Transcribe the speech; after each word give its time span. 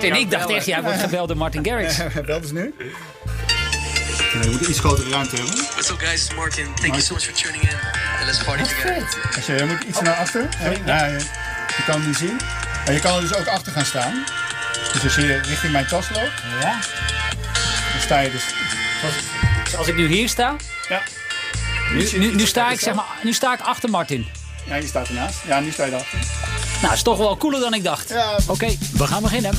En 0.00 0.14
ik 0.16 0.30
dacht 0.30 0.50
echt, 0.50 0.66
jij 0.66 0.82
wordt 0.82 1.00
gebeld 1.00 1.28
door 1.28 1.36
Martin 1.36 1.64
Garrix. 1.64 1.96
Bel 2.26 2.40
dus 2.40 2.50
nu. 2.50 2.74
Je 4.42 4.48
moet 4.50 4.60
een 4.64 4.70
iets 4.70 4.78
grotere 4.78 5.10
ruimte 5.10 5.36
hebben. 5.36 5.54
What's 5.54 5.90
up, 5.90 5.98
guys? 5.98 6.24
It's 6.24 6.34
Martin. 6.34 6.64
Thank 6.74 6.86
you 6.94 7.00
so 7.00 7.14
much 7.14 7.24
for 7.24 7.32
tuning 7.32 7.62
in. 7.62 7.76
And 8.18 8.24
let's 8.26 8.44
party 8.44 8.62
together. 8.62 9.06
Als 9.36 9.46
je, 9.46 9.52
je 9.52 9.64
moet 9.64 9.82
iets 9.88 10.00
naar 10.00 10.14
achter. 10.16 10.48
Ja, 10.84 11.04
je, 11.04 11.18
je 11.76 11.82
kan 11.86 12.04
die 12.04 12.14
zien. 12.14 12.36
Maar 12.84 12.94
je 12.94 13.00
kan 13.00 13.14
er 13.14 13.20
dus 13.20 13.34
ook 13.34 13.46
achter 13.46 13.72
gaan 13.72 13.84
staan. 13.84 14.24
Dus 14.92 15.02
als 15.04 15.14
je 15.14 15.40
richting 15.42 15.72
mijn 15.72 15.86
tas 15.86 16.10
loopt, 16.10 16.42
Ja. 16.60 16.70
dan 17.92 18.00
sta 18.00 18.18
je 18.20 18.30
dus... 18.30 18.44
Dus 19.64 19.76
als 19.76 19.86
ik 19.88 19.96
nu 19.96 20.06
hier 20.06 20.28
sta, 20.28 20.56
Ja. 20.88 21.00
nu, 21.92 22.08
nu, 22.18 22.34
nu, 22.34 22.46
sta 22.46 22.70
ik, 22.70 22.80
zeg 22.80 22.94
maar, 22.94 23.04
nu 23.22 23.32
sta 23.32 23.54
ik 23.54 23.60
achter 23.60 23.90
Martin. 23.90 24.26
Ja, 24.66 24.74
je 24.76 24.86
staat 24.86 25.08
ernaast. 25.08 25.36
Ja, 25.46 25.60
nu 25.60 25.70
sta 25.70 25.84
je 25.84 25.90
erachter. 25.92 26.18
Nou, 26.82 26.94
is 26.94 27.02
toch 27.02 27.18
wel 27.18 27.36
cooler 27.36 27.60
dan 27.60 27.74
ik 27.74 27.84
dacht. 27.84 28.08
Ja. 28.08 28.38
Oké, 28.46 28.76
we 28.92 29.06
gaan 29.06 29.22
beginnen. 29.22 29.58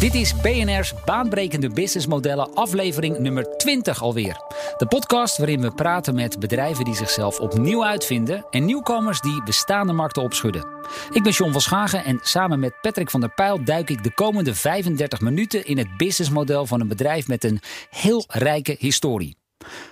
Dit 0.00 0.14
is 0.14 0.40
BNR's 0.40 0.94
Baanbrekende 1.04 1.70
Businessmodellen, 1.70 2.54
aflevering 2.54 3.18
nummer 3.18 3.56
20 3.56 4.02
alweer. 4.02 4.36
De 4.76 4.86
podcast 4.86 5.38
waarin 5.38 5.60
we 5.60 5.70
praten 5.70 6.14
met 6.14 6.38
bedrijven 6.38 6.84
die 6.84 6.94
zichzelf 6.94 7.40
opnieuw 7.40 7.84
uitvinden 7.84 8.46
en 8.50 8.64
nieuwkomers 8.64 9.20
die 9.20 9.42
bestaande 9.42 9.92
markten 9.92 10.22
opschudden. 10.22 10.66
Ik 11.12 11.22
ben 11.22 11.32
John 11.32 11.52
van 11.52 11.60
Schagen 11.60 12.04
en 12.04 12.18
samen 12.22 12.60
met 12.60 12.80
Patrick 12.80 13.10
van 13.10 13.20
der 13.20 13.34
Pijl 13.34 13.64
duik 13.64 13.90
ik 13.90 14.02
de 14.02 14.14
komende 14.14 14.54
35 14.54 15.20
minuten 15.20 15.66
in 15.66 15.78
het 15.78 15.96
businessmodel 15.96 16.66
van 16.66 16.80
een 16.80 16.88
bedrijf 16.88 17.28
met 17.28 17.44
een 17.44 17.60
heel 17.90 18.24
rijke 18.28 18.76
historie. 18.78 19.36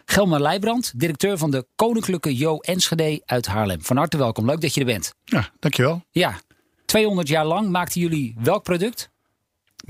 Gelmer 0.04 0.40
Leijbrand, 0.40 0.92
directeur 0.96 1.38
van 1.38 1.50
de 1.50 1.66
Koninklijke 1.76 2.36
Jo 2.36 2.58
Enschede 2.58 3.22
uit 3.24 3.46
Haarlem. 3.46 3.82
Van 3.82 3.96
harte 3.96 4.16
welkom, 4.16 4.46
leuk 4.46 4.60
dat 4.60 4.74
je 4.74 4.80
er 4.80 4.86
bent. 4.86 5.14
Ja, 5.24 5.48
dankjewel. 5.58 6.02
Ja, 6.10 6.40
200 6.84 7.28
jaar 7.28 7.46
lang 7.46 7.68
maakten 7.68 8.00
jullie 8.00 8.34
welk 8.38 8.62
product? 8.62 9.10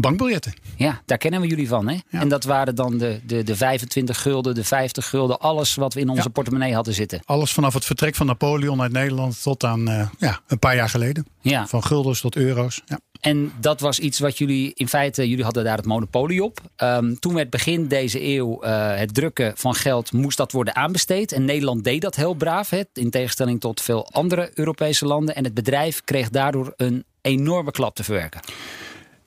Bankbiljetten. 0.00 0.52
Ja, 0.76 1.02
daar 1.04 1.18
kennen 1.18 1.40
we 1.40 1.46
jullie 1.46 1.68
van. 1.68 1.88
Hè? 1.88 1.96
Ja. 2.08 2.20
En 2.20 2.28
dat 2.28 2.44
waren 2.44 2.74
dan 2.74 2.98
de, 2.98 3.20
de, 3.26 3.42
de 3.42 3.56
25 3.56 4.22
gulden, 4.22 4.54
de 4.54 4.64
50 4.64 5.08
gulden, 5.08 5.38
alles 5.40 5.74
wat 5.74 5.94
we 5.94 6.00
in 6.00 6.08
onze 6.08 6.22
Ja. 6.22 6.28
portemonnee 6.28 6.74
hadden 6.74 6.94
zitten. 6.94 7.20
Alles 7.24 7.52
vanaf 7.52 7.74
het 7.74 7.84
vertrek 7.84 8.14
van 8.14 8.26
Napoleon 8.26 8.82
uit 8.82 8.92
Nederland 8.92 9.42
tot 9.42 9.64
aan 9.64 9.88
eh, 9.88 10.08
ja, 10.18 10.40
een 10.46 10.58
paar 10.58 10.74
jaar 10.76 10.88
geleden. 10.88 11.26
Ja. 11.40 11.66
Van 11.66 11.84
guldens 11.84 12.20
tot 12.20 12.36
euro's. 12.36 12.82
Ja. 12.86 13.00
En 13.20 13.52
dat 13.60 13.80
was 13.80 13.98
iets 13.98 14.18
wat 14.18 14.38
jullie 14.38 14.72
in 14.74 14.88
feite, 14.88 15.28
jullie 15.28 15.44
hadden 15.44 15.64
daar 15.64 15.76
het 15.76 15.86
monopolie 15.86 16.44
op. 16.44 16.60
Ehm, 16.76 17.14
toen 17.14 17.34
werd 17.34 17.50
begin 17.50 17.86
deze 17.88 18.22
eeuw 18.26 18.62
eh, 18.62 18.96
het 18.96 19.14
drukken 19.14 19.52
van 19.56 19.74
geld, 19.74 20.12
moest 20.12 20.36
dat 20.36 20.52
worden 20.52 20.74
aanbesteed. 20.76 21.32
En 21.32 21.44
Nederland 21.44 21.84
deed 21.84 22.00
dat 22.02 22.14
heel 22.16 22.34
braaf, 22.34 22.70
hè, 22.70 22.82
in 22.92 23.10
tegenstelling 23.10 23.60
tot 23.60 23.80
veel 23.80 24.08
andere 24.10 24.50
Europese 24.54 25.06
landen. 25.06 25.34
En 25.34 25.44
het 25.44 25.54
bedrijf 25.54 26.02
kreeg 26.04 26.30
daardoor 26.30 26.72
een 26.76 27.04
enorme 27.20 27.70
klap 27.70 27.94
te 27.94 28.04
verwerken. 28.04 28.40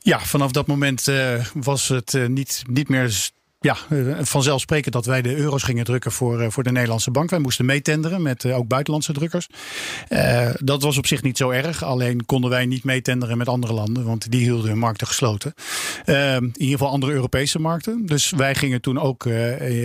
Ja, 0.04 0.20
vanaf 0.20 0.52
dat 0.52 0.68
moment 0.68 1.08
eh, 1.08 1.46
was 1.54 1.88
het 1.88 2.14
eh, 2.14 2.26
niet, 2.26 2.64
niet 2.70 2.90
meer 2.90 3.30
ja, 3.64 3.78
eh, 3.90 4.18
vanzelfsprekend 4.22 4.94
dat 4.94 5.06
wij 5.06 5.22
de 5.22 5.36
euro's 5.36 5.64
gingen 5.64 5.86
drukken 5.86 6.12
voor, 6.12 6.42
eh, 6.42 6.50
voor 6.50 6.64
de 6.64 6.72
Nederlandse 6.72 7.12
bank. 7.12 7.30
Wij 7.30 7.40
moesten 7.40 7.66
meetenderen 7.66 8.22
met 8.22 8.46
eh, 8.46 8.58
ook 8.58 8.68
buitenlandse 8.68 9.14
drukkers. 9.14 9.48
Dat 10.60 10.84
was 10.84 10.98
op 10.98 11.08
zich 11.08 11.22
niet 11.22 11.38
zo 11.38 11.50
erg. 11.50 11.84
Alleen 11.84 12.26
konden 12.26 12.50
wij 12.50 12.66
niet 12.66 12.84
meetenderen 12.84 13.38
met 13.38 13.48
andere 13.48 13.74
landen, 13.74 14.06
want 14.06 14.32
die 14.32 14.42
hielden 14.42 14.70
hun 14.70 14.78
markten 14.78 15.08
gesloten. 15.08 15.54
In 16.06 16.54
ieder 16.58 16.78
geval 16.78 16.90
andere 16.90 17.12
Europese 17.12 17.60
markten. 17.60 18.06
Dus 18.06 18.30
wij 18.30 18.56
gingen 18.56 18.82
toen 18.82 19.00
ook 19.00 19.26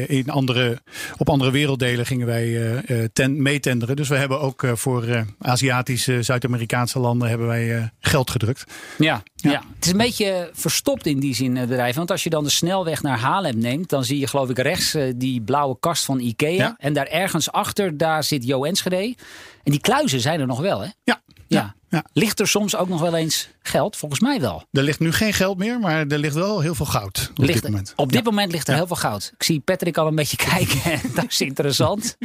in 0.07 0.31
andere, 0.31 0.83
op 1.17 1.29
andere 1.29 1.51
werelddelen 1.51 2.07
gingen 2.07 2.27
wij 2.27 2.83
ten, 3.13 3.43
meetenderen. 3.43 3.97
Dus 3.97 4.09
we 4.09 4.17
hebben 4.17 4.41
ook 4.41 4.67
voor 4.75 5.25
Aziatische, 5.39 6.23
Zuid-Amerikaanse 6.23 6.99
landen 6.99 7.29
hebben 7.29 7.47
wij 7.47 7.91
geld 8.01 8.31
gedrukt. 8.31 8.65
Ja, 8.99 9.23
ja. 9.37 9.51
Ja. 9.51 9.63
het 9.75 9.85
is 9.85 9.91
een 9.91 9.97
beetje 9.97 10.51
verstopt 10.53 11.07
in 11.07 11.21
die 11.21 11.35
zin, 11.35 11.57
het 11.57 11.69
bedrijf. 11.69 11.97
Want 11.97 12.11
als 12.11 12.23
je 12.23 12.31
dan 12.31 12.45
de 12.45 12.51
snelweg 12.51 13.03
naar 13.03 13.19
Haarlem 13.19 13.59
neemt, 13.67 13.89
dan 13.89 14.05
zie 14.05 14.19
je 14.19 14.27
geloof 14.27 14.51
ik 14.51 14.59
rechts 14.59 14.95
eh, 14.95 15.13
die 15.17 15.41
blauwe 15.41 15.77
kast 15.81 16.05
van 16.05 16.19
Ikea. 16.21 16.51
Ja. 16.51 16.75
En 16.79 16.93
daar 16.93 17.07
ergens 17.07 17.53
achter, 17.53 17.97
daar 17.97 18.25
zit 18.25 18.45
Jo 18.47 18.65
Enschede. 18.65 19.15
En 19.63 19.71
die 19.73 19.81
kluizen 19.81 20.21
zijn 20.21 20.41
er 20.41 20.47
nog 20.47 20.61
wel, 20.61 20.81
hè? 20.81 20.89
Ja, 21.05 21.21
Ja. 21.47 21.75
Ja. 21.89 22.05
Ligt 22.13 22.41
er 22.41 22.49
soms 22.49 22.77
ook 22.77 22.89
nog 22.89 23.01
wel 23.01 23.15
eens 23.17 23.49
geld? 23.63 23.97
Volgens 23.97 24.21
mij 24.21 24.41
wel. 24.41 24.65
Er 24.73 24.83
ligt 24.83 25.01
nu 25.01 25.13
geen 25.13 25.33
geld 25.33 25.59
meer, 25.59 25.79
maar 25.81 26.07
er 26.07 26.19
ligt 26.19 26.35
wel 26.35 26.61
heel 26.61 26.75
veel 26.75 26.87
goud 26.87 27.31
op 27.35 27.39
Ligt- 27.45 27.53
dit 27.63 27.71
moment. 27.71 27.93
Op 27.97 28.13
dit 28.13 28.25
moment 28.25 28.53
ligt 28.53 28.69
er 28.69 28.75
heel 28.75 28.87
veel 28.87 28.97
goud. 28.97 29.33
Ik 29.39 29.43
zie 29.43 29.61
Patrick 29.61 29.97
al 29.97 30.07
een 30.07 30.15
beetje 30.15 30.37
kijken. 30.55 31.01
dat 31.15 31.25
is 31.29 31.41
interessant. 31.41 32.17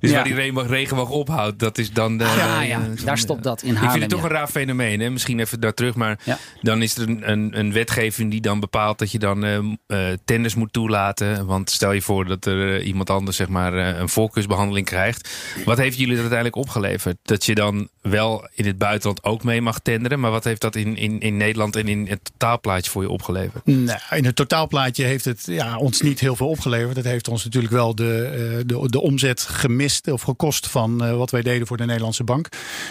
Dus 0.00 0.10
Ja. 0.10 0.16
waar 0.16 0.24
die 0.24 0.34
regenboog, 0.34 0.68
regenboog 0.68 1.10
ophoudt, 1.10 1.58
dat 1.58 1.78
is 1.78 1.92
dan... 1.92 2.18
De, 2.18 2.24
Ja, 2.24 2.62
eh, 2.64 2.78
daar 3.04 3.18
stopt 3.18 3.42
dat 3.42 3.62
in 3.62 3.74
Ik 3.74 3.78
vind 3.90 4.00
het 4.02 4.08
toch 4.10 4.22
een 4.22 4.28
raar 4.28 4.48
fenomeen. 4.48 5.00
Hè? 5.00 5.10
Misschien 5.10 5.40
even 5.40 5.60
daar 5.60 5.74
terug, 5.74 5.94
maar 5.94 6.18
Ja. 6.24 6.38
dan 6.62 6.82
is 6.82 6.96
er 6.96 7.08
een, 7.08 7.30
een, 7.30 7.58
een 7.58 7.72
wetgeving 7.72 8.30
die 8.30 8.40
dan 8.40 8.60
bepaalt 8.60 8.98
dat 8.98 9.12
je 9.12 9.18
dan 9.18 9.44
eh, 9.44 9.56
eh, 9.86 10.18
tenders 10.24 10.54
moet 10.54 10.72
toelaten. 10.72 11.46
Want 11.46 11.70
stel 11.70 11.92
je 11.92 12.02
voor 12.02 12.24
dat 12.24 12.44
er 12.46 12.76
eh, 12.80 12.86
iemand 12.86 13.10
anders 13.10 13.36
zeg 13.36 13.48
maar, 13.48 13.74
eh, 13.78 13.98
een 13.98 14.08
voorkeursbehandeling 14.08 14.86
krijgt. 14.86 15.28
Wat 15.64 15.78
heeft 15.78 15.96
jullie 15.96 16.12
er 16.14 16.20
uiteindelijk 16.20 16.56
opgeleverd? 16.56 17.16
Dat 17.22 17.44
je 17.44 17.54
dan 17.54 17.88
wel 18.00 18.48
in 18.56 18.66
het 18.66 18.78
buitenland 18.78 19.24
ook 19.24 19.44
mee 19.44 19.60
mag 19.62 19.78
tenderen. 19.78 20.20
Maar 20.20 20.30
wat 20.30 20.44
heeft 20.44 20.60
dat 20.60 20.76
in, 20.76 20.96
in, 20.96 21.20
in 21.20 21.36
Nederland 21.36 21.76
en 21.76 21.88
in 21.88 22.06
het 22.08 22.20
totaalplaatje 22.32 22.90
voor 22.90 23.02
je 23.02 23.10
opgeleverd? 23.10 23.66
Nou, 23.66 23.98
in 24.10 24.24
het 24.24 24.36
totaalplaatje 24.36 25.04
heeft 25.04 25.24
het 25.24 25.42
ja, 25.46 25.78
ons 25.78 26.00
niet 26.00 26.20
heel 26.20 26.36
veel 26.36 26.48
opgeleverd. 26.48 26.96
Het 26.96 27.04
heeft 27.04 27.28
ons 27.28 27.44
natuurlijk 27.44 27.72
wel 27.72 27.94
de, 27.94 28.22
eh, 28.24 28.62
de, 28.66 28.88
de 28.88 29.00
omzet 29.00 29.40
gemist 29.40 30.10
of 30.10 30.22
gekost 30.22 30.66
van 30.68 31.04
eh, 31.04 31.16
wat 31.16 31.30
wij 31.30 31.42
deden 31.42 31.66
voor 31.66 31.76
de 31.76 31.84
Nederlandse 31.84 32.24
bank. 32.24 32.48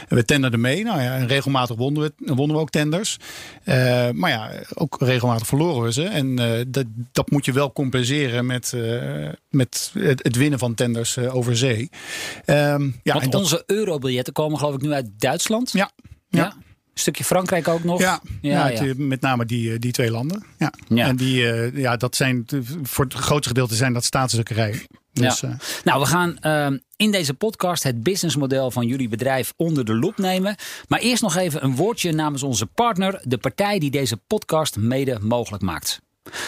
We 0.08 0.26
tenderden 0.26 0.60
mee. 0.62 0.84
Nou 0.84 1.02
ja, 1.02 1.16
en 1.16 1.28
regelmatig 1.28 1.76
wonnen 1.76 2.02
we, 2.04 2.34
wonnen 2.34 2.56
we 2.56 2.62
ook 2.62 2.70
tenders. 2.70 3.18
Eh, 3.64 4.10
maar 4.10 4.30
ja, 4.30 4.52
ook 4.74 4.98
regelmatig 5.00 5.48
verloren 5.48 5.84
we 5.84 5.94
ze. 5.94 6.04
En 6.04 6.40
eh, 6.40 6.64
dat, 6.68 6.86
dat 7.12 7.30
moet 7.32 7.46
je 7.46 7.52
wel 7.52 7.74
compenseren 7.74 8.46
met, 8.46 8.74
eh, 8.74 9.30
met 9.50 9.92
het, 9.94 10.24
het 10.24 10.36
winnen 10.36 10.60
van 10.60 10.74
tenders 10.74 11.18
over 11.18 11.58
zee. 11.58 11.90
Ehm, 12.46 12.84
ja, 13.04 13.14
Want 13.14 13.24
en 13.26 13.30
dat- 13.30 13.42
onze 13.42 13.64
eurobiljetten 13.66 14.34
komen 14.34 14.60
geloof 14.60 14.74
ik 14.76 14.82
nu 14.82 14.92
uit 14.92 15.10
Duitsland. 15.18 15.54
Ja, 15.64 15.92
Ja. 16.30 16.40
ja. 16.44 16.54
Een 16.56 17.02
stukje 17.02 17.24
Frankrijk 17.24 17.68
ook 17.68 17.84
nog. 17.84 18.00
Ja, 18.00 18.20
ja, 18.42 18.68
ja, 18.68 18.68
ja. 18.68 18.84
het, 18.88 18.98
met 18.98 19.22
name 19.22 19.46
die, 19.46 19.72
eh, 19.74 19.80
die 19.80 19.92
twee 19.92 20.12
landen. 20.12 20.46
Ja. 20.58 20.74
Ja. 20.88 21.08
En 21.08 21.16
die, 21.16 21.52
eh, 21.52 21.78
ja, 21.78 21.98
dat 21.98 22.16
zijn 22.16 22.46
voor 22.84 23.04
het 23.06 23.14
grootste 23.14 23.48
gedeelte 23.48 23.76
zijn 23.76 23.94
dat 23.94 24.04
staatsdrukkerijen. 24.04 24.82
Dus, 25.14 25.40
Ja. 25.40 25.48
eh, 25.50 25.56
Nou, 25.84 26.00
we 26.00 26.06
gaan 26.06 26.38
ehm, 26.40 26.78
in 26.96 27.12
deze 27.12 27.34
podcast 27.34 27.84
het 27.84 28.04
businessmodel 28.04 28.72
van 28.72 28.88
jullie 28.88 29.08
bedrijf 29.10 29.54
onder 29.56 29.86
de 29.86 29.96
loep 29.96 30.18
nemen. 30.18 30.56
Maar 30.88 31.00
eerst 31.00 31.22
nog 31.22 31.36
even 31.36 31.64
een 31.64 31.76
woordje 31.76 32.12
namens 32.12 32.44
onze 32.44 32.66
partner, 32.66 33.22
de 33.24 33.38
partij 33.38 33.80
die 33.80 33.92
deze 33.92 34.18
podcast 34.18 34.78
mede 34.78 35.18
mogelijk 35.22 35.64
maakt. 35.64 36.02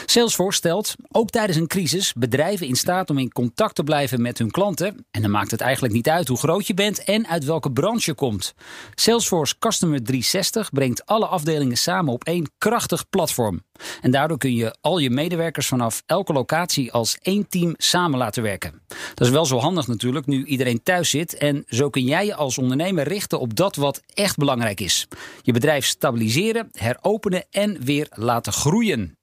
Salesforce 0.05 0.57
stelt, 0.57 0.95
ook 1.11 1.29
tijdens 1.29 1.57
een 1.57 1.67
crisis, 1.67 2.13
bedrijven 2.13 2.67
in 2.67 2.75
staat 2.75 3.09
om 3.09 3.17
in 3.17 3.31
contact 3.31 3.75
te 3.75 3.83
blijven 3.83 4.21
met 4.21 4.37
hun 4.37 4.51
klanten. 4.51 5.05
En 5.11 5.21
dan 5.21 5.31
maakt 5.31 5.51
het 5.51 5.61
eigenlijk 5.61 5.93
niet 5.93 6.09
uit 6.09 6.27
hoe 6.27 6.37
groot 6.37 6.67
je 6.67 6.73
bent 6.73 7.03
en 7.03 7.27
uit 7.27 7.43
welke 7.43 7.71
branche 7.71 8.09
je 8.11 8.15
komt. 8.15 8.53
Salesforce 8.95 9.55
Customer 9.59 10.03
360 10.03 10.69
brengt 10.69 11.05
alle 11.05 11.25
afdelingen 11.25 11.77
samen 11.77 12.13
op 12.13 12.23
één 12.23 12.51
krachtig 12.57 13.09
platform. 13.09 13.61
En 14.01 14.11
daardoor 14.11 14.37
kun 14.37 14.55
je 14.55 14.75
al 14.81 14.97
je 14.97 15.09
medewerkers 15.09 15.67
vanaf 15.67 16.03
elke 16.05 16.33
locatie 16.33 16.91
als 16.91 17.17
één 17.21 17.47
team 17.49 17.73
samen 17.77 18.17
laten 18.17 18.43
werken. 18.43 18.81
Dat 19.13 19.27
is 19.27 19.33
wel 19.33 19.45
zo 19.45 19.57
handig 19.57 19.87
natuurlijk 19.87 20.25
nu 20.25 20.45
iedereen 20.45 20.83
thuis 20.83 21.09
zit. 21.09 21.37
En 21.37 21.63
zo 21.67 21.89
kun 21.89 22.03
jij 22.03 22.25
je 22.25 22.35
als 22.35 22.57
ondernemer 22.57 23.07
richten 23.07 23.39
op 23.39 23.55
dat 23.55 23.75
wat 23.75 24.01
echt 24.13 24.37
belangrijk 24.37 24.79
is. 24.79 25.07
Je 25.41 25.51
bedrijf 25.51 25.85
stabiliseren, 25.85 26.69
heropenen 26.71 27.45
en 27.51 27.83
weer 27.83 28.07
laten 28.09 28.53
groeien. 28.53 29.17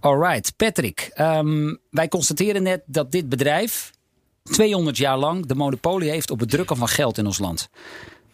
Alright, 0.00 0.56
Patrick. 0.56 1.10
ehm, 1.14 1.74
wij 1.90 2.08
constateren 2.08 2.62
net 2.62 2.82
dat 2.86 3.12
dit 3.12 3.28
bedrijf 3.28 3.90
200 4.42 4.96
jaar 4.96 5.18
lang 5.18 5.46
de 5.46 5.54
monopolie 5.54 6.10
heeft 6.10 6.30
op 6.30 6.40
het 6.40 6.50
drukken 6.50 6.76
van 6.76 6.88
geld 6.88 7.18
in 7.18 7.26
ons 7.26 7.38
land. 7.38 7.70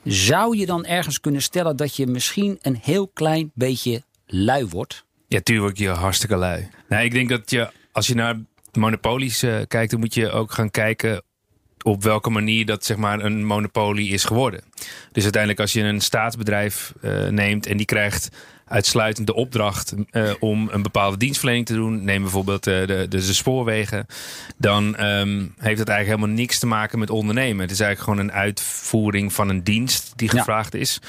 Zou 0.05 0.57
je 0.57 0.67
dan 0.67 0.85
ergens 0.85 1.21
kunnen 1.21 1.43
stellen 1.43 1.77
dat 1.77 1.97
je 1.97 2.07
misschien 2.07 2.59
een 2.63 2.79
heel 2.83 3.09
klein 3.09 3.51
beetje 3.55 4.03
lui 4.27 4.67
wordt? 4.67 5.05
Ja, 5.29 5.41
tuurlijk, 5.41 5.79
je 5.79 5.89
hartstikke 5.89 6.37
lui. 6.37 6.69
Nou, 6.89 7.05
ik 7.05 7.13
denk 7.13 7.29
dat 7.29 7.51
je, 7.51 7.71
als 7.93 8.07
je 8.07 8.15
naar 8.15 8.41
monopolies 8.73 9.43
eh, 9.43 9.57
kijkt, 9.69 9.91
dan 9.91 10.01
moet 10.01 10.15
je 10.15 10.31
ook 10.31 10.53
gaan 10.53 10.71
kijken 10.71 11.23
op 11.83 12.03
welke 12.03 12.31
manier 12.31 12.67
dat 12.67 12.85
zeg 12.85 12.97
maar 12.97 13.25
een 13.25 13.45
monopolie 13.45 14.11
is 14.11 14.25
geworden. 14.25 14.65
Dus 15.13 15.23
uiteindelijk 15.23 15.61
als 15.61 15.73
je 15.73 15.83
een 15.83 16.01
staatsbedrijf 16.01 16.93
eh, 17.01 17.29
neemt 17.29 17.67
en 17.67 17.77
die 17.77 17.87
krijgt 17.87 18.29
uitsluitend 18.69 19.27
de 19.27 19.35
opdracht 19.35 19.95
uh, 20.13 20.31
om 20.39 20.69
een 20.73 20.83
bepaalde 20.83 21.17
dienstverlening 21.17 21.67
te 21.67 21.75
doen, 21.75 22.05
neem 22.05 22.23
bijvoorbeeld 22.23 22.67
uh, 22.67 22.79
de, 22.79 22.87
de, 22.87 23.09
de, 23.09 23.21
spoorwegen, 23.21 24.07
dan 24.57 25.05
um, 25.05 25.55
heeft 25.59 25.79
het 25.79 25.89
eigenlijk 25.89 26.19
helemaal 26.19 26.37
niks 26.37 26.59
te 26.59 26.67
maken 26.67 26.99
met 26.99 27.11
ondernemen. 27.11 27.63
Het 27.63 27.71
is 27.71 27.81
eigenlijk 27.81 28.11
gewoon 28.11 28.29
een 28.29 28.41
uitvoering 28.41 29.33
van 29.33 29.49
een 29.49 29.63
dienst 29.63 30.13
die 30.17 30.29
gevraagd 30.29 30.73
ja. 30.73 30.79
is, 30.79 31.01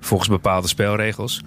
volgens 0.00 0.28
bepaalde 0.28 0.68
spelregels. 0.68 1.42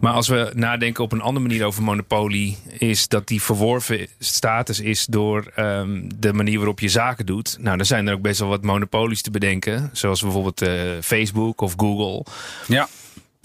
Maar 0.00 0.12
als 0.12 0.28
we 0.28 0.50
nadenken 0.54 1.04
op 1.04 1.12
een 1.12 1.20
andere 1.20 1.46
manier 1.46 1.64
over 1.64 1.82
monopolie, 1.82 2.58
is 2.78 3.08
dat 3.08 3.28
die 3.28 3.42
verworven 3.42 4.06
status 4.18 4.80
is 4.80 5.06
door 5.06 5.52
um, 5.58 6.08
de 6.20 6.32
manier 6.32 6.56
waarop 6.56 6.80
je 6.80 6.88
zaken 6.88 7.26
doet. 7.26 7.56
Nou, 7.60 7.76
dan 7.76 7.86
zijn 7.86 8.06
er 8.06 8.14
ook 8.14 8.20
best 8.20 8.40
wel 8.40 8.48
wat 8.48 8.62
monopolies 8.62 9.22
te 9.22 9.30
bedenken, 9.30 9.90
zoals 9.92 10.20
bijvoorbeeld 10.20 10.62
uh, 10.62 10.70
Facebook 11.02 11.60
of 11.60 11.74
Google. 11.76 12.24
Ja. 12.66 12.88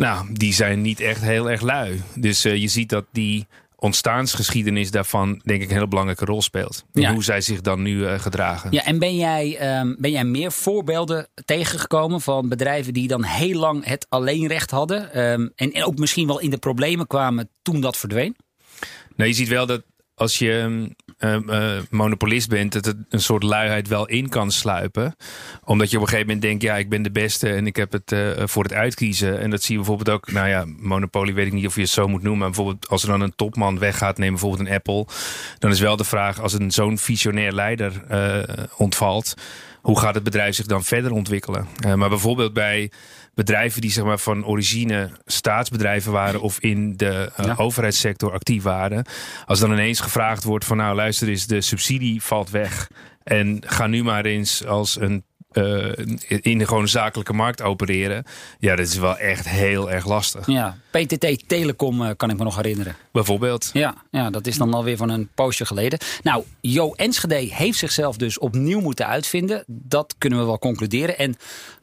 Nou, 0.02 0.28
die 0.34 0.54
zijn 0.54 0.82
niet 0.82 1.00
echt 1.00 1.22
heel 1.22 1.50
erg 1.50 1.62
lui. 1.62 2.02
Dus 2.16 2.46
uh, 2.46 2.56
je 2.56 2.68
ziet 2.68 2.90
dat 2.90 3.06
die 3.12 3.48
ontstaansgeschiedenis 3.76 4.92
daarvan 4.92 5.42
denk 5.44 5.62
ik 5.62 5.68
een 5.68 5.76
hele 5.76 5.88
belangrijke 5.88 6.26
rol 6.26 6.42
speelt. 6.42 6.86
Ja. 6.92 7.14
Hoe 7.14 7.24
zij 7.24 7.42
zich 7.42 7.62
dan 7.62 7.82
nu 7.82 7.98
uh, 7.98 8.20
gedragen. 8.20 8.72
Ja, 8.72 8.84
en 8.84 9.00
ben 9.00 9.16
jij, 9.16 9.78
um, 9.80 9.96
ben 10.00 10.12
jij 10.12 10.24
meer 10.24 10.52
voorbeelden 10.52 11.28
tegengekomen 11.46 12.22
van 12.22 12.50
bedrijven 12.50 12.94
die 12.94 13.08
dan 13.08 13.24
heel 13.24 13.60
lang 13.60 13.86
het 13.86 14.06
alleenrecht 14.10 14.72
hadden 14.72 15.20
um, 15.20 15.52
en, 15.56 15.72
en 15.72 15.84
ook 15.84 15.98
misschien 15.98 16.28
wel 16.28 16.40
in 16.40 16.50
de 16.50 16.58
problemen 16.58 17.08
kwamen 17.08 17.50
toen 17.62 17.82
dat 17.82 17.98
verdween? 17.98 18.36
Nou, 19.16 19.30
je 19.30 19.36
ziet 19.36 19.48
wel 19.48 19.66
dat 19.66 19.84
als 20.16 20.38
je 20.38 20.88
uh, 21.20 21.38
uh, 21.48 21.80
monopolist 21.90 22.50
bent, 22.50 22.74
dat 22.74 22.86
het 22.86 22.98
een 23.10 23.22
soort 23.22 23.44
luiheid 23.44 23.88
wel 23.88 24.08
in 24.08 24.30
kan 24.30 24.52
sluipen. 24.52 25.16
Omdat 25.64 25.90
je 25.90 25.96
op 25.96 26.02
een 26.02 26.10
gegeven 26.10 26.28
moment 26.28 26.46
denkt, 26.46 26.64
ja, 26.64 26.78
ik 26.78 26.90
ben 26.90 27.02
de 27.02 27.12
beste 27.12 27.50
en 27.50 27.68
ik 27.68 27.76
heb 27.76 27.92
het 27.92 28.12
uh, 28.12 28.32
voor 28.46 28.64
het 28.64 28.74
uitkiezen. 28.74 29.40
En 29.40 29.50
dat 29.50 29.62
zie 29.62 29.72
je 29.72 29.78
bijvoorbeeld 29.78 30.10
ook, 30.10 30.32
nou 30.32 30.48
ja, 30.48 30.66
monopolie 30.80 31.34
weet 31.34 31.48
ik 31.48 31.54
niet 31.54 31.68
of 31.68 31.76
je 31.76 31.82
het 31.82 31.90
zo 31.90 32.08
moet 32.08 32.22
noemen. 32.22 32.40
Maar 32.40 32.50
bijvoorbeeld 32.50 32.90
als 32.90 33.04
er 33.04 33.10
dan 33.10 33.22
een 33.22 33.36
topman 33.36 33.80
weggaat, 33.80 34.18
neem 34.18 34.32
bijvoorbeeld 34.32 34.68
een 34.68 34.76
Apple. 34.76 35.06
Dan 35.60 35.72
is 35.72 35.80
wel 35.80 35.96
de 35.96 36.04
vraag, 36.04 36.42
als 36.42 36.54
een 36.54 36.72
zo'n 36.72 36.98
visionair 36.98 37.52
leider 37.52 38.02
ontvalt, 38.78 39.34
hoe 39.82 40.00
gaat 40.00 40.16
het 40.16 40.24
bedrijf 40.24 40.56
zich 40.56 40.66
dan 40.66 40.84
verder 40.84 41.12
ontwikkelen? 41.12 41.68
maar 41.96 42.10
bijvoorbeeld 42.10 42.54
bij 42.54 42.92
bedrijven 43.46 43.82
die 43.82 43.92
zeg 43.92 44.04
maar, 44.04 44.20
van 44.20 44.46
origine 44.46 45.10
staatsbedrijven 45.26 46.12
waren 46.12 46.42
of 46.42 46.60
in 46.60 46.98
de 46.98 47.32
uh, 47.40 47.46
ja. 47.46 47.56
overheidssector 47.58 48.32
actief 48.32 48.64
waren. 48.64 49.06
Als 49.46 49.60
dan 49.60 49.72
ineens 49.72 50.00
gevraagd 50.00 50.44
wordt 50.44 50.66
van 50.66 50.78
nou 50.78 50.96
luister 50.96 51.28
eens, 51.28 51.48
de 51.48 51.62
subsidie 51.62 52.22
valt 52.22 52.50
weg. 52.50 52.88
En 53.24 53.64
ga 53.66 53.88
nu 53.88 54.04
maar 54.04 54.26
eens 54.26 54.66
als 54.66 55.00
een 55.00 55.24
uh, 55.54 55.92
in 56.28 56.58
de 56.58 56.68
gewoon 56.68 56.88
zakelijke 56.88 57.34
markt 57.34 57.62
opereren. 57.62 58.24
Ja, 58.60 58.76
dat 58.76 58.88
is 58.88 58.98
wel 58.98 59.18
echt 59.18 59.50
heel 59.50 59.92
erg 59.92 60.06
lastig. 60.06 60.48
Ja, 60.48 60.78
PTT 60.90 61.48
Telecom 61.48 62.02
uh, 62.02 62.10
kan 62.18 62.30
ik 62.30 62.38
me 62.38 62.44
nog 62.44 62.56
herinneren. 62.56 62.96
Bijvoorbeeld. 63.12 63.70
Ja, 63.74 63.96
ja 64.12 64.30
dat 64.30 64.48
is 64.48 64.58
dan 64.58 64.74
alweer 64.74 64.98
van 64.98 65.10
een 65.10 65.30
poosje 65.36 65.66
geleden. 65.66 66.00
Nou, 66.24 66.44
Jo 66.62 66.94
Enschede 66.94 67.36
heeft 67.36 67.78
zichzelf 67.78 68.18
dus 68.18 68.40
opnieuw 68.40 68.80
moeten 68.80 69.08
uitvinden. 69.08 69.64
Dat 69.68 70.16
kunnen 70.18 70.40
we 70.40 70.46
wel 70.46 70.60
concluderen. 70.60 71.18
En 71.18 71.36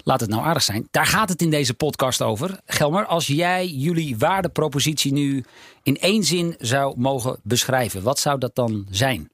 laat 0.05 0.21
het 0.21 0.31
nou 0.31 0.43
aardig 0.43 0.63
zijn. 0.63 0.89
Daar 0.91 1.07
gaat 1.07 1.29
het 1.29 1.43
in 1.43 1.51
deze 1.51 1.75
podcast 1.75 2.23
over. 2.23 2.61
Gelmer, 2.67 3.07
als 3.07 3.27
jij 3.27 3.67
jullie 3.67 4.17
waardepropositie 4.19 5.13
nu 5.13 5.45
in 5.83 5.97
één 5.97 6.25
zin 6.25 6.55
zou 6.59 6.95
mogen 6.99 7.39
beschrijven. 7.43 8.03
Wat 8.03 8.19
zou 8.19 8.39
dat 8.39 8.55
dan 8.55 8.87
zijn? 8.91 9.31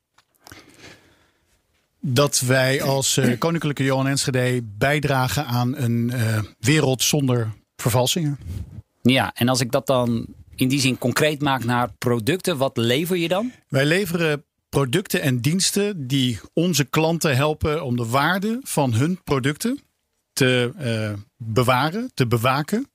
Dat 2.06 2.40
wij 2.40 2.82
als 2.82 3.16
uh, 3.16 3.38
Koninklijke 3.38 3.84
Johan 3.84 4.06
Enschede 4.06 4.62
bijdragen 4.62 5.46
aan 5.46 5.76
een 5.76 6.10
uh, 6.14 6.38
wereld 6.58 7.02
zonder 7.02 7.52
vervalsingen. 7.76 8.38
Ja, 9.02 9.32
en 9.34 9.48
als 9.48 9.60
ik 9.60 9.70
dat 9.70 9.86
dan 9.86 10.26
in 10.54 10.68
die 10.68 10.80
zin 10.80 10.98
concreet 10.98 11.40
maak 11.40 11.64
naar 11.64 11.92
producten, 11.98 12.56
wat 12.56 12.76
lever 12.76 13.16
je 13.16 13.28
dan? 13.28 13.52
Wij 13.68 13.84
leveren 13.84 14.44
producten 14.68 15.20
en 15.20 15.40
diensten 15.40 16.06
die 16.06 16.40
onze 16.52 16.84
klanten 16.84 17.36
helpen 17.36 17.84
om 17.84 17.96
de 17.96 18.06
waarde 18.06 18.60
van 18.62 18.94
hun 18.94 19.22
producten 19.22 19.80
te 20.32 20.72
uh, 20.80 21.18
bewaren, 21.36 22.10
te 22.14 22.26
bewaken 22.26 22.90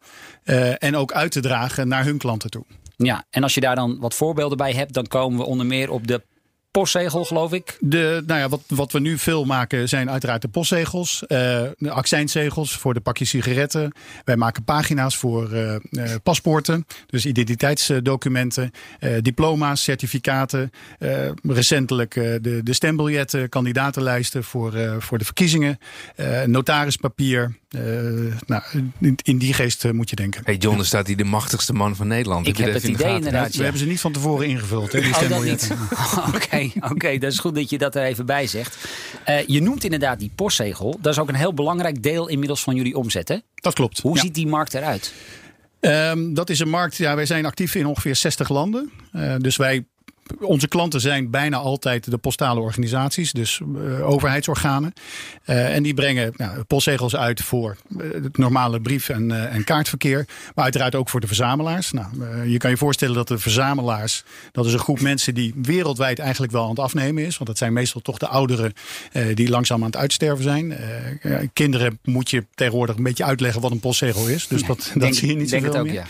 en 0.77 0.95
ook 0.95 1.11
uit 1.11 1.31
te 1.31 1.39
dragen 1.39 1.87
naar 1.87 2.03
hun 2.03 2.17
klanten 2.17 2.49
toe. 2.49 2.65
Ja, 2.95 3.25
en 3.29 3.43
als 3.43 3.53
je 3.53 3.61
daar 3.61 3.75
dan 3.75 3.99
wat 3.99 4.15
voorbeelden 4.15 4.57
bij 4.57 4.73
hebt, 4.73 4.93
dan 4.93 5.07
komen 5.07 5.39
we 5.39 5.45
onder 5.45 5.65
meer 5.65 5.91
op 5.91 6.07
de 6.07 6.21
postzegel, 6.71 7.25
geloof 7.25 7.53
ik. 7.53 7.77
De, 7.79 8.23
nou 8.25 8.39
ja, 8.39 8.49
wat, 8.49 8.61
wat 8.67 8.91
we 8.91 8.99
nu 8.99 9.17
veel 9.17 9.45
maken 9.45 9.89
zijn 9.89 10.09
uiteraard 10.09 10.41
de 10.41 10.47
postzegels. 10.47 11.21
Uh, 11.21 11.27
de 11.77 11.91
accijnzegels 11.91 12.77
voor 12.77 12.93
de 12.93 12.99
pakjes 12.99 13.29
sigaretten. 13.29 13.93
Wij 14.25 14.35
maken 14.35 14.63
pagina's 14.63 15.17
voor 15.17 15.53
uh, 15.53 15.75
uh, 15.91 16.11
paspoorten. 16.23 16.85
Dus 17.05 17.25
identiteitsdocumenten. 17.25 18.71
diploma's, 19.21 19.83
certificaten. 19.83 20.71
recentelijk 21.41 22.13
de, 22.13 22.61
de 22.63 22.73
stembiljetten, 22.73 23.49
kandidatenlijsten 23.49 24.43
voor, 24.43 24.73
voor 24.99 25.17
de 25.17 25.25
verkiezingen. 25.25 25.79
notarispapier. 26.45 27.57
nou, 28.45 28.63
in, 28.99 29.17
in, 29.23 29.37
die 29.37 29.53
geest 29.53 29.91
moet 29.91 30.09
je 30.09 30.15
denken. 30.15 30.41
Hey 30.45 30.55
John, 30.55 30.79
er 30.79 30.85
staat 30.85 31.07
hier 31.07 31.17
de 31.17 31.23
machtigste 31.23 31.73
man 31.73 31.95
van 31.95 32.07
Nederland. 32.07 32.47
Ik 32.47 32.57
heb, 32.57 32.65
heb 32.65 32.75
het 32.75 32.83
idee 32.83 33.15
inderdaad. 33.15 33.55
We 33.55 33.63
hebben 33.63 33.81
ze 33.81 33.87
niet 33.87 33.99
van 33.99 34.11
tevoren 34.11 34.47
ingevuld. 34.47 34.91
Hè, 34.91 35.01
die 35.01 35.15
oh, 35.15 35.29
dat 35.29 35.43
niet. 35.43 35.71
Oké. 36.91 37.17
Dat 37.17 37.31
is 37.31 37.39
goed 37.39 37.55
dat 37.55 37.69
je 37.69 37.77
dat 37.77 37.95
er 37.95 38.03
even 38.03 38.25
bij 38.25 38.47
zegt. 38.47 38.87
Uh, 39.29 39.45
je 39.45 39.61
noemt 39.61 39.83
inderdaad 39.83 40.19
die 40.19 40.31
postzegel. 40.35 40.97
Dat 41.01 41.13
is 41.13 41.19
ook 41.19 41.29
een 41.29 41.35
heel 41.35 41.53
belangrijk 41.53 42.03
deel 42.03 42.27
inmiddels 42.27 42.63
van 42.63 42.75
jullie 42.75 42.97
omzet, 42.97 43.27
hè? 43.27 43.37
Dat 43.55 43.73
klopt. 43.73 43.99
Hoe 43.99 44.15
ja. 44.15 44.21
ziet 44.21 44.33
die 44.33 44.47
markt 44.47 44.73
eruit? 44.73 45.13
Um, 45.79 46.33
dat 46.33 46.49
is 46.49 46.59
een 46.59 46.69
markt, 46.69 46.95
ja, 46.95 47.15
wij 47.15 47.25
zijn 47.25 47.45
actief 47.45 47.75
in 47.75 47.85
ongeveer 47.85 48.15
60 48.15 48.49
landen. 48.49 48.91
Uh, 49.13 49.35
dus 49.37 49.57
wij 49.57 49.85
onze 50.39 50.67
klanten 50.67 51.01
zijn 51.01 51.29
bijna 51.29 51.57
altijd 51.57 52.11
de 52.11 52.17
postale 52.17 52.59
organisaties, 52.59 53.31
dus 53.31 53.61
uh, 53.75 54.09
overheidsorganen. 54.09 54.93
Uh, 55.45 55.75
en 55.75 55.83
die 55.83 55.93
brengen 55.93 56.33
nou, 56.37 56.63
postzegels 56.63 57.15
uit 57.15 57.41
voor 57.41 57.77
uh, 57.97 58.23
het 58.23 58.37
normale 58.37 58.81
brief- 58.81 59.09
en, 59.09 59.49
en, 59.51 59.63
kaartverkeer. 59.63 60.25
Maar 60.55 60.63
uiteraard 60.63 60.95
ook 60.95 61.09
voor 61.09 61.19
de 61.19 61.27
verzamelaars. 61.27 61.91
Nou, 61.91 62.07
je 62.49 62.57
kan 62.57 62.69
je 62.69 62.77
voorstellen 62.77 63.15
dat 63.15 63.27
de 63.27 63.37
verzamelaars, 63.37 64.23
dat 64.51 64.65
is 64.65 64.73
een 64.73 64.79
groep 64.79 64.99
mensen 64.99 65.33
die 65.33 65.53
wereldwijd 65.61 66.19
eigenlijk 66.19 66.51
wel 66.51 66.63
aan 66.63 66.69
het 66.69 66.79
afnemen 66.79 67.25
is. 67.25 67.37
Want 67.37 67.49
dat 67.49 67.57
zijn 67.57 67.73
meestal 67.73 68.01
toch 68.01 68.17
de 68.17 68.27
ouderen 68.27 68.73
die 69.33 69.49
langzaam 69.49 69.79
aan 69.79 69.85
het 69.85 69.97
uitsterven 69.97 70.43
zijn. 70.43 70.77
kinderen 71.53 71.99
moet 72.03 72.29
je 72.29 72.45
tegenwoordig 72.55 72.95
een 72.95 73.03
beetje 73.03 73.23
uitleggen 73.23 73.61
wat 73.61 73.71
een 73.71 73.79
postzegel 73.79 74.27
is. 74.27 74.47
Dus 74.47 74.65
dat, 74.65 74.91
dat 74.95 75.15
zie 75.15 75.27
je 75.27 75.35
niet 75.35 75.49
zoveel 75.49 75.75
ook, 75.75 75.85
meer. 75.85 76.05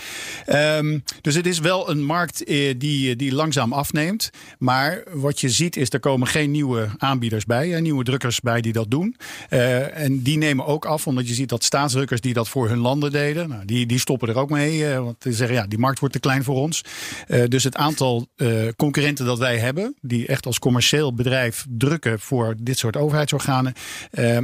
Ja. 0.46 0.78
Um, 0.78 1.04
dus 1.20 1.34
het 1.34 1.46
is 1.46 1.58
wel 1.58 1.90
een 1.90 2.04
markt 2.04 2.46
die, 2.78 3.16
die 3.16 3.34
langzaam 3.34 3.72
afneemt. 3.72 4.09
Maar 4.58 5.02
wat 5.12 5.40
je 5.40 5.48
ziet 5.48 5.76
is, 5.76 5.90
er 5.90 6.00
komen 6.00 6.28
geen 6.28 6.50
nieuwe 6.50 6.88
aanbieders 6.98 7.44
bij. 7.44 7.68
Hè, 7.68 7.80
nieuwe 7.80 8.04
drukkers 8.04 8.40
bij 8.40 8.60
die 8.60 8.72
dat 8.72 8.90
doen. 8.90 9.16
Uh, 9.50 9.96
en 9.98 10.22
die 10.22 10.38
nemen 10.38 10.66
ook 10.66 10.84
af, 10.84 11.06
omdat 11.06 11.28
je 11.28 11.34
ziet 11.34 11.48
dat 11.48 11.64
staatsdrukkers 11.64 12.20
die 12.20 12.34
dat 12.34 12.48
voor 12.48 12.68
hun 12.68 12.78
landen 12.78 13.12
deden. 13.12 13.48
Nou, 13.48 13.64
die, 13.64 13.86
die 13.86 13.98
stoppen 13.98 14.28
er 14.28 14.38
ook 14.38 14.50
mee. 14.50 14.78
Uh, 14.78 14.98
want 14.98 15.22
die 15.22 15.32
zeggen, 15.32 15.56
ja, 15.56 15.66
die 15.66 15.78
markt 15.78 15.98
wordt 15.98 16.14
te 16.14 16.20
klein 16.20 16.44
voor 16.44 16.56
ons. 16.56 16.84
Uh, 17.28 17.44
dus 17.48 17.64
het 17.64 17.76
aantal 17.76 18.28
concurrenten 18.76 19.26
dat 19.26 19.38
wij 19.38 19.58
hebben, 19.58 19.94
die 20.00 20.26
echt 20.26 20.46
als 20.46 20.58
commercieel 20.58 21.14
bedrijf 21.14 21.66
drukken 21.68 22.20
voor 22.20 22.54
dit 22.58 22.78
soort 22.78 22.96
overheidsorganen. 22.96 23.72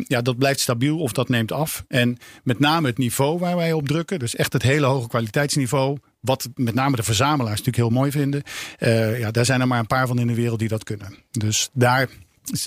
ja, 0.07 0.23
dat 0.23 0.39
blijft 0.39 0.61
stabiel 0.61 0.99
of 0.99 1.13
dat 1.13 1.29
neemt 1.29 1.53
af. 1.53 1.85
En 1.89 2.19
met 2.43 2.59
name 2.59 2.87
het 2.87 2.99
niveau 2.99 3.39
waar 3.39 3.57
wij 3.57 3.73
op 3.73 3.89
drukken. 3.89 4.19
Dus 4.19 4.37
echt 4.37 4.53
het 4.53 4.63
hele 4.63 4.87
hoge 4.87 5.09
kwaliteitsniveau 5.09 5.99
wat 6.27 6.49
met 6.55 6.75
name 6.75 6.97
de 6.97 7.03
verzamelaars 7.03 7.59
natuurlijk 7.59 7.77
heel 7.77 7.99
mooi 7.99 8.11
vinden. 8.11 8.43
Uh, 8.79 9.19
ja, 9.19 9.31
daar 9.31 9.45
zijn 9.45 9.61
er 9.61 9.67
maar 9.67 9.79
een 9.79 9.87
paar 9.87 10.07
van 10.07 10.19
in 10.19 10.27
de 10.27 10.35
wereld 10.35 10.59
die 10.59 10.69
dat 10.69 10.85
kunnen. 10.85 11.15
Dus 11.31 11.69
daar 11.73 12.09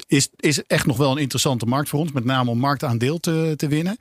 is, 0.08 0.30
is 0.36 0.64
echt 0.64 0.86
nog 0.86 0.98
wel 0.98 1.12
een 1.12 1.18
interessante 1.18 1.66
markt 1.66 1.90
voor 1.90 2.00
ons. 2.00 2.12
Met 2.12 2.26
name 2.26 2.50
om 2.50 2.60
marktaandeel 2.60 3.20
te, 3.20 3.54
te 3.56 3.68
winnen. 3.68 3.98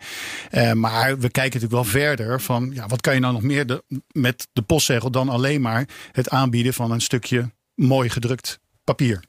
Uh, 0.50 0.72
maar 0.72 1.18
we 1.18 1.30
kijken 1.30 1.60
natuurlijk 1.60 1.72
wel 1.72 2.02
verder 2.02 2.40
van 2.40 2.70
ja, 2.74 2.86
wat 2.86 3.00
kan 3.00 3.14
je 3.14 3.20
nou 3.20 3.32
nog 3.32 3.42
meer 3.42 3.66
de, 3.66 3.84
met 4.12 4.48
de 4.52 4.62
postzegel 4.62 5.10
dan 5.10 5.28
alleen 5.28 5.60
maar 5.60 5.88
het 6.12 6.30
aanbieden 6.30 6.74
van 6.74 6.90
een 6.90 7.00
stukje 7.00 7.50
mooi 7.74 8.08
gedrukt 8.08 8.60
papier. 8.84 9.24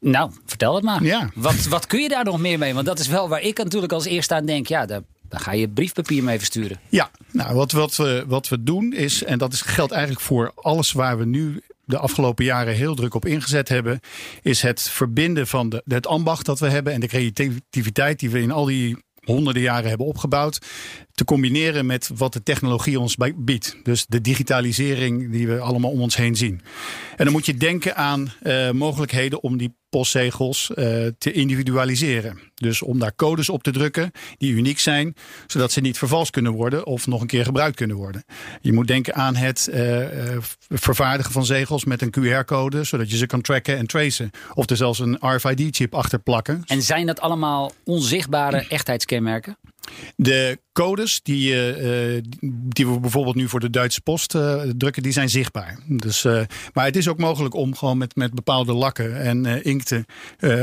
Nou, 0.00 0.30
vertel 0.46 0.74
het 0.74 0.84
maar. 0.84 1.02
Ja. 1.02 1.30
Wat, 1.34 1.66
wat 1.66 1.86
kun 1.86 2.00
je 2.00 2.08
daar 2.08 2.24
nog 2.24 2.38
meer 2.38 2.58
mee? 2.58 2.74
Want 2.74 2.86
dat 2.86 2.98
is 2.98 3.08
wel 3.08 3.28
waar 3.28 3.40
ik 3.40 3.58
natuurlijk 3.58 3.92
als 3.92 4.04
eerste 4.04 4.34
aan 4.34 4.46
denk. 4.46 4.66
Ja, 4.66 4.86
dan 5.32 5.40
ga 5.40 5.52
je 5.52 5.68
briefpapier 5.68 6.24
mee 6.24 6.38
versturen. 6.38 6.80
Ja, 6.88 7.10
nou, 7.30 7.54
wat, 7.54 7.72
wat, 7.72 7.96
we, 7.96 8.24
wat 8.26 8.48
we 8.48 8.62
doen 8.62 8.92
is, 8.92 9.24
en 9.24 9.38
dat 9.38 9.52
is, 9.52 9.60
geldt 9.60 9.92
eigenlijk 9.92 10.22
voor 10.22 10.52
alles 10.54 10.92
waar 10.92 11.18
we 11.18 11.24
nu 11.24 11.60
de 11.84 11.98
afgelopen 11.98 12.44
jaren 12.44 12.74
heel 12.74 12.94
druk 12.94 13.14
op 13.14 13.26
ingezet 13.26 13.68
hebben, 13.68 14.00
is 14.42 14.62
het 14.62 14.82
verbinden 14.82 15.46
van 15.46 15.68
de, 15.68 15.82
het 15.86 16.06
ambacht 16.06 16.46
dat 16.46 16.58
we 16.58 16.68
hebben 16.68 16.92
en 16.92 17.00
de 17.00 17.06
creativiteit 17.06 18.18
die 18.18 18.30
we 18.30 18.40
in 18.40 18.50
al 18.50 18.64
die 18.64 18.96
honderden 19.20 19.62
jaren 19.62 19.88
hebben 19.88 20.06
opgebouwd. 20.06 20.58
Te 21.12 21.24
combineren 21.24 21.86
met 21.86 22.10
wat 22.14 22.32
de 22.32 22.42
technologie 22.42 23.00
ons 23.00 23.16
biedt. 23.36 23.76
Dus 23.82 24.06
de 24.06 24.20
digitalisering 24.20 25.30
die 25.30 25.46
we 25.46 25.60
allemaal 25.60 25.90
om 25.90 26.00
ons 26.00 26.16
heen 26.16 26.36
zien. 26.36 26.60
En 27.16 27.24
dan 27.24 27.32
moet 27.32 27.46
je 27.46 27.54
denken 27.54 27.96
aan 27.96 28.32
uh, 28.42 28.70
mogelijkheden 28.70 29.42
om 29.42 29.56
die 29.56 29.74
postzegels 29.92 30.70
uh, 30.74 31.06
te 31.18 31.32
individualiseren. 31.32 32.38
Dus 32.54 32.82
om 32.82 32.98
daar 32.98 33.14
codes 33.14 33.48
op 33.48 33.62
te 33.62 33.70
drukken 33.70 34.10
die 34.38 34.52
uniek 34.52 34.78
zijn, 34.78 35.14
zodat 35.46 35.72
ze 35.72 35.80
niet 35.80 35.98
vervalst 35.98 36.30
kunnen 36.30 36.52
worden 36.52 36.86
of 36.86 37.06
nog 37.06 37.20
een 37.20 37.26
keer 37.26 37.44
gebruikt 37.44 37.76
kunnen 37.76 37.96
worden. 37.96 38.24
Je 38.60 38.72
moet 38.72 38.86
denken 38.86 39.14
aan 39.14 39.36
het 39.36 39.68
uh, 39.72 40.06
vervaardigen 40.68 41.32
van 41.32 41.44
zegels 41.44 41.84
met 41.84 42.02
een 42.02 42.14
QR-code, 42.18 42.84
zodat 42.84 43.10
je 43.10 43.16
ze 43.16 43.26
kan 43.26 43.40
tracken 43.40 43.76
en 43.76 43.86
tracen. 43.86 44.30
Of 44.54 44.70
er 44.70 44.76
zelfs 44.76 44.98
een 44.98 45.16
RFID-chip 45.20 45.94
achter 45.94 46.18
plakken. 46.18 46.62
En 46.66 46.82
zijn 46.82 47.06
dat 47.06 47.20
allemaal 47.20 47.72
onzichtbare 47.84 48.66
echtheidskenmerken? 48.68 49.56
De 50.16 50.58
codes 50.72 51.20
die, 51.22 51.52
uh, 51.52 52.22
die 52.40 52.86
we 52.86 53.00
bijvoorbeeld 53.00 53.36
nu 53.36 53.48
voor 53.48 53.60
de 53.60 53.70
Duitse 53.70 54.00
post 54.00 54.34
uh, 54.34 54.62
drukken, 54.76 55.02
die 55.02 55.12
zijn 55.12 55.28
zichtbaar. 55.28 55.78
Dus, 55.86 56.24
uh, 56.24 56.40
maar 56.72 56.84
het 56.84 56.96
is 56.96 57.08
ook 57.08 57.18
mogelijk 57.18 57.54
om 57.54 57.76
gewoon 57.76 57.98
met, 57.98 58.16
met 58.16 58.34
bepaalde 58.34 58.72
lakken 58.72 59.20
en 59.20 59.64
inkten, 59.64 60.06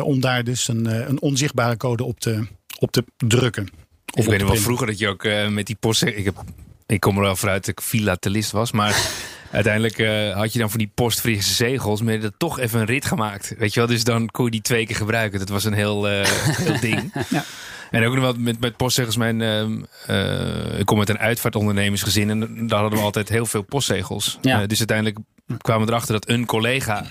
om 0.01 0.19
daar 0.19 0.43
dus 0.43 0.67
een, 0.67 1.09
een 1.09 1.21
onzichtbare 1.21 1.77
code 1.77 2.03
op 2.03 2.19
te, 2.19 2.47
op 2.79 2.91
te 2.91 3.03
drukken. 3.17 3.67
Of 4.13 4.23
ik 4.23 4.29
weet 4.29 4.39
nog 4.39 4.49
wel 4.49 4.57
vroeger 4.57 4.88
dat 4.88 4.99
je 4.99 5.07
ook 5.07 5.23
met 5.49 5.65
die 5.65 5.77
post. 5.79 6.01
Ik, 6.01 6.25
heb, 6.25 6.43
ik 6.85 6.99
kom 6.99 7.15
er 7.15 7.23
wel 7.23 7.35
vooruit 7.35 7.65
dat 7.65 7.77
ik 7.77 7.83
filatelist 7.83 8.51
was, 8.51 8.71
maar. 8.71 8.97
Uiteindelijk 9.51 9.97
had 10.35 10.53
je 10.53 10.59
dan 10.59 10.69
voor 10.69 10.79
die 10.79 10.91
postfrisse 10.95 11.53
zegels, 11.53 12.01
maar 12.01 12.13
je 12.13 12.19
dat 12.19 12.33
toch 12.38 12.59
even 12.59 12.79
een 12.79 12.85
rit 12.85 13.05
gemaakt. 13.05 13.55
Weet 13.57 13.73
je 13.73 13.79
wel, 13.79 13.89
dus 13.89 14.03
dan 14.03 14.27
kon 14.27 14.45
je 14.45 14.51
die 14.51 14.61
twee 14.61 14.85
keer 14.85 14.95
gebruiken. 14.95 15.39
Dat 15.39 15.49
was 15.49 15.63
een 15.63 15.73
heel, 15.73 16.05
heel 16.05 16.79
ding. 16.89 17.13
Ja. 17.29 17.45
En 17.91 18.05
ook 18.05 18.13
nog 18.13 18.24
wel 18.24 18.34
met, 18.38 18.60
met 18.60 18.77
postzegels. 18.77 19.17
Mijn, 19.17 19.41
uh, 19.41 20.79
ik 20.79 20.86
kom 20.86 21.00
uit 21.00 21.10
een 21.10 21.19
uitvaartondernemersgezin. 21.19 22.29
En 22.29 22.67
daar 22.67 22.79
hadden 22.79 23.00
we 23.00 23.05
altijd 23.05 23.29
heel 23.29 23.46
veel 23.46 23.62
postzegels. 23.62 24.38
Ja. 24.41 24.62
Uh, 24.62 24.67
dus 24.67 24.77
uiteindelijk 24.77 25.17
kwamen 25.58 25.86
we 25.86 25.91
erachter 25.91 26.13
dat 26.13 26.29
een 26.29 26.46
collega 26.46 27.05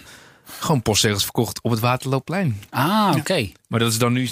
gewoon 0.59 0.83
postzegels 0.83 1.23
verkocht 1.23 1.63
op 1.63 1.71
het 1.71 1.81
Waterloopplein. 1.81 2.61
Ah, 2.71 3.15
oké. 3.17 3.51
Maar 3.69 3.79
dat 3.79 3.93
is 3.93 3.99
dan 3.99 4.13
nu 4.13 4.29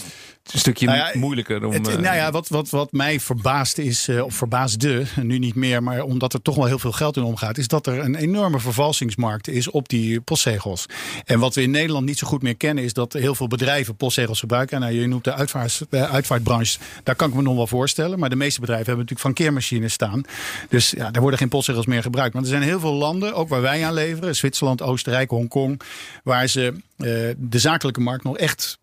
een 0.53 0.59
stukje 0.59 0.87
nou 0.87 1.19
moeilijker 1.19 1.65
om. 1.65 1.73
Het, 1.73 1.83
nou 2.01 2.17
ja, 2.17 2.31
wat, 2.31 2.49
wat, 2.49 2.71
wat 2.71 2.93
mij 2.93 3.21
verbaast 3.21 3.79
is, 3.79 4.09
uh, 4.09 4.25
of 4.25 4.35
verbaasde, 4.35 5.05
nu 5.23 5.39
niet 5.39 5.55
meer, 5.55 5.83
maar 5.83 6.03
omdat 6.03 6.33
er 6.33 6.43
toch 6.43 6.57
wel 6.57 6.65
heel 6.65 6.79
veel 6.79 6.93
geld 6.93 7.17
in 7.17 7.23
omgaat, 7.23 7.59
is 7.59 7.69
dat 7.69 7.87
er 7.87 7.99
een 7.99 8.15
enorme 8.15 8.61
vervalsingsmarkt 8.61 9.49
is 9.49 9.71
op 9.71 9.89
die 9.89 10.21
postzegels. 10.21 10.87
En 11.25 11.39
wat 11.39 11.55
we 11.55 11.63
in 11.63 11.71
Nederland 11.71 12.07
niet 12.07 12.19
zo 12.19 12.27
goed 12.27 12.43
meer 12.43 12.57
kennen, 12.57 12.85
is 12.85 12.93
dat 12.93 13.13
heel 13.13 13.35
veel 13.35 13.47
bedrijven 13.47 13.97
postzegels 13.97 14.41
gebruiken. 14.41 14.81
Nou, 14.81 14.93
je 14.93 15.07
noemt 15.07 15.25
de, 15.25 15.35
uitvaart, 15.35 15.87
uitvaartbranche, 15.91 16.79
daar 17.03 17.15
kan 17.15 17.29
ik 17.29 17.35
me 17.35 17.43
nog 17.43 17.57
wel 17.57 17.67
voorstellen. 17.67 18.19
Maar 18.19 18.31
de 18.31 18.37
meeste 18.37 18.61
bedrijven 18.61 18.87
hebben 18.87 19.05
natuurlijk 19.05 19.37
van 19.37 19.45
keermachines 19.45 19.93
staan. 19.93 20.23
Dus 20.69 20.91
ja, 20.91 21.13
er 21.13 21.21
worden 21.21 21.39
geen 21.39 21.49
postzegels 21.49 21.87
meer 21.87 22.03
gebruikt. 22.03 22.35
Maar 22.35 22.43
er 22.43 22.49
zijn 22.49 22.63
heel 22.63 22.81
veel 22.81 22.95
landen, 22.95 23.35
ook 23.35 23.49
waar 23.49 23.61
wij 23.61 23.87
aan 23.87 23.95
leveren, 23.95 24.37
Zwitserland, 24.37 24.83
Oostenrijk, 24.83 25.31
Hongkong, 25.31 25.81
waar 26.23 26.47
ze 26.47 26.73
uh, 26.73 27.35
de 27.37 27.59
zakelijke 27.59 28.01
markt 28.01 28.25
nog 28.25 28.39
echt 28.39 28.79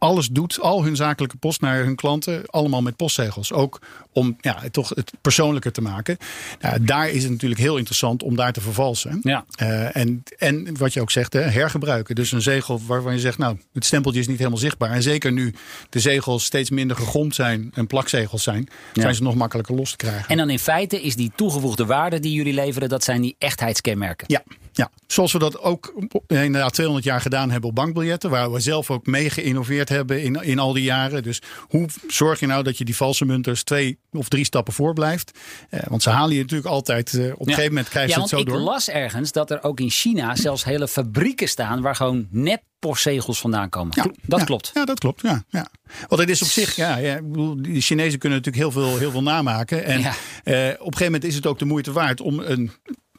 alles 0.00 0.28
doet, 0.28 0.60
al 0.60 0.84
hun 0.84 0.96
zakelijke 0.96 1.36
post 1.36 1.60
naar 1.60 1.84
hun 1.84 1.94
klanten, 1.94 2.42
allemaal 2.46 2.82
met 2.82 2.96
postzegels. 2.96 3.52
Ook 3.52 3.80
om 4.12 4.36
ja, 4.40 4.62
toch 4.70 4.88
het 4.88 5.12
persoonlijker 5.20 5.72
te 5.72 5.80
maken. 5.80 6.16
Nou, 6.60 6.84
daar 6.84 7.08
is 7.08 7.22
het 7.22 7.32
natuurlijk 7.32 7.60
heel 7.60 7.76
interessant 7.76 8.22
om 8.22 8.36
daar 8.36 8.52
te 8.52 8.60
vervalsen. 8.60 9.20
Ja. 9.22 9.44
Uh, 9.62 9.96
en, 9.96 10.22
en 10.38 10.78
wat 10.78 10.92
je 10.92 11.00
ook 11.00 11.10
zegt, 11.10 11.32
hè, 11.32 11.40
hergebruiken. 11.40 12.14
Dus 12.14 12.32
een 12.32 12.42
zegel 12.42 12.80
waarvan 12.86 13.12
je 13.12 13.20
zegt, 13.20 13.38
nou, 13.38 13.58
het 13.72 13.84
stempeltje 13.84 14.20
is 14.20 14.28
niet 14.28 14.38
helemaal 14.38 14.58
zichtbaar. 14.58 14.90
En 14.90 15.02
zeker 15.02 15.32
nu 15.32 15.54
de 15.90 16.00
zegels 16.00 16.44
steeds 16.44 16.70
minder 16.70 16.96
gegromd 16.96 17.34
zijn 17.34 17.70
en 17.74 17.86
plakzegels 17.86 18.42
zijn, 18.42 18.68
ja. 18.92 19.02
zijn 19.02 19.14
ze 19.14 19.22
nog 19.22 19.34
makkelijker 19.34 19.74
los 19.74 19.90
te 19.90 19.96
krijgen. 19.96 20.28
En 20.28 20.36
dan 20.36 20.50
in 20.50 20.58
feite 20.58 21.02
is 21.02 21.16
die 21.16 21.32
toegevoegde 21.36 21.86
waarde 21.86 22.20
die 22.20 22.32
jullie 22.32 22.54
leveren, 22.54 22.88
dat 22.88 23.04
zijn 23.04 23.20
die 23.20 23.36
echtheidskenmerken. 23.38 24.26
Ja, 24.28 24.42
ja, 24.72 24.90
zoals 25.06 25.32
we 25.32 25.38
dat 25.38 25.60
ook 25.60 25.94
inderdaad 26.26 26.72
200 26.72 27.06
jaar 27.06 27.20
gedaan 27.20 27.50
hebben 27.50 27.68
op 27.70 27.74
bankbiljetten, 27.74 28.30
waar 28.30 28.52
we 28.52 28.60
zelf 28.60 28.90
ook 28.90 29.06
mee 29.06 29.30
geïnnoveerd 29.30 29.88
hebben 29.88 30.22
in, 30.22 30.34
in 30.34 30.58
al 30.58 30.72
die 30.72 30.82
jaren. 30.82 31.22
Dus 31.22 31.42
hoe 31.68 31.88
zorg 32.08 32.40
je 32.40 32.46
nou 32.46 32.62
dat 32.62 32.78
je 32.78 32.84
die 32.84 32.96
valse 32.96 33.24
munters 33.24 33.62
twee 33.62 33.98
of 34.12 34.28
drie 34.28 34.44
stappen 34.44 34.72
voor 34.72 34.94
blijft? 34.94 35.38
Eh, 35.70 35.80
want 35.88 36.02
ze 36.02 36.10
halen 36.10 36.34
je 36.34 36.40
natuurlijk 36.40 36.68
altijd, 36.68 37.14
eh, 37.14 37.24
op 37.24 37.40
een 37.40 37.46
gegeven 37.46 37.68
moment 37.68 37.88
krijgen 37.88 38.10
ja, 38.10 38.16
ze 38.16 38.20
het 38.20 38.30
zo 38.30 38.38
ik 38.38 38.46
door. 38.46 38.58
Ik 38.58 38.64
las 38.64 38.88
ergens 38.88 39.32
dat 39.32 39.50
er 39.50 39.62
ook 39.62 39.80
in 39.80 39.90
China 39.90 40.36
zelfs 40.36 40.64
hele 40.64 40.88
fabrieken 40.88 41.48
staan 41.48 41.80
waar 41.80 41.96
gewoon 41.96 42.26
nep 42.30 42.62
postzegels 42.80 43.40
vandaan 43.40 43.68
komen. 43.68 43.92
Ja, 43.96 44.10
dat 44.22 44.38
ja, 44.38 44.44
klopt. 44.44 44.70
Ja, 44.74 44.84
dat 44.84 44.98
klopt. 44.98 45.22
Ja, 45.22 45.44
ja. 45.48 45.70
Want 46.08 46.20
het 46.20 46.30
is 46.30 46.42
op 46.42 46.48
zich, 46.48 46.76
ja, 46.76 46.96
ja 46.96 47.16
ik 47.16 47.30
bedoel, 47.30 47.62
die 47.62 47.80
Chinezen 47.80 48.18
kunnen 48.18 48.38
natuurlijk 48.38 48.74
heel 48.74 48.82
veel, 48.82 48.98
heel 48.98 49.10
veel 49.10 49.22
namaken. 49.22 49.84
En 49.84 50.00
eh, 50.00 50.08
op 50.08 50.16
een 50.44 50.76
gegeven 50.76 51.04
moment 51.04 51.24
is 51.24 51.34
het 51.34 51.46
ook 51.46 51.58
de 51.58 51.64
moeite 51.64 51.92
waard 51.92 52.20
om 52.20 52.38
een 52.38 52.70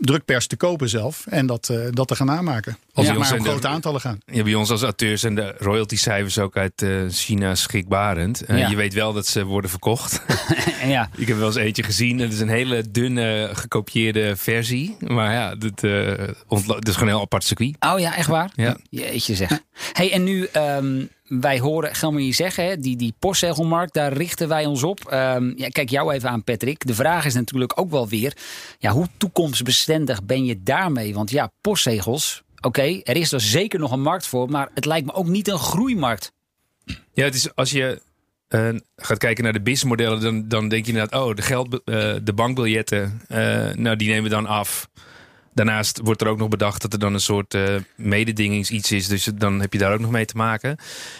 drukpers 0.01 0.47
te 0.47 0.57
kopen 0.57 0.89
zelf 0.89 1.25
en 1.29 1.45
dat, 1.45 1.69
uh, 1.71 1.87
dat 1.91 2.07
te 2.07 2.15
gaan 2.15 2.27
namaken. 2.27 2.77
Als 2.93 3.05
ja, 3.05 3.13
maar 3.13 3.33
om 3.33 3.43
grote 3.43 3.67
aantallen 3.67 4.01
gaan. 4.01 4.19
Ja, 4.25 4.43
bij 4.43 4.53
ons 4.53 4.69
als 4.69 4.81
auteurs 4.81 5.23
en 5.23 5.35
de 5.35 5.55
royalty 5.57 5.95
cijfers 5.95 6.39
ook 6.39 6.57
uit 6.57 6.81
uh, 6.81 7.09
China 7.09 7.55
schrikbarend. 7.55 8.49
Uh, 8.49 8.59
ja. 8.59 8.69
Je 8.69 8.75
weet 8.75 8.93
wel 8.93 9.13
dat 9.13 9.27
ze 9.27 9.45
worden 9.45 9.69
verkocht. 9.69 10.21
ja. 10.85 11.09
Ik 11.15 11.27
heb 11.27 11.37
wel 11.37 11.47
eens 11.47 11.55
eentje 11.55 11.83
gezien. 11.83 12.19
Het 12.19 12.33
is 12.33 12.39
een 12.39 12.49
hele 12.49 12.91
dunne 12.91 13.49
gekopieerde 13.53 14.35
versie. 14.35 14.97
Maar 14.99 15.33
ja, 15.33 15.55
dit, 15.55 15.81
het 15.81 16.87
is 16.87 16.93
gewoon 16.93 17.07
een 17.07 17.07
heel 17.07 17.21
apart 17.21 17.43
circuit. 17.43 17.75
Oh 17.79 17.99
ja, 17.99 18.15
echt 18.15 18.27
waar? 18.27 18.51
Ja. 18.55 18.77
Jeetje 18.89 19.35
zeg. 19.35 19.61
Hey, 19.93 20.11
en 20.11 20.23
nu... 20.23 20.47
Um, 20.53 21.09
wij 21.39 21.59
horen 21.59 21.95
Gelmer 21.95 22.33
zeggen, 22.33 22.65
hè, 22.65 22.77
die, 22.77 22.95
die 22.95 23.13
postzegelmarkt, 23.19 23.93
daar 23.93 24.13
richten 24.13 24.47
wij 24.47 24.65
ons 24.65 24.83
op. 24.83 25.11
Um, 25.13 25.53
ja, 25.57 25.67
kijk 25.67 25.89
jou 25.89 26.13
even 26.13 26.29
aan, 26.29 26.43
Patrick. 26.43 26.87
De 26.87 26.93
vraag 26.93 27.25
is 27.25 27.33
natuurlijk 27.33 27.79
ook 27.79 27.91
wel 27.91 28.07
weer, 28.07 28.37
ja, 28.79 28.91
hoe 28.91 29.07
toekomstbestendig 29.17 30.23
ben 30.23 30.45
je 30.45 30.63
daarmee? 30.63 31.13
Want 31.13 31.31
ja, 31.31 31.51
postzegels, 31.61 32.43
oké, 32.61 32.99
er 33.03 33.15
is 33.15 33.31
er 33.31 33.41
zeker 33.41 33.79
nog 33.79 33.91
een 33.91 34.01
markt 34.01 34.27
voor, 34.27 34.49
maar 34.49 34.69
het 34.73 34.85
lijkt 34.85 35.05
me 35.05 35.13
ook 35.13 35.27
niet 35.27 35.47
een 35.47 35.59
groeimarkt. 35.59 36.31
Ja, 37.13 37.23
het 37.23 37.35
is 37.35 37.55
als 37.55 37.71
je 37.71 38.01
uh, 38.49 38.69
gaat 38.95 39.17
kijken 39.17 39.43
naar 39.43 39.53
de 39.53 39.61
businessmodellen, 39.61 40.21
dan, 40.21 40.47
dan 40.47 40.69
denk 40.69 40.85
je 40.85 40.91
inderdaad, 40.91 41.21
oh, 41.21 41.35
de, 41.35 41.41
geld, 41.41 41.73
uh, 41.73 41.79
de 42.23 42.33
bankbiljetten, 42.35 43.21
uh, 43.29 43.37
nou, 43.73 43.95
die 43.95 44.07
nemen 44.07 44.23
we 44.23 44.29
dan 44.29 44.45
af. 44.45 44.89
Daarnaast 45.53 45.99
wordt 46.03 46.21
er 46.21 46.27
ook 46.27 46.37
nog 46.37 46.47
bedacht 46.47 46.81
dat 46.81 46.93
er 46.93 46.99
dan 46.99 47.13
een 47.13 47.19
soort 47.19 47.53
uh, 47.53 47.75
mededingings 47.95 48.69
iets 48.69 48.91
is. 48.91 49.07
Dus 49.07 49.23
dan 49.23 49.61
heb 49.61 49.73
je 49.73 49.79
daar 49.79 49.93
ook 49.93 49.99
nog 49.99 50.11
mee 50.11 50.25
te 50.25 50.37
maken. 50.37 50.77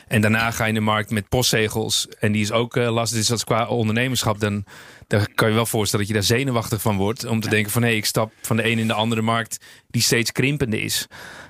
En 0.08 0.22
daarna 0.22 0.52
ga 0.52 0.64
je 0.64 0.70
in 0.70 0.76
de 0.76 0.82
markt 0.82 1.10
met 1.10 1.30
postzegels. 1.30 2.08
En 2.20 2.32
die 2.32 2.42
is 2.42 2.52
ook 2.52 2.76
uh, 2.76 2.92
lastig. 2.92 3.18
Dus 3.18 3.28
dat 3.28 3.38
is 3.38 3.44
qua 3.44 3.68
ondernemerschap. 3.68 4.40
Dan, 4.40 4.64
dan 5.08 5.28
kan 5.36 5.48
je 5.48 5.54
wel 5.54 5.66
voorstellen 5.66 6.06
dat 6.06 6.16
je 6.16 6.22
daar 6.22 6.38
zenuwachtig 6.38 6.82
van 6.82 6.98
wordt. 6.98 7.26
Om 7.26 7.40
te 7.40 7.50
denken 7.50 7.72
van 7.72 7.82
hé, 7.82 7.88
hey, 7.88 7.98
ik 7.98 8.06
stap 8.06 8.32
van 8.42 8.56
de 8.56 8.64
ene 8.64 8.82
in 8.82 8.88
de 8.88 8.94
andere 8.94 9.22
markt 9.22 9.66
die 9.88 10.02
steeds 10.02 10.32
krimpende 10.32 10.82
is. 10.82 11.08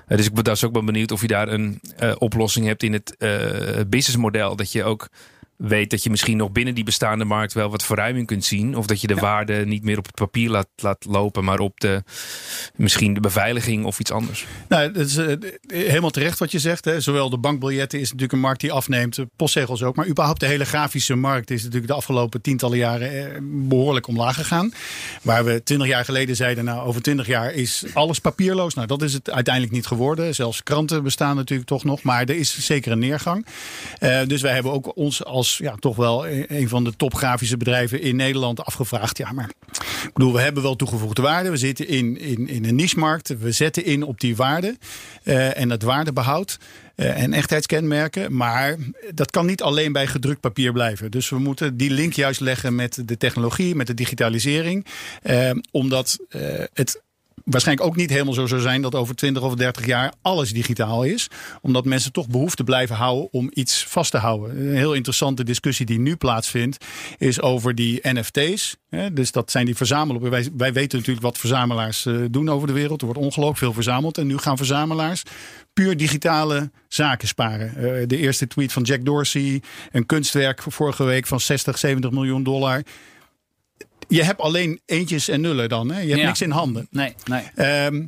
Uh, 0.07 0.17
dus 0.17 0.25
ik 0.25 0.33
ben 0.33 0.43
daar 0.43 0.61
ook 0.65 0.73
wel 0.73 0.83
benieuwd 0.83 1.11
of 1.11 1.21
je 1.21 1.27
daar 1.27 1.47
een 1.47 1.81
oplossing 2.17 2.65
hebt 2.65 2.83
in 2.83 2.93
het 2.93 3.15
businessmodel. 3.89 4.55
Dat 4.55 4.71
je 4.71 4.83
ook 4.83 5.09
weet 5.61 5.89
dat 5.89 6.03
je 6.03 6.09
misschien 6.09 6.37
nog 6.37 6.51
binnen 6.51 6.75
die 6.75 6.83
bestaande 6.83 7.25
markt 7.25 7.53
wel 7.53 7.69
wat 7.69 7.83
verruiming 7.83 8.27
kunt 8.27 8.45
zien. 8.45 8.77
Of 8.77 8.85
dat 8.85 9.01
je 9.01 9.07
de 9.07 9.15
ja. 9.15 9.21
waarde 9.21 9.65
niet 9.65 9.83
meer 9.83 9.97
op 9.97 10.05
het 10.05 10.15
papier 10.15 10.49
laat, 10.49 10.67
laat 10.75 11.05
lopen, 11.05 11.43
maar 11.43 11.59
op 11.59 11.79
de, 11.79 12.03
misschien 12.75 13.13
de 13.13 13.19
beveiliging 13.19 13.85
of 13.85 13.99
iets 13.99 14.11
anders. 14.11 14.45
Nou, 14.67 14.91
dat 14.91 15.05
is 15.05 15.17
uh, 15.17 15.35
helemaal 15.67 16.09
terecht 16.09 16.39
wat 16.39 16.51
je 16.51 16.59
zegt. 16.59 16.85
Hè. 16.85 17.01
Zowel 17.01 17.29
de 17.29 17.37
bankbiljetten 17.37 17.99
is 17.99 18.05
natuurlijk 18.05 18.33
een 18.33 18.39
markt 18.39 18.61
die 18.61 18.71
afneemt, 18.71 19.19
postzegels 19.35 19.83
ook. 19.83 19.95
Maar 19.95 20.07
überhaupt 20.07 20.39
de 20.39 20.45
hele 20.45 20.65
grafische 20.65 21.15
markt 21.15 21.51
is 21.51 21.63
natuurlijk 21.63 21.91
de 21.91 21.97
afgelopen 21.97 22.41
tientallen 22.41 22.77
jaren 22.77 23.33
eh, 23.33 23.39
behoorlijk 23.41 24.07
omlaag 24.07 24.35
gegaan. 24.35 24.73
Waar 25.21 25.45
we 25.45 25.63
twintig 25.63 25.87
jaar 25.87 26.05
geleden 26.05 26.35
zeiden, 26.35 26.65
nou 26.65 26.87
over 26.87 27.01
twintig 27.01 27.27
jaar 27.27 27.53
is 27.53 27.85
alles 27.93 28.19
papierloos. 28.19 28.73
Nou, 28.73 28.87
dat 28.87 29.01
is 29.01 29.13
het 29.13 29.31
uiteindelijk 29.31 29.73
niet 29.73 29.85
geworden. 29.85 30.35
Zelfs 30.35 30.63
kranten 30.63 31.03
bestaan 31.03 31.35
natuurlijk 31.35 31.69
toch 31.69 31.83
nog, 31.83 32.03
maar 32.03 32.21
er 32.21 32.35
is 32.35 32.65
zeker 32.65 32.91
een 32.91 32.99
neergang. 32.99 33.45
Uh, 33.99 34.19
dus 34.27 34.41
wij 34.41 34.53
hebben 34.53 34.71
ook 34.71 34.97
ons 34.97 35.23
als 35.23 35.50
ja, 35.57 35.75
toch 35.75 35.95
wel 35.95 36.27
een 36.27 36.69
van 36.69 36.83
de 36.83 36.95
topgrafische 36.95 37.57
bedrijven 37.57 38.01
in 38.01 38.15
Nederland 38.15 38.63
afgevraagd. 38.63 39.17
Ja, 39.17 39.31
maar 39.31 39.49
ik 40.03 40.13
bedoel, 40.13 40.33
we 40.33 40.41
hebben 40.41 40.63
wel 40.63 40.75
toegevoegde 40.75 41.21
waarde. 41.21 41.49
We 41.49 41.57
zitten 41.57 41.87
in, 41.87 42.19
in, 42.19 42.47
in 42.47 42.65
een 42.65 42.75
niche-markt. 42.75 43.39
We 43.39 43.51
zetten 43.51 43.85
in 43.85 44.03
op 44.03 44.19
die 44.19 44.35
waarde 44.35 44.77
uh, 45.23 45.57
en 45.57 45.69
het 45.69 45.83
waardebehoud. 45.83 46.57
Uh, 46.95 47.21
en 47.21 47.33
echtheidskenmerken. 47.33 48.35
Maar 48.35 48.75
dat 49.13 49.31
kan 49.31 49.45
niet 49.45 49.61
alleen 49.61 49.91
bij 49.91 50.07
gedrukt 50.07 50.39
papier 50.39 50.71
blijven. 50.71 51.11
Dus 51.11 51.29
we 51.29 51.39
moeten 51.39 51.77
die 51.77 51.91
link 51.91 52.13
juist 52.13 52.39
leggen 52.39 52.75
met 52.75 53.01
de 53.05 53.17
technologie, 53.17 53.75
met 53.75 53.87
de 53.87 53.93
digitalisering. 53.93 54.85
Uh, 55.23 55.51
omdat 55.71 56.17
het 56.73 57.01
waarschijnlijk 57.51 57.87
ook 57.87 57.95
niet 57.95 58.09
helemaal 58.09 58.33
zo 58.33 58.45
zou 58.45 58.61
zijn 58.61 58.81
dat 58.81 58.95
over 58.95 59.15
20 59.15 59.43
of 59.43 59.55
30 59.55 59.85
jaar 59.85 60.13
alles 60.21 60.51
digitaal 60.51 61.03
is. 61.03 61.27
Omdat 61.61 61.85
mensen 61.85 62.11
toch 62.11 62.27
behoefte 62.27 62.63
blijven 62.63 62.95
houden 62.95 63.33
om 63.33 63.49
iets 63.53 63.85
vast 63.87 64.11
te 64.11 64.17
houden. 64.17 64.59
Een 64.59 64.75
heel 64.75 64.93
interessante 64.93 65.43
discussie 65.43 65.85
die 65.85 65.99
nu 65.99 66.15
plaatsvindt 66.15 66.85
is 67.17 67.41
over 67.41 67.75
die 67.75 67.99
NFT's. 68.03 68.75
Dus 69.13 69.31
dat 69.31 69.51
zijn 69.51 69.65
die 69.65 69.75
verzamelen. 69.75 70.29
Wij, 70.57 70.73
weten 70.73 70.97
natuurlijk 70.97 71.25
wat 71.25 71.37
verzamelaars 71.37 72.05
eh, 72.05 72.15
doen 72.31 72.49
over 72.49 72.67
de 72.67 72.73
wereld. 72.73 72.99
Er 72.99 73.05
wordt 73.05 73.21
ongelooflijk 73.21 73.57
veel 73.57 73.73
verzameld. 73.73 74.17
En 74.17 74.27
nu 74.27 74.37
gaan 74.37 74.57
verzamelaars 74.57 75.23
puur 75.73 75.97
digitale 75.97 76.71
zaken 76.87 77.27
sparen. 77.27 77.73
Uh, 77.77 78.07
de 78.07 78.17
eerste 78.17 78.47
tweet 78.47 78.71
van 78.71 78.83
Jack 78.83 79.05
Dorsey. 79.05 79.61
Een 79.91 80.05
kunstwerk 80.05 80.61
vorige 80.67 81.03
week 81.03 81.27
van 81.27 81.39
60, 81.39 81.77
70 81.77 82.11
miljoen 82.11 82.43
dollar 82.43 82.83
je 84.15 84.23
hebt 84.23 84.39
alleen 84.41 84.79
eentjes 84.85 85.27
en 85.27 85.41
nullen 85.41 85.69
dan. 85.69 85.91
Hè? 85.91 85.99
Je 85.99 86.07
hebt 86.07 86.19
Ja. 86.19 86.25
niks 86.25 86.41
in 86.41 86.51
handen. 86.51 86.87
Nee, 86.91 87.13
nee. 87.25 87.43
Ehm, 87.55 88.03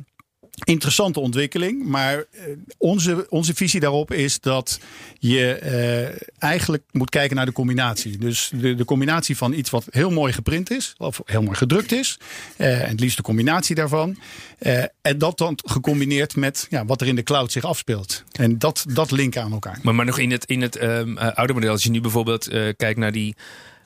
interessante 0.64 1.20
ontwikkeling. 1.20 1.84
Maar 1.84 2.14
eh, 2.30 2.42
onze, 2.78 3.26
onze 3.28 3.54
visie 3.54 3.80
daarop 3.80 4.12
is 4.12 4.40
dat 4.40 4.80
je 5.18 5.54
eh, 5.54 6.26
eigenlijk 6.38 6.82
moet 6.90 7.10
kijken 7.10 7.36
naar 7.36 7.46
de 7.46 7.52
combinatie. 7.52 8.18
Dus 8.18 8.50
de, 8.54 8.74
de 8.74 8.84
combinatie 8.84 9.36
van 9.36 9.52
iets 9.52 9.70
wat 9.70 9.86
heel 9.90 10.10
mooi 10.10 10.32
geprint 10.32 10.70
is, 10.70 10.94
of 10.98 11.20
heel 11.24 11.42
mooi 11.42 11.56
gedrukt 11.56 11.92
is. 11.92 12.18
eh, 12.56 12.82
en 12.82 12.88
het 12.88 13.00
liefst 13.00 13.16
de 13.16 13.22
combinatie 13.22 13.74
daarvan. 13.74 14.16
eh, 14.58 14.82
en 15.02 15.18
dat 15.18 15.38
dan 15.38 15.58
gecombineerd 15.64 16.36
met 16.36 16.66
ja, 16.70 16.84
wat 16.84 17.00
er 17.00 17.06
in 17.06 17.16
de 17.16 17.22
cloud 17.22 17.52
zich 17.52 17.64
afspeelt. 17.64 18.24
En 18.32 18.58
dat, 18.58 18.84
dat 18.88 19.10
linken 19.10 19.42
aan 19.42 19.52
elkaar. 19.52 19.78
Maar, 19.82 19.94
maar 19.94 20.06
nog 20.06 20.18
in 20.18 20.30
het, 20.30 20.44
in 20.44 20.62
het 20.62 20.76
ehm, 20.76 21.16
eh, 21.18 21.32
oude 21.34 21.52
model, 21.52 21.70
als 21.70 21.82
je 21.82 21.90
nu 21.90 22.00
bijvoorbeeld 22.00 22.48
eh, 22.48 22.62
kijkt 22.76 22.98
naar 22.98 23.12
die 23.12 23.34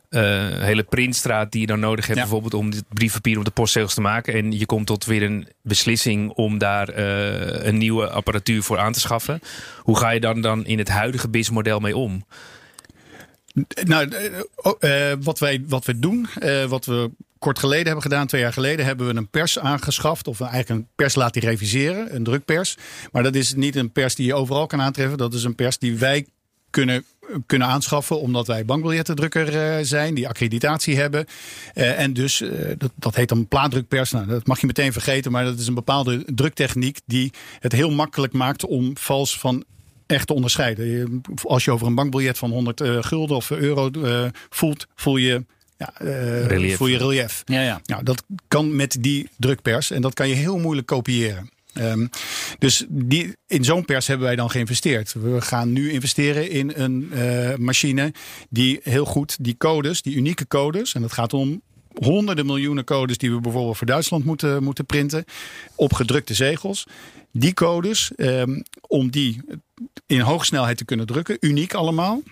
eh, 0.09 0.23
hele 0.59 0.83
printstraat 0.83 1.53
die 1.53 1.61
je 1.61 1.67
dan 1.67 1.81
nodig 1.81 2.07
hebt, 2.07 2.19
Ja. 2.19 2.25
bijvoorbeeld 2.25 2.55
om 2.55 2.71
dit 2.71 2.85
briefpapier 2.89 3.39
op 3.39 3.45
de 3.45 3.51
postzegels 3.51 3.95
te 3.95 4.01
maken. 4.01 4.35
En 4.35 4.59
je 4.59 4.67
komt 4.67 4.87
tot 4.87 5.05
weer 5.05 5.23
een 5.23 5.49
beslissing 5.63 6.31
om 6.31 6.59
daar 6.59 6.89
eh, 6.89 7.67
een 7.67 7.79
nieuwe 7.79 8.09
apparatuur 8.09 8.63
voor 8.63 8.79
aan 8.79 8.93
te 8.93 9.01
schaffen. 9.01 9.41
Hoe 9.79 9.99
ga 9.99 10.11
je 10.11 10.21
dan, 10.21 10.41
dan 10.41 10.67
in 10.67 10.79
het 10.79 10.89
huidige 10.89 11.29
BIS-model 11.29 11.81
mee 11.81 11.97
om? 11.97 12.25
Nou, 13.85 14.09
eh, 14.09 14.31
oh, 14.57 15.13
wat, 15.23 15.39
wij, 15.39 15.65
wat 15.67 15.85
we 15.85 15.99
doen, 15.99 16.29
wat 16.69 16.85
we 16.85 17.11
kort 17.39 17.59
geleden 17.59 17.85
hebben 17.87 18.03
gedaan, 18.03 18.27
twee 18.27 18.41
jaar 18.41 18.53
geleden, 18.53 18.85
hebben 18.85 19.07
we 19.07 19.15
een 19.15 19.29
pers 19.29 19.59
aangeschaft. 19.59 20.29
Of 20.29 20.41
eigenlijk 20.41 20.69
een 20.71 20.89
pers 20.95 21.15
laten 21.15 21.41
reviseren, 21.43 22.15
een 22.15 22.25
drukpers. 22.25 22.77
Maar 23.13 23.23
dat 23.23 23.35
is 23.35 23.55
niet 23.55 23.77
een 23.77 23.93
pers 23.93 24.15
die 24.15 24.27
je 24.27 24.35
overal 24.35 24.67
kan 24.67 24.81
aantreffen. 24.81 25.19
Dat 25.19 25.35
is 25.35 25.45
een 25.45 25.55
pers 25.55 25.79
die 25.79 25.99
wij 25.99 26.27
kunnen, 26.71 27.05
kunnen 27.47 27.69
aanschaffen, 27.69 28.21
omdat 28.21 28.47
wij 28.47 28.65
bankbiljettendrukker 28.65 29.61
eh, 29.61 29.85
zijn, 29.85 30.15
die 30.15 30.29
accreditatie 30.29 30.97
hebben. 30.97 31.27
Eh, 31.75 32.01
en 32.01 32.13
dus, 32.13 32.41
eh, 32.41 32.51
dat, 32.79 32.91
dat 32.95 33.15
heet 33.15 33.29
dan 33.29 33.47
plaatdrukpers. 33.49 34.11
Nou, 34.11 34.27
dat 34.27 34.47
mag 34.47 34.61
je 34.61 34.67
meteen 34.67 34.93
vergeten, 34.93 35.33
maar 35.33 35.45
dat 35.45 35.59
is 35.59 35.67
een 35.67 35.75
bepaalde 35.75 36.23
druktechniek 36.35 37.01
die 37.07 37.33
het 37.61 37.73
heel 37.73 37.91
makkelijk 37.91 38.33
maakt 38.33 38.67
om 38.67 38.97
vals 38.97 39.39
van 39.39 39.65
echt 40.09 40.27
te 40.27 40.35
onderscheiden. 40.35 41.23
Als 41.43 41.65
je 41.65 41.71
over 41.71 41.87
een 41.87 41.95
bankbiljet 41.95 42.39
van 42.39 42.51
100 42.51 42.81
eh, 42.81 43.03
gulden 43.03 43.37
of 43.37 43.51
euro 43.51 43.91
voelt, 44.51 44.87
voel 44.95 45.17
je, 45.17 45.45
ja, 45.77 45.93
Relief. 46.47 46.77
voel 46.77 46.87
je 46.87 46.99
relief. 46.99 47.43
Ja, 47.45 47.63
ja. 47.63 47.81
Nou, 47.85 48.03
dat 48.03 48.23
kan 48.49 48.77
met 48.77 48.97
die 49.01 49.29
drukpers 49.37 49.91
en 49.91 50.03
dat 50.03 50.15
kan 50.15 50.29
je 50.29 50.35
heel 50.35 50.59
moeilijk 50.59 50.87
kopiëren. 50.87 51.51
Ehm, 51.79 52.07
dus 52.59 52.85
die, 52.89 53.37
in 53.47 53.65
zo'n 53.65 53.85
pers 53.85 54.07
hebben 54.07 54.27
wij 54.27 54.37
dan 54.37 54.51
geïnvesteerd. 54.51 55.13
We 55.13 55.41
gaan 55.41 55.73
nu 55.73 55.91
investeren 55.91 56.51
in 56.51 56.73
een 56.75 57.13
eh, 57.13 57.57
machine 57.57 58.13
die 58.51 58.81
heel 58.83 59.05
goed 59.05 59.37
die 59.41 59.57
codes, 59.57 60.03
die 60.03 60.17
unieke 60.17 60.47
codes, 60.47 60.95
en 60.95 61.01
dat 61.01 61.13
gaat 61.13 61.33
om 61.33 61.63
honderden 62.01 62.47
miljoenen 62.47 62.85
codes 62.85 63.19
die 63.19 63.33
we 63.33 63.41
bijvoorbeeld 63.41 63.77
voor 63.77 63.87
Duitsland 63.87 64.25
moeten, 64.25 64.63
moeten 64.63 64.87
printen 64.87 65.25
op 65.75 65.93
gedrukte 65.93 66.35
zegels. 66.35 66.87
Die 67.33 67.55
codes, 67.55 68.13
ehm, 68.17 68.61
om 68.81 69.11
die 69.11 69.41
in 70.07 70.21
hoogsnelheid 70.21 70.77
te 70.77 70.85
kunnen 70.85 71.07
drukken, 71.07 71.37
uniek 71.41 71.75
allemaal. 71.75 72.23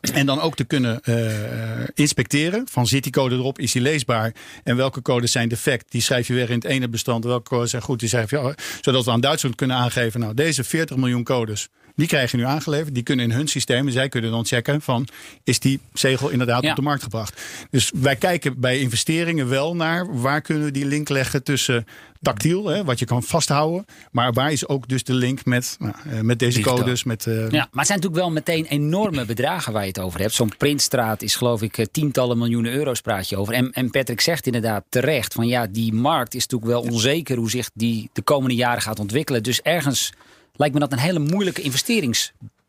En 0.00 0.26
dan 0.26 0.40
ook 0.40 0.56
te 0.56 0.64
kunnen 0.64 1.00
eh, 1.02 1.88
inspecteren. 1.94 2.66
Van 2.70 2.86
zit 2.86 3.02
die 3.02 3.12
code 3.12 3.34
erop, 3.34 3.58
is 3.58 3.72
die 3.72 3.82
leesbaar? 3.82 4.34
En 4.64 4.76
welke 4.76 5.02
codes 5.02 5.32
zijn 5.32 5.48
defect? 5.48 5.90
Die 5.90 6.00
schrijf 6.00 6.26
je 6.26 6.34
weer 6.34 6.50
in 6.50 6.54
het 6.54 6.64
ene 6.64 6.88
bestand. 6.88 7.24
Welke 7.24 7.48
codes 7.48 7.70
zijn 7.70 7.82
goed? 7.82 8.00
Die 8.00 8.08
schrijf 8.08 8.30
je, 8.30 8.54
zodat 8.80 9.04
we 9.04 9.10
aan 9.10 9.20
Duitsland 9.20 9.54
kunnen 9.54 9.76
aangeven. 9.76 10.20
Nou, 10.20 10.34
deze 10.34 10.64
40 10.64 10.96
miljoen 10.96 11.24
codes. 11.24 11.68
Die 11.96 12.06
krijgen 12.06 12.38
nu 12.38 12.44
aangeleverd. 12.44 12.94
Die 12.94 13.02
kunnen 13.02 13.24
in 13.24 13.36
hun 13.36 13.48
systeem. 13.48 13.86
En 13.86 13.92
zij 13.92 14.08
kunnen 14.08 14.30
dan 14.30 14.44
checken 14.46 14.80
van 14.82 15.08
is 15.44 15.58
die 15.58 15.80
zegel 15.92 16.28
inderdaad 16.28 16.62
Ja. 16.62 16.70
op 16.70 16.76
de 16.76 16.82
markt 16.82 17.02
gebracht. 17.02 17.40
Dus 17.70 17.92
wij 17.94 18.16
kijken 18.16 18.60
bij 18.60 18.78
investeringen 18.78 19.48
wel 19.48 19.76
naar 19.76 20.20
waar 20.20 20.40
kunnen 20.40 20.64
we 20.64 20.70
die 20.70 20.86
link 20.86 21.08
leggen 21.08 21.42
tussen 21.42 21.86
tactiel, 22.22 22.66
hè, 22.66 22.84
wat 22.84 22.98
je 22.98 23.04
kan 23.04 23.22
vasthouden. 23.22 23.84
Maar 24.10 24.32
waar 24.32 24.52
is 24.52 24.68
ook 24.68 24.88
dus 24.88 25.04
de 25.04 25.14
link 25.14 25.44
met, 25.44 25.76
nou, 25.78 25.94
eh, 26.10 26.20
met 26.20 26.38
deze 26.38 26.56
Digitaal. 26.58 26.78
codes. 26.78 27.04
Met, 27.04 27.26
eh, 27.26 27.34
Ja, 27.34 27.48
maar 27.50 27.50
het 27.50 27.86
zijn 27.86 27.98
natuurlijk 27.98 28.14
wel 28.14 28.30
meteen 28.30 28.64
enorme 28.66 29.24
bedragen 29.24 29.72
waar 29.72 29.82
je 29.82 29.88
het 29.88 29.98
over 30.00 30.20
hebt. 30.20 30.34
Zo'n 30.34 30.52
printstraat 30.58 31.22
is 31.22 31.34
geloof 31.36 31.62
ik 31.62 31.78
eh, 31.78 31.86
tientallen 31.92 32.38
miljoenen 32.38 32.72
euro's 32.72 33.00
praat 33.00 33.28
je 33.28 33.36
over. 33.36 33.54
En, 33.54 33.72
en 33.72 33.90
Patrick 33.90 34.20
zegt 34.20 34.46
inderdaad 34.46 34.84
terecht 34.88 35.32
van 35.34 35.46
ja, 35.46 35.66
die 35.66 35.92
markt 35.92 36.34
is 36.34 36.46
natuurlijk 36.46 36.70
wel 36.82 36.92
onzeker 36.92 37.36
hoe 37.36 37.50
zich 37.50 37.70
die 37.74 38.10
de 38.12 38.22
komende 38.22 38.54
jaren 38.54 38.82
gaat 38.82 38.98
ontwikkelen. 38.98 39.42
Dus 39.42 39.60
ergens 39.62 40.12
lijkt 40.56 40.74
me 40.74 40.80
dat 40.80 40.92
een 40.92 40.98
hele 40.98 41.18
moeilijke 41.18 41.62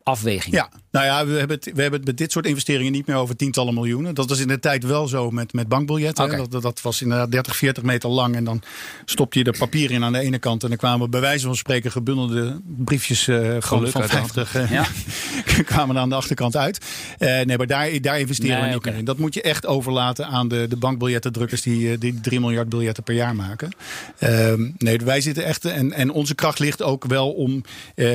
investeringsafweging. 0.08 0.54
Ja, 0.54 0.68
nou 0.90 1.06
ja, 1.06 1.26
we 1.26 1.38
hebben, 1.38 1.56
het, 1.56 1.64
we 1.74 1.80
hebben 1.80 1.98
het 1.98 2.08
met 2.08 2.18
dit 2.18 2.32
soort 2.32 2.46
investeringen 2.46 2.92
niet 2.92 3.06
meer 3.06 3.16
over 3.16 3.36
tientallen 3.36 3.74
miljoenen. 3.74 4.14
Dat 4.14 4.28
was 4.28 4.38
in 4.38 4.48
de 4.48 4.58
tijd 4.58 4.84
wel 4.84 5.08
zo 5.08 5.30
met, 5.30 5.52
met 5.52 5.68
bankbiljetten. 5.68 6.50
Dat, 6.50 6.62
dat, 6.62 6.80
was 6.80 7.02
inderdaad 7.02 7.30
30, 7.30 7.56
40 7.56 7.82
meter 7.82 8.08
lang. 8.08 8.36
En 8.36 8.44
dan 8.44 8.62
stop 9.04 9.34
je 9.34 9.44
er 9.44 9.58
papier 9.58 9.90
in 9.90 10.04
aan 10.04 10.12
de 10.12 10.18
ene 10.18 10.38
kant. 10.38 10.62
En 10.62 10.68
dan 10.68 10.78
kwamen 10.78 11.10
bij 11.10 11.20
wijze 11.20 11.46
van 11.46 11.56
spreken 11.56 11.90
gebundelde 11.90 12.60
briefjes 12.64 13.28
eh, 13.28 13.36
van, 13.38 13.62
Geluk 13.62 13.90
van 13.90 14.00
uit 14.00 14.10
de 14.10 14.16
hand. 14.16 14.32
50 14.32 14.54
eh, 14.54 14.70
Ja. 14.70 14.86
kwamen 15.62 15.96
er 15.96 16.02
aan 16.02 16.08
de 16.08 16.14
achterkant 16.14 16.56
uit. 16.56 16.78
Eh, 17.18 17.28
nee, 17.28 17.56
maar 17.56 17.66
daar, 17.66 18.00
daar 18.00 18.20
investeren 18.20 18.60
Nee, 18.60 18.68
we 18.68 18.74
niet 18.74 18.84
meer 18.84 18.94
in. 18.94 19.04
Dat 19.04 19.18
moet 19.18 19.34
je 19.34 19.42
echt 19.42 19.66
overlaten 19.66 20.26
aan 20.26 20.48
de, 20.48 20.66
de 20.68 20.76
bankbiljettendrukkers 20.76 21.62
die, 21.62 21.98
die 21.98 22.20
3 22.20 22.40
miljard 22.40 22.68
biljetten 22.68 23.02
per 23.02 23.14
jaar 23.14 23.34
maken. 23.34 23.70
Ehm, 24.18 24.70
nee, 24.78 24.98
wij 24.98 25.20
zitten 25.20 25.44
echt. 25.44 25.64
En, 25.64 25.92
en 25.92 26.10
onze 26.10 26.34
kracht 26.34 26.58
ligt 26.58 26.82
ook 26.82 27.04
wel 27.04 27.30
om 27.30 27.62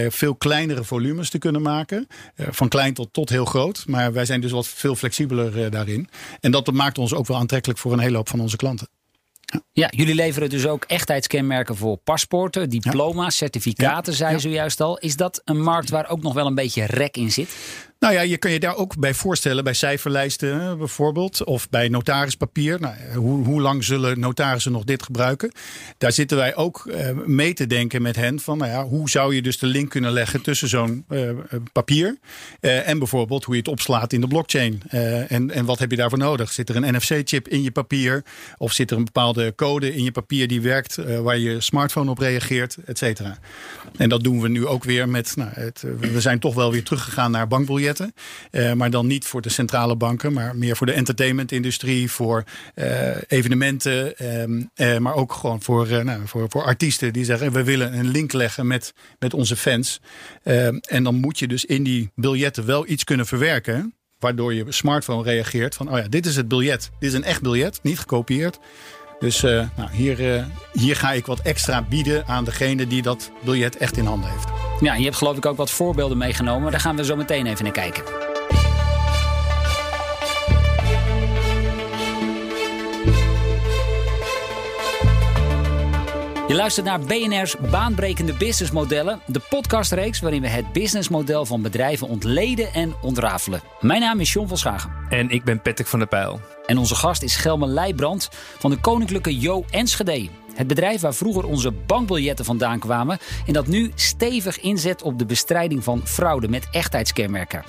veel 0.09 0.35
kleinere 0.35 0.83
volumes 0.83 1.29
te 1.29 1.37
kunnen 1.37 1.61
maken. 1.61 1.82
Eh, 1.87 2.47
van 2.51 2.67
klein 2.67 2.93
tot, 2.93 3.13
tot 3.13 3.29
heel 3.29 3.45
groot. 3.45 3.83
Maar 3.87 4.13
wij 4.13 4.25
zijn 4.25 4.41
dus 4.41 4.51
wat 4.51 4.67
veel 4.67 4.95
flexibeler 4.95 5.63
eh, 5.63 5.71
daarin. 5.71 6.09
En 6.39 6.51
dat 6.51 6.71
maakt 6.71 6.97
ons 6.97 7.13
ook 7.13 7.27
wel 7.27 7.37
aantrekkelijk 7.37 7.79
voor 7.79 7.93
een 7.93 7.99
hele 7.99 8.15
hoop 8.17 8.29
van 8.29 8.39
onze 8.39 8.55
klanten. 8.55 8.87
Ja, 9.71 9.87
jullie 9.95 10.15
leveren 10.15 10.49
dus 10.49 10.65
ook 10.67 10.83
echtheidskenmerken 10.83 11.75
voor 11.75 11.97
paspoorten, 11.97 12.69
diploma's, 12.69 13.35
certificaten, 13.35 14.11
Ja. 14.11 14.17
zei 14.17 14.31
Ja. 14.33 14.37
zojuist 14.39 14.81
al. 14.81 14.97
Is 14.97 15.15
dat 15.15 15.41
een 15.45 15.61
markt 15.61 15.89
waar 15.89 16.09
ook 16.09 16.21
nog 16.21 16.33
wel 16.33 16.45
een 16.45 16.55
beetje 16.55 16.85
rek 16.85 17.17
in 17.17 17.31
zit? 17.31 17.55
Nou 18.03 18.15
ja, 18.15 18.21
je 18.21 18.37
kan 18.37 18.51
je 18.51 18.59
daar 18.59 18.75
ook 18.75 18.97
bij 18.97 19.13
voorstellen, 19.13 19.63
bij 19.63 19.73
cijferlijsten 19.73 20.61
hè, 20.61 20.75
bijvoorbeeld, 20.75 21.43
of 21.43 21.69
bij 21.69 21.87
notarispapier. 21.87 22.79
Nou, 22.79 22.95
hoe, 23.15 23.45
hoe 23.45 23.61
lang 23.61 23.83
zullen 23.83 24.19
notarissen 24.19 24.71
nog 24.71 24.83
dit 24.83 25.03
gebruiken? 25.03 25.51
Daar 25.97 26.11
zitten 26.11 26.37
wij 26.37 26.55
ook 26.55 26.85
eh, 26.85 27.09
mee 27.25 27.53
te 27.53 27.67
denken 27.67 28.01
met 28.01 28.15
hen 28.15 28.39
van, 28.39 28.57
nou 28.57 28.71
ja, 28.71 28.83
hoe 28.85 29.09
zou 29.09 29.35
je 29.35 29.41
dus 29.41 29.57
de 29.57 29.65
link 29.65 29.89
kunnen 29.89 30.11
leggen 30.11 30.41
tussen 30.41 30.67
zo'n 30.67 31.05
eh, 31.07 31.29
eh, 31.29 31.35
papier 31.71 32.17
eh, 32.59 32.87
en 32.87 32.97
bijvoorbeeld 32.97 33.43
hoe 33.43 33.53
je 33.53 33.59
het 33.59 33.69
opslaat 33.69 34.13
in 34.13 34.21
de 34.21 34.27
blockchain. 34.27 34.81
Eh, 34.89 35.31
en, 35.31 35.51
en 35.51 35.65
wat 35.65 35.79
heb 35.79 35.91
je 35.91 35.97
daarvoor 35.97 36.17
nodig? 36.17 36.51
Zit 36.51 36.69
er 36.69 36.75
een 36.75 36.95
NFC-chip 36.95 37.47
in 37.47 37.63
je 37.63 37.71
papier? 37.71 38.23
Of 38.57 38.71
zit 38.71 38.91
er 38.91 38.97
een 38.97 39.05
bepaalde 39.05 39.55
code 39.55 39.95
in 39.95 40.03
je 40.03 40.11
papier 40.11 40.47
die 40.47 40.61
werkt, 40.61 40.97
eh, 40.97 41.19
waar 41.19 41.37
je 41.37 41.61
smartphone 41.61 42.09
op 42.09 42.17
reageert, 42.17 42.77
et 42.85 42.97
cetera? 42.97 43.37
En 43.97 44.09
dat 44.09 44.23
doen 44.23 44.41
we 44.41 44.49
nu 44.49 44.67
ook 44.67 44.83
weer 44.83 45.09
met, 45.09 45.35
nou, 45.35 45.49
het, 45.53 45.83
eh, 45.83 46.09
we 46.11 46.21
zijn 46.21 46.39
toch 46.39 46.55
wel 46.55 46.71
weer 46.71 46.83
teruggegaan 46.83 47.31
naar 47.31 47.47
Eh, 48.51 48.73
maar 48.73 48.89
dan 48.89 49.07
niet 49.07 49.25
voor 49.25 49.41
de 49.41 49.49
centrale 49.49 49.95
banken, 49.95 50.33
maar 50.33 50.55
meer 50.55 50.75
voor 50.75 50.87
de 50.87 50.93
entertainmentindustrie, 50.93 52.11
voor 52.11 52.43
eh, 52.73 53.15
evenementen. 53.27 54.17
ehm, 54.17 54.61
eh, 54.73 54.97
maar 54.97 55.15
ook 55.15 55.33
gewoon 55.33 55.61
voor, 55.61 56.03
nou, 56.03 56.21
voor, 56.25 56.45
voor 56.49 56.63
artiesten 56.63 57.13
die 57.13 57.25
zeggen: 57.25 57.51
we 57.51 57.63
willen 57.63 57.97
een 57.97 58.07
link 58.07 58.33
leggen 58.33 58.67
met, 58.67 58.93
met 59.19 59.33
onze 59.33 59.55
fans. 59.55 60.01
En 60.81 61.03
dan 61.03 61.15
moet 61.15 61.39
je 61.39 61.47
dus 61.47 61.65
in 61.65 61.83
die 61.83 62.11
biljetten 62.15 62.65
wel 62.65 62.87
iets 62.87 63.03
kunnen 63.03 63.25
verwerken. 63.25 63.95
Waardoor 64.19 64.53
je 64.53 64.65
smartphone 64.69 65.23
reageert 65.23 65.75
van: 65.75 65.91
oh 65.91 65.97
ja, 65.97 66.07
dit 66.07 66.25
is 66.25 66.35
het 66.35 66.47
biljet. 66.47 66.89
Dit 66.99 67.09
is 67.09 67.15
een 67.15 67.23
echt 67.23 67.41
biljet, 67.41 67.79
niet 67.83 67.99
gekopieerd. 67.99 68.59
Dus 69.19 69.43
eh, 69.43 69.63
nou, 69.75 69.89
hier, 69.91 70.35
eh, 70.35 70.43
hier 70.71 70.95
ga 70.95 71.11
ik 71.11 71.25
wat 71.25 71.39
extra 71.39 71.81
bieden 71.81 72.27
aan 72.27 72.43
degene 72.43 72.87
die 72.87 73.01
dat 73.01 73.31
biljet 73.43 73.77
echt 73.77 73.97
in 73.97 74.05
handen 74.05 74.29
heeft. 74.29 74.47
Ja, 74.79 74.93
je 74.93 75.03
hebt 75.03 75.15
geloof 75.15 75.37
ik 75.37 75.45
ook 75.45 75.57
wat 75.57 75.71
voorbeelden 75.71 76.17
meegenomen. 76.17 76.71
Daar 76.71 76.79
gaan 76.79 76.95
we 76.95 77.05
zo 77.05 77.15
meteen 77.15 77.45
even 77.45 77.63
naar 77.63 77.73
kijken. 77.73 78.03
Je 86.53 86.59
luistert 86.59 86.85
naar 86.85 86.99
BNR's 86.99 87.55
Baanbrekende 87.71 88.33
Businessmodellen, 88.33 89.21
de 89.25 89.39
podcastreeks 89.49 90.19
waarin 90.19 90.41
we 90.41 90.47
het 90.47 90.71
businessmodel 90.73 91.45
van 91.45 91.61
bedrijven 91.61 92.07
ontleden 92.07 92.73
en 92.73 92.93
ontrafelen. 93.01 93.61
Mijn 93.79 94.01
naam 94.01 94.19
is 94.19 94.33
John 94.33 94.47
van 94.47 94.57
Schagen. 94.57 94.91
En 95.09 95.29
ik 95.29 95.43
ben 95.43 95.61
Patrick 95.61 95.87
van 95.87 95.99
der 95.99 96.07
Pijl. 96.07 96.39
En 96.65 96.77
onze 96.77 96.95
gast 96.95 97.23
is 97.23 97.35
Gelme 97.35 97.67
Leijbrand 97.67 98.29
van 98.59 98.71
de 98.71 98.77
Koninklijke 98.77 99.39
Jo 99.39 99.65
Enschede. 99.69 100.29
Het 100.55 100.67
bedrijf 100.67 101.01
waar 101.01 101.13
vroeger 101.13 101.45
onze 101.45 101.71
bankbiljetten 101.71 102.45
vandaan 102.45 102.79
kwamen 102.79 103.19
en 103.47 103.53
dat 103.53 103.67
nu 103.67 103.91
stevig 103.95 104.59
inzet 104.59 105.01
op 105.01 105.19
de 105.19 105.25
bestrijding 105.25 105.83
van 105.83 106.01
fraude 106.05 106.47
met 106.47 106.67
echtheidskenmerken. 106.71 107.63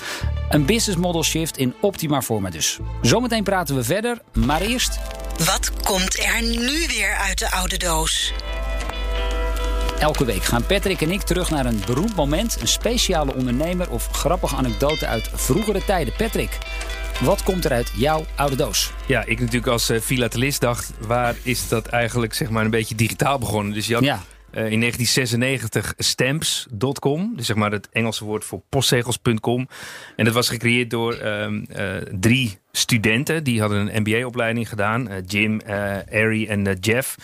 Een 0.48 0.64
business 0.64 1.00
model 1.00 1.22
shift 1.22 1.56
in 1.56 1.74
optima 1.80 2.22
forma 2.22 2.50
dus. 2.50 2.78
Zometeen 3.02 3.44
praten 3.44 3.74
we 3.74 3.84
verder, 3.84 4.18
maar 4.32 4.60
eerst 4.60 4.98
Wat 5.44 5.72
komt 5.82 6.18
er 6.18 6.42
nu 6.42 6.86
weer 6.86 7.14
uit 7.14 7.38
de 7.38 7.50
oude 7.50 7.76
doos? 7.76 8.32
Elke 9.98 10.24
week 10.24 10.44
gaan 10.44 10.66
Patrick 10.66 11.00
en 11.00 11.10
ik 11.10 11.22
terug 11.22 11.50
naar 11.50 11.66
een 11.66 11.82
beroemd 11.86 12.16
moment, 12.16 12.60
een 12.60 12.68
speciale 12.68 13.34
ondernemer 13.34 13.90
of 13.90 14.08
grappige 14.12 14.56
anekdote 14.56 15.06
uit 15.06 15.30
vroegere 15.34 15.84
tijden. 15.84 16.14
Patrick, 16.16 16.58
wat 17.22 17.42
komt 17.42 17.64
er 17.64 17.70
uit 17.72 17.92
jouw 17.96 18.24
oude 18.36 18.56
doos? 18.56 18.92
Ja, 19.06 19.24
ik 19.24 19.38
natuurlijk 19.40 19.66
als 19.66 19.90
eh, 19.90 20.00
filatelist 20.00 20.60
dacht, 20.60 20.92
waar 21.00 21.34
is 21.42 21.68
dat 21.68 21.86
eigenlijk 21.86 22.34
zeg 22.34 22.50
maar 22.50 22.64
een 22.64 22.70
beetje 22.70 22.94
digitaal 22.94 23.38
begonnen? 23.38 23.72
Dus 23.74 23.86
je 23.86 23.94
had 23.94 24.04
Ja. 24.04 24.22
eh, 24.50 24.70
in 24.70 24.80
1996 24.80 25.94
stamps.com. 25.98 27.32
Dus 27.36 27.46
zeg 27.46 27.56
maar 27.56 27.72
het 27.72 27.88
Engelse 27.92 28.24
woord 28.24 28.44
voor 28.44 28.60
postzegels.com. 28.68 29.68
En 30.16 30.24
dat 30.24 30.34
was 30.34 30.48
gecreëerd 30.48 30.90
door 30.90 31.14
ehm, 31.14 31.64
eh, 31.68 31.86
drie 32.20 32.58
studenten. 32.72 33.44
Die 33.44 33.60
hadden 33.60 33.94
een 33.94 34.02
MBA-opleiding 34.02 34.68
gedaan. 34.68 35.08
Jim, 35.26 35.60
Ari 36.12 36.46
en 36.46 36.76
Jeff. 36.80 37.16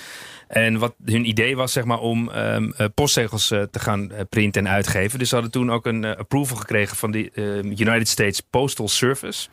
En 0.51 0.79
wat 0.79 0.95
hun 1.05 1.29
idee 1.29 1.57
was, 1.57 1.73
zeg 1.73 1.85
maar, 1.85 1.99
om 1.99 2.31
ehm, 2.31 2.71
eh, 2.77 2.87
postzegels 2.95 3.51
eh, 3.51 3.63
te 3.63 3.79
gaan 3.79 4.13
eh, 4.13 4.21
printen 4.29 4.67
en 4.67 4.73
uitgeven. 4.73 5.19
Dus 5.19 5.29
ze 5.29 5.35
hadden 5.35 5.53
toen 5.53 5.71
ook 5.71 5.87
een 5.87 6.05
approval 6.05 6.57
gekregen 6.57 6.97
van 6.97 7.11
de 7.11 7.31
ehm, 7.35 7.67
United 7.67 8.09
States 8.09 8.41
Postal 8.41 8.89
Service. 8.89 9.49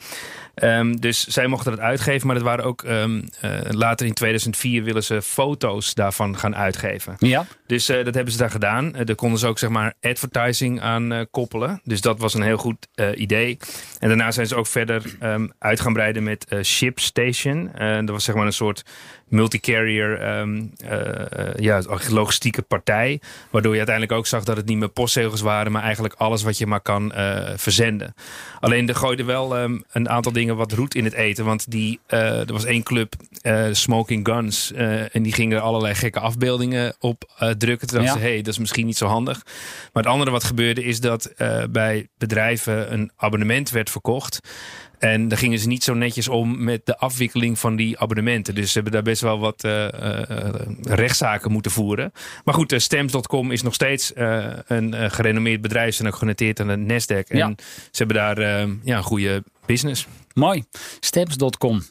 Ehm, 0.55 0.95
dus 0.95 1.27
zij 1.27 1.47
mochten 1.47 1.71
het 1.71 1.81
uitgeven, 1.81 2.27
maar 2.27 2.35
dat 2.35 2.45
waren 2.45 2.65
ook 2.65 2.85
later 3.69 4.05
in 4.05 4.13
2004 4.13 4.83
willen 4.83 5.03
ze 5.03 5.21
foto's 5.21 5.93
daarvan 5.93 6.37
gaan 6.37 6.55
uitgeven. 6.55 7.15
Ja. 7.17 7.45
Dus 7.67 7.85
dat 7.85 8.13
hebben 8.13 8.31
ze 8.31 8.37
daar 8.37 8.49
gedaan. 8.49 8.91
Daar 8.91 9.15
konden 9.15 9.39
ze 9.39 9.47
ook 9.47 9.59
zeg 9.59 9.69
maar 9.69 9.93
advertising 10.01 10.81
aan 10.81 11.27
koppelen. 11.31 11.81
Dus 11.83 12.01
dat 12.01 12.19
was 12.19 12.33
een 12.33 12.41
heel 12.41 12.57
goed 12.57 12.87
idee. 13.15 13.57
En 13.99 14.07
daarna 14.07 14.31
zijn 14.31 14.47
ze 14.47 14.55
ook 14.55 14.67
verder 14.67 15.15
ehm, 15.19 15.47
uit 15.59 15.79
gaan 15.79 15.93
breiden 15.93 16.23
met 16.23 16.45
ShipStation. 16.61 17.73
Eh, 17.73 17.95
dat 17.95 18.09
was 18.09 18.23
zeg 18.23 18.35
maar 18.35 18.45
een 18.45 18.53
soort 18.53 18.83
multicarrier 19.27 20.21
eh, 20.21 21.53
ja, 21.55 21.81
logistieke 22.09 22.61
partij. 22.61 23.21
Waardoor 23.49 23.71
je 23.71 23.77
uiteindelijk 23.77 24.17
ook 24.17 24.27
zag 24.27 24.43
dat 24.43 24.57
het 24.57 24.65
niet 24.65 24.77
meer 24.77 24.89
postzegels 24.89 25.41
waren, 25.41 25.71
maar 25.71 25.83
eigenlijk 25.83 26.13
alles 26.17 26.43
wat 26.43 26.57
je 26.57 26.67
maar 26.67 26.81
kan 26.81 27.13
eh, 27.13 27.53
verzenden. 27.55 28.13
Alleen 28.59 28.87
er 28.87 28.95
gooide 28.95 29.23
wel 29.23 29.57
ehm, 29.57 29.79
een 29.91 30.09
aantal 30.09 30.31
dingen 30.31 30.55
wat 30.55 30.71
roet 30.71 30.95
in 30.95 31.03
het 31.03 31.13
eten. 31.13 31.45
Want 31.45 31.71
die, 31.71 31.99
eh, 32.07 32.39
er 32.39 32.53
was 32.53 32.65
één 32.65 32.83
club, 32.83 33.13
Smoking 33.71 34.27
Guns. 34.27 34.71
en 35.11 35.23
die 35.23 35.33
gingen 35.33 35.57
er 35.57 35.63
allerlei 35.63 35.95
gekke 35.95 36.19
afbeeldingen 36.19 36.95
op 36.99 37.31
drukken. 37.57 37.87
Toen 37.87 38.01
dachten 38.01 38.21
ze, 38.21 38.27
hey, 38.27 38.37
dat 38.37 38.47
is 38.47 38.57
misschien 38.57 38.85
niet 38.85 38.97
zo 38.97 39.05
handig. 39.05 39.41
Maar 39.93 40.03
het 40.03 40.11
andere 40.11 40.31
wat 40.31 40.43
gebeurde 40.43 40.83
is 40.83 40.99
dat 40.99 41.33
bij 41.69 42.07
bedrijven 42.17 42.93
een 42.93 43.11
abonnement 43.15 43.69
werd 43.69 43.89
verkocht. 43.89 44.39
En 44.99 45.27
daar 45.27 45.37
gingen 45.37 45.59
ze 45.59 45.67
niet 45.67 45.83
zo 45.83 45.93
netjes 45.93 46.27
om 46.27 46.63
met 46.63 46.85
de 46.85 46.97
afwikkeling 46.97 47.59
van 47.59 47.75
die 47.75 47.99
abonnementen. 47.99 48.55
Dus 48.55 48.67
ze 48.67 48.73
hebben 48.73 48.93
daar 48.93 49.01
best 49.01 49.21
wel 49.21 49.39
wat 49.39 49.63
eh, 49.63 50.21
eh, 50.21 50.49
rechtszaken 50.81 51.51
moeten 51.51 51.71
voeren. 51.71 52.11
Maar 52.43 52.53
goed, 52.53 52.71
eh, 52.71 52.79
Stamps.com 52.79 53.51
is 53.51 53.61
nog 53.61 53.73
steeds 53.73 54.13
eh, 54.13 54.45
een 54.67 54.93
eh, 54.93 55.09
gerenommeerd 55.09 55.61
bedrijf. 55.61 55.89
Ze 55.89 55.95
zijn 56.01 56.07
ook 56.13 56.19
genoteerd 56.19 56.59
aan 56.59 56.67
de 56.67 56.75
Nasdaq. 57.01 57.27
En 57.27 57.37
Ja. 57.37 57.53
ze 57.91 57.97
hebben 58.03 58.15
daar 58.15 58.37
eh, 58.37 58.67
ja, 58.83 58.97
een 58.97 59.03
goede 59.03 59.43
business. 59.65 60.07
Mooi. 60.33 60.63
Stamps.com. 60.99 61.81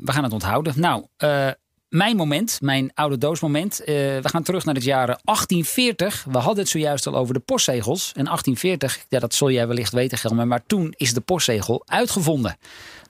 gaan 0.12 0.24
het 0.24 0.32
onthouden. 0.32 0.72
Nou, 0.76 1.06
eh, 1.16 1.48
mijn 1.88 2.16
moment, 2.16 2.58
mijn 2.60 2.90
oude 2.94 3.18
doosmoment. 3.18 3.80
Eh, 3.80 3.94
we 3.94 4.28
gaan 4.28 4.42
terug 4.42 4.64
naar 4.64 4.74
het 4.74 4.84
jaar 4.84 5.06
1840. 5.06 6.24
We 6.30 6.38
hadden 6.38 6.58
het 6.58 6.68
zojuist 6.68 7.06
al 7.06 7.16
over 7.16 7.34
de 7.34 7.40
postzegels. 7.40 8.12
En 8.14 8.24
1840, 8.24 9.04
ja, 9.08 9.18
dat 9.18 9.34
zul 9.34 9.50
jij 9.50 9.66
wellicht 9.66 9.92
weten, 9.92 10.18
Gelmer. 10.18 10.46
Maar 10.46 10.62
toen 10.66 10.94
is 10.96 11.14
de 11.14 11.20
postzegel 11.20 11.82
uitgevonden. 11.86 12.56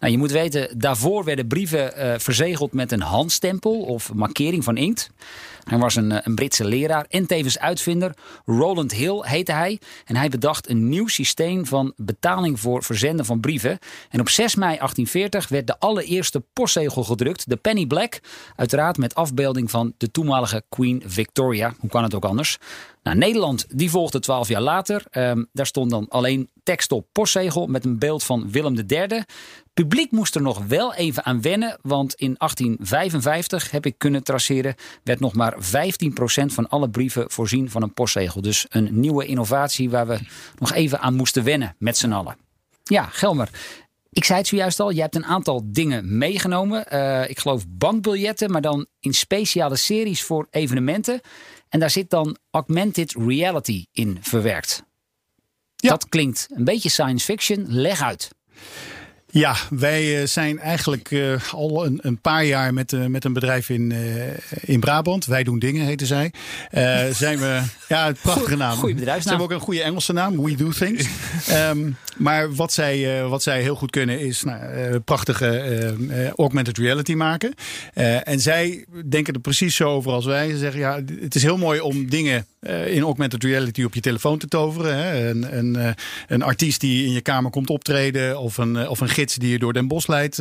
Nou, 0.00 0.12
je 0.12 0.18
moet 0.18 0.30
weten, 0.30 0.78
daarvoor 0.78 1.24
werden 1.24 1.46
brieven 1.46 1.94
eh, 1.94 2.18
verzegeld 2.18 2.72
met 2.72 2.92
een 2.92 3.00
handstempel 3.00 3.80
of 3.80 4.14
markering 4.14 4.64
van 4.64 4.76
inkt. 4.76 5.10
Hij 5.64 5.78
was 5.78 5.96
een, 5.96 6.12
eh, 6.12 6.18
een 6.22 6.34
Britse 6.34 6.64
leraar 6.64 7.06
en 7.08 7.26
tevens 7.26 7.58
uitvinder. 7.58 8.14
Roland 8.46 8.92
Hill 8.92 9.20
heette 9.20 9.52
hij. 9.52 9.80
En 10.04 10.16
hij 10.16 10.28
bedacht 10.28 10.68
een 10.68 10.88
nieuw 10.88 11.06
systeem 11.06 11.66
van 11.66 11.92
betaling 11.96 12.60
voor 12.60 12.82
verzenden 12.82 13.24
van 13.24 13.40
brieven. 13.40 13.78
En 14.10 14.20
op 14.20 14.28
6 14.28 14.54
mei 14.54 14.78
1840 14.78 15.48
werd 15.48 15.66
de 15.66 15.78
allereerste 15.78 16.42
postzegel 16.52 17.04
gedrukt. 17.04 17.48
De 17.48 17.56
Penny 17.56 17.86
Black. 17.86 18.20
Uiteraard 18.56 18.96
met 18.96 19.14
afbeelding 19.14 19.70
van 19.70 19.94
de 19.96 20.10
toenmalige 20.10 20.62
Queen 20.68 21.02
Victoria. 21.06 21.74
Hoe 21.78 21.90
kan 21.90 22.02
het 22.02 22.14
ook 22.14 22.24
anders? 22.24 22.58
Nou, 23.02 23.16
Nederland 23.16 23.66
die 23.78 23.90
volgde 23.90 24.20
12 24.20 24.48
jaar 24.48 24.60
later. 24.60 25.02
Ehm, 25.10 25.44
daar 25.52 25.66
stond 25.66 25.90
dan 25.90 26.08
alleen 26.08 26.48
tekst 26.62 26.92
op 26.92 27.06
postzegel 27.12 27.66
met 27.66 27.84
een 27.84 27.98
beeld 27.98 28.24
van 28.24 28.50
Willem 28.50 28.84
III. 28.86 29.22
Publiek 29.78 30.10
moest 30.10 30.34
er 30.34 30.42
nog 30.42 30.66
wel 30.66 30.94
even 30.94 31.24
aan 31.24 31.42
wennen, 31.42 31.78
want 31.82 32.14
in 32.14 32.34
1855 32.38 33.70
heb 33.70 33.86
ik 33.86 33.94
kunnen 33.98 34.22
traceren, 34.22 34.74
werd 35.02 35.20
nog 35.20 35.34
maar 35.34 35.56
15% 35.56 35.58
van 36.44 36.68
alle 36.68 36.90
brieven 36.90 37.30
voorzien 37.30 37.70
van 37.70 37.82
een 37.82 37.92
postzegel. 37.92 38.40
Dus 38.40 38.66
een 38.68 39.00
nieuwe 39.00 39.26
innovatie 39.26 39.90
waar 39.90 40.06
we 40.06 40.18
nog 40.58 40.72
even 40.72 41.00
aan 41.00 41.14
moesten 41.14 41.44
wennen 41.44 41.74
met 41.78 41.96
z'n 41.96 42.12
allen. 42.12 42.36
Ja, 42.84 43.02
Gelmer. 43.02 43.50
Ik 44.10 44.24
zei 44.24 44.38
het 44.38 44.48
zojuist 44.48 44.80
al, 44.80 44.90
je 44.90 45.00
hebt 45.00 45.14
een 45.14 45.24
aantal 45.24 45.62
dingen 45.64 46.18
meegenomen. 46.18 46.86
Eh, 46.86 47.30
ik 47.30 47.38
geloof 47.38 47.64
bankbiljetten, 47.68 48.50
maar 48.50 48.62
dan 48.62 48.86
in 49.00 49.14
speciale 49.14 49.76
series 49.76 50.22
voor 50.22 50.46
evenementen. 50.50 51.20
En 51.68 51.80
daar 51.80 51.90
zit 51.90 52.10
dan 52.10 52.36
augmented 52.50 53.14
reality 53.26 53.86
in 53.92 54.18
verwerkt. 54.20 54.82
Ja. 55.76 55.88
Dat 55.88 56.08
klinkt 56.08 56.46
een 56.54 56.64
beetje 56.64 56.88
science 56.88 57.24
fiction. 57.24 57.64
Leg 57.68 58.02
uit. 58.02 58.30
Ja, 59.30 59.56
wij 59.70 60.20
eh, 60.20 60.26
zijn 60.26 60.58
eigenlijk 60.58 61.10
eh, 61.10 61.52
al 61.52 61.86
een, 61.86 61.98
een 62.02 62.20
paar 62.20 62.44
jaar 62.44 62.74
met, 62.74 62.92
eh, 62.92 63.06
met 63.06 63.24
een 63.24 63.32
bedrijf 63.32 63.68
in, 63.68 63.92
in 64.60 64.80
Brabant. 64.80 65.26
Wij 65.26 65.42
doen 65.42 65.58
dingen, 65.58 65.86
heten 65.86 66.06
zij. 66.06 66.32
Zijn 67.12 67.38
we, 67.38 67.62
ja, 67.88 68.08
een 68.08 68.16
prachtige 68.22 68.56
naam. 68.56 68.76
goeie 68.76 68.94
Ze 68.94 68.98
bedrijfsnaam. 68.98 69.38
hebben 69.38 69.54
ook 69.54 69.60
een 69.60 69.66
goede 69.66 69.82
Engelse 69.82 70.12
naam, 70.12 70.42
We 70.42 70.54
Do 70.54 70.70
Things. 70.70 71.06
Ehm, 71.48 71.90
maar 72.16 72.54
wat 72.54 72.72
zij, 72.72 73.24
wat 73.24 73.42
zij 73.42 73.62
heel 73.62 73.74
goed 73.74 73.90
kunnen 73.90 74.20
is 74.20 74.42
nou, 74.42 74.98
prachtige 74.98 76.32
augmented 76.36 76.78
reality 76.78 77.14
maken. 77.14 77.54
En 78.24 78.40
zij 78.40 78.84
denken 79.08 79.34
er 79.34 79.40
precies 79.40 79.76
zo 79.76 79.88
over 79.88 80.12
als 80.12 80.24
wij. 80.24 80.50
Ze 80.50 80.58
zeggen, 80.58 80.80
ja, 80.80 81.00
het 81.20 81.34
is 81.34 81.42
heel 81.42 81.58
mooi 81.58 81.80
om 81.80 82.10
dingen 82.10 82.46
eh, 82.60 82.94
in 82.94 83.02
augmented 83.02 83.44
reality 83.44 83.82
op 83.82 83.94
je 83.94 84.00
telefoon 84.00 84.38
te 84.38 84.48
toveren. 84.48 84.96
Hè? 84.96 85.28
Een, 85.28 85.56
een, 85.58 85.94
eh, 86.28 86.38
artiest 86.38 86.80
die 86.80 87.06
in 87.06 87.12
je 87.12 87.20
kamer 87.20 87.50
komt 87.50 87.70
optreden. 87.70 88.38
Of 88.38 88.56
een, 88.56 88.76
eh, 88.76 88.90
of 88.90 89.00
een 89.00 89.08
gids 89.08 89.34
die 89.34 89.50
je 89.50 89.58
door 89.58 89.72
Den 89.72 89.88
Bosch 89.88 90.08
leidt 90.08 90.38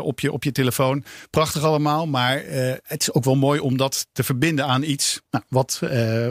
op, 0.00 0.20
je, 0.20 0.32
op 0.32 0.44
je 0.44 0.52
telefoon. 0.52 1.04
Prachtig 1.30 1.62
allemaal. 1.62 2.06
Maar 2.06 2.42
het 2.82 3.00
is 3.00 3.12
ook 3.12 3.24
wel 3.24 3.34
mooi 3.34 3.60
om 3.60 3.76
dat 3.76 4.06
te 4.12 4.22
verbinden 4.22 4.66
aan 4.66 4.82
iets 4.82 5.20
nou, 5.30 5.44
wat, 5.48 5.80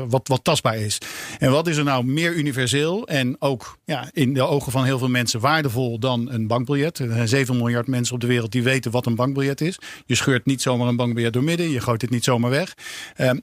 wat, 0.08 0.28
wat 0.28 0.44
tastbaar 0.44 0.78
is. 0.78 0.98
En 1.40 1.52
wat 1.52 1.68
is 1.68 1.78
er 1.78 1.84
nou 1.84 2.06
meer 2.06 2.34
universeel 2.34 3.08
en 3.08 3.36
ook 3.40 3.78
ja, 3.86 4.10
in 4.12 4.34
de 4.34 4.42
ogen 4.42 4.72
van 4.72 4.84
heel 4.84 4.98
veel 4.98 5.10
mensen 5.10 5.40
waardevol 5.40 6.00
dan 6.00 6.32
een 6.32 6.48
bankbiljet? 6.48 7.00
Er 7.00 7.14
zijn 7.14 7.28
7 7.28 7.58
miljard 7.58 7.88
mensen 7.88 8.14
op 8.14 8.22
de 8.22 8.28
wereld 8.28 8.52
die 8.52 8.64
weten 8.64 8.92
wat 8.92 9.06
een 9.06 9.16
bankbiljet 9.16 9.62
is. 9.62 9.80
Je 10.06 10.16
scheurt 10.16 10.46
niet 10.46 10.62
zomaar 10.62 10.88
een 10.88 10.96
bankbiljet 10.96 11.34
door 11.34 11.44
midden. 11.44 11.70
Je 11.70 11.80
gooit 11.80 12.02
het 12.02 12.12
niet 12.12 12.24
zomaar 12.24 12.52
weg. 12.52 12.74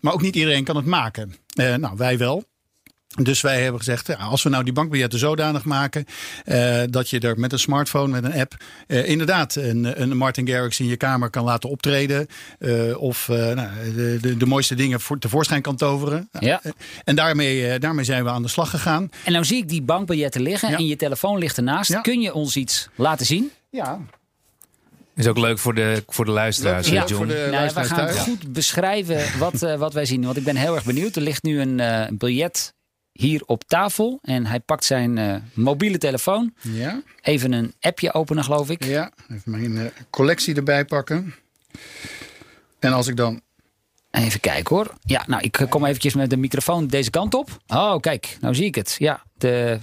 Maar 0.00 0.12
ook 0.12 0.22
niet 0.22 0.36
iedereen 0.36 0.64
kan 0.64 0.76
het 0.76 0.86
maken. 0.86 1.34
Eh, 1.56 1.74
nou, 1.74 1.96
wij 1.96 2.18
wel. 2.18 2.44
Dus 3.22 3.40
wij 3.40 3.60
hebben 3.62 3.78
gezegd, 3.80 4.06
ja, 4.06 4.14
als 4.14 4.42
we 4.42 4.48
nou 4.48 4.64
die 4.64 4.72
bankbiljetten 4.72 5.18
zodanig 5.18 5.64
maken 5.64 6.04
eh, 6.44 6.82
dat 6.90 7.10
je 7.10 7.20
er 7.20 7.38
met 7.38 7.52
een 7.52 7.58
smartphone, 7.58 8.08
met 8.20 8.24
een 8.24 8.40
app, 8.40 8.54
eh, 8.86 9.08
inderdaad 9.08 9.54
een, 9.54 10.02
een 10.02 10.16
Martin 10.16 10.48
Garrix 10.48 10.80
in 10.80 10.86
je 10.86 10.96
kamer 10.96 11.30
kan 11.30 11.44
laten 11.44 11.70
optreden. 11.70 12.26
eh, 12.58 12.96
of 13.02 13.28
eh, 13.28 13.36
nou, 13.36 13.68
de, 13.94 14.18
de, 14.20 14.36
de 14.36 14.46
mooiste 14.46 14.74
dingen 14.74 15.00
voor, 15.00 15.18
tevoorschijn 15.18 15.62
kan 15.62 15.76
toveren. 15.76 16.28
Nou, 16.32 16.46
Ja. 16.46 16.60
En 17.04 17.16
daarmee, 17.16 17.68
eh, 17.68 17.80
daarmee 17.80 18.04
zijn 18.04 18.24
we 18.24 18.30
aan 18.30 18.42
de 18.42 18.48
slag 18.48 18.70
gegaan. 18.70 19.10
En 19.24 19.32
nou 19.32 19.44
zie 19.44 19.56
ik 19.56 19.68
die 19.68 19.82
bankbiljetten 19.82 20.42
liggen 20.42 20.70
Ja. 20.70 20.76
en 20.76 20.86
je 20.86 20.96
telefoon 20.96 21.38
ligt 21.38 21.56
ernaast. 21.56 21.90
Ja. 21.90 22.00
Kun 22.00 22.20
je 22.20 22.34
ons 22.34 22.56
iets 22.56 22.88
laten 22.94 23.26
zien? 23.26 23.50
Ja, 23.70 24.00
Is 25.16 25.26
ook 25.26 25.38
leuk 25.38 25.58
voor 25.58 25.74
de, 25.74 26.02
voor 26.06 26.24
de 26.24 26.30
luisteraars, 26.30 26.88
Leuk, 26.88 26.94
ja, 26.98 27.04
John. 27.06 27.14
voor 27.16 27.26
de- 27.26 27.48
Nou, 27.50 27.64
ja, 27.64 27.72
we 27.74 27.84
gaan 27.84 27.96
thuis. 28.06 28.16
goed 28.18 28.52
beschrijven 28.52 29.38
wat, 29.38 29.62
eh, 29.62 29.76
wat 29.78 29.92
wij 29.92 30.04
zien. 30.04 30.24
Want 30.24 30.36
ik 30.36 30.44
ben 30.44 30.56
heel 30.56 30.74
erg 30.74 30.84
benieuwd. 30.84 31.16
Er 31.16 31.22
ligt 31.22 31.42
nu 31.42 31.60
een 31.60 31.80
eh, 31.80 32.06
biljet 32.12 32.74
hier 33.12 33.42
op 33.46 33.64
tafel. 33.64 34.18
En 34.22 34.46
hij 34.46 34.60
pakt 34.60 34.84
zijn 34.84 35.18
eh, 35.18 35.36
mobiele 35.54 35.98
telefoon. 35.98 36.54
ja, 36.60 37.02
Even 37.20 37.52
een 37.52 37.74
appje 37.80 38.12
openen, 38.14 38.44
geloof 38.44 38.70
ik. 38.70 38.84
ja. 38.84 39.10
Even 39.30 39.50
mijn 39.50 39.78
eh, 39.78 39.84
collectie 40.10 40.54
erbij 40.54 40.84
pakken. 40.84 41.34
En 42.78 42.92
als 42.92 43.06
ik 43.06 43.16
dan 43.16 43.40
Even 44.10 44.40
kijken 44.40 44.76
hoor. 44.76 44.92
Ja, 45.00 45.24
nou, 45.26 45.42
ik 45.42 45.66
kom 45.68 45.84
eventjes 45.84 46.14
met 46.14 46.30
de 46.30 46.36
microfoon 46.36 46.86
deze 46.86 47.10
kant 47.10 47.34
op. 47.34 47.50
Oh, 47.66 48.00
kijk, 48.00 48.36
nou 48.40 48.54
zie 48.54 48.64
ik 48.64 48.74
het. 48.74 48.96
Ja, 48.98 49.22
de... 49.38 49.78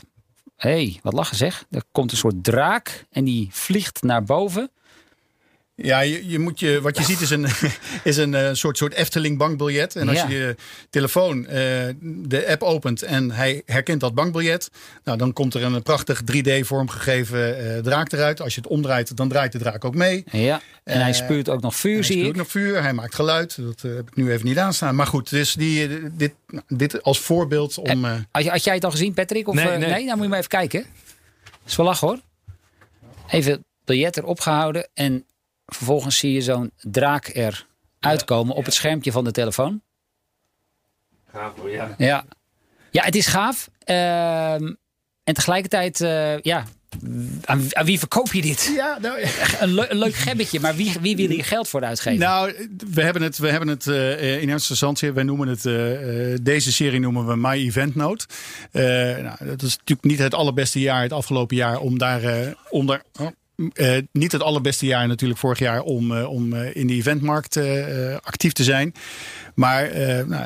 Hé, 0.55 0.69
hey, 0.69 0.99
wat 1.03 1.13
lachen 1.13 1.35
zeg. 1.37 1.65
Er 1.71 1.83
komt 1.91 2.11
een 2.11 2.17
soort 2.17 2.43
draak 2.43 3.05
en 3.11 3.23
die 3.23 3.47
vliegt 3.51 4.01
naar 4.01 4.23
boven. 4.23 4.71
Ja, 5.75 5.99
je, 5.99 6.29
je 6.29 6.39
moet 6.39 6.59
je, 6.59 6.81
wat 6.81 6.97
je 6.97 7.03
ziet 7.03 7.21
is 7.21 7.29
een, 7.29 7.45
is 8.03 8.17
een 8.17 8.33
eh, 8.33 8.49
soort, 8.51 8.77
soort 8.77 8.93
Efteling 8.93 9.37
bankbiljet. 9.37 9.95
En 9.95 10.07
als 10.09 10.17
Ja. 10.17 10.27
je 10.27 10.35
je 10.35 10.55
telefoon 10.89 11.45
eh, 11.47 11.55
de 12.01 12.47
app 12.47 12.61
opent 12.63 13.01
en 13.01 13.31
hij 13.31 13.61
herkent 13.65 13.99
dat 13.99 14.13
bankbiljet, 14.13 14.69
nou, 15.03 15.17
dan 15.17 15.33
komt 15.33 15.53
er 15.53 15.63
een 15.63 15.83
prachtig 15.83 16.21
3D 16.35 16.59
vormgegeven 16.59 17.75
eh, 17.75 17.81
draak 17.81 18.11
eruit. 18.11 18.41
Als 18.41 18.55
je 18.55 18.61
het 18.61 18.69
omdraait, 18.69 19.17
dan 19.17 19.29
draait 19.29 19.51
de 19.51 19.57
draak 19.57 19.85
ook 19.85 19.95
mee. 19.95 20.23
Ja, 20.31 20.61
en 20.83 21.01
hij 21.01 21.13
spuurt 21.13 21.49
ook 21.49 21.61
nog 21.61 21.75
vuur, 21.75 21.93
Hij 21.93 22.03
zie 22.03 22.15
spuurt 22.15 22.29
ik. 22.29 22.35
nog 22.35 22.47
vuur, 22.49 22.81
hij 22.81 22.93
maakt 22.93 23.15
geluid. 23.15 23.55
Dat 23.61 23.83
eh, 23.83 23.95
heb 23.95 24.07
ik 24.07 24.15
nu 24.15 24.31
even 24.31 24.45
niet 24.45 24.57
aanstaan. 24.57 24.95
Maar 24.95 25.07
goed, 25.07 25.29
dus 25.29 25.53
die, 25.53 25.89
dit, 26.15 26.33
nou, 26.47 26.63
dit 26.67 27.03
als 27.03 27.19
voorbeeld 27.19 27.77
om... 27.77 28.05
eh, 28.05 28.15
Had, 28.31 28.63
jij 28.63 28.73
het 28.75 28.85
al 28.85 28.91
gezien, 28.91 29.13
Patrick? 29.13 29.47
Of, 29.47 29.55
Nee, 29.55 29.77
nee. 29.77 30.05
Dan 30.05 30.13
moet 30.15 30.23
je 30.23 30.29
maar 30.29 30.37
even 30.37 30.49
kijken. 30.49 30.85
Dat 31.43 31.51
is 31.71 31.75
wel 31.75 31.85
lachen 31.85 32.07
hoor. 32.07 32.19
Even 33.29 33.51
het 33.51 33.61
biljet 33.85 34.17
erop 34.17 34.39
gehouden. 34.39 34.87
En 34.93 35.25
vervolgens 35.75 36.17
zie 36.17 36.31
je 36.33 36.41
zo'n 36.41 36.71
draak 36.81 37.27
er 37.35 37.67
uitkomen 37.99 38.55
op 38.55 38.65
het 38.65 38.73
schermpje 38.73 39.11
van 39.11 39.23
de 39.23 39.31
telefoon. 39.31 39.81
Gaaf 41.31 41.55
hoor, 41.55 41.69
ja. 41.69 41.95
Ja, 41.97 42.25
ja 42.91 43.03
het 43.03 43.15
is 43.15 43.27
gaaf. 43.27 43.69
Ehm, 43.83 44.73
en 45.23 45.33
tegelijkertijd, 45.33 46.01
eh, 46.01 46.39
ja, 46.39 46.65
aan, 47.45 47.75
aan 47.75 47.85
wie 47.85 47.99
verkoop 47.99 48.33
je 48.33 48.41
dit? 48.41 48.71
Ja, 48.75 48.97
nou, 49.01 49.19
Een, 49.59 49.73
leu- 49.73 49.85
een 49.89 49.97
leuk 49.97 50.13
gebbetje, 50.13 50.59
maar 50.59 50.75
wie, 50.75 50.95
wie 51.01 51.15
wil 51.15 51.27
hier 51.27 51.45
geld 51.45 51.69
voor 51.69 51.83
uitgeven? 51.83 52.19
Nou, 52.19 52.69
we 52.93 53.01
hebben 53.01 53.21
het, 53.21 53.37
we 53.37 53.49
hebben 53.49 53.69
het 53.69 53.87
eh, 53.87 54.41
in 54.41 54.49
eerste 54.49 54.69
instantie, 54.69 55.11
wij 55.11 55.23
noemen 55.23 55.47
het, 55.47 55.65
eh, 55.65 55.73
deze 56.41 56.71
serie 56.71 56.99
noemen 56.99 57.27
we 57.27 57.35
My 57.35 57.51
Event 57.53 57.95
Note. 57.95 58.25
Eh, 58.71 58.83
nou, 59.23 59.35
dat 59.39 59.61
is 59.61 59.71
natuurlijk 59.77 60.03
niet 60.03 60.19
het 60.19 60.33
allerbeste 60.33 60.79
jaar, 60.79 61.01
het 61.01 61.13
afgelopen 61.13 61.55
jaar, 61.55 61.79
om 61.79 61.97
daar, 61.97 62.21
oh, 62.69 62.87
eh, 63.73 63.97
niet 64.11 64.31
het 64.31 64.41
allerbeste 64.41 64.85
jaar 64.85 65.07
natuurlijk 65.07 65.39
vorig 65.39 65.59
jaar 65.59 65.81
om, 65.81 66.17
eh, 66.17 66.29
om 66.29 66.53
eh, 66.53 66.75
in 66.75 66.87
de 66.87 66.93
eventmarkt 66.93 67.57
actief 68.23 68.51
te 68.53 68.63
zijn. 68.63 68.93
Maar 69.55 69.89
nou, 70.27 70.45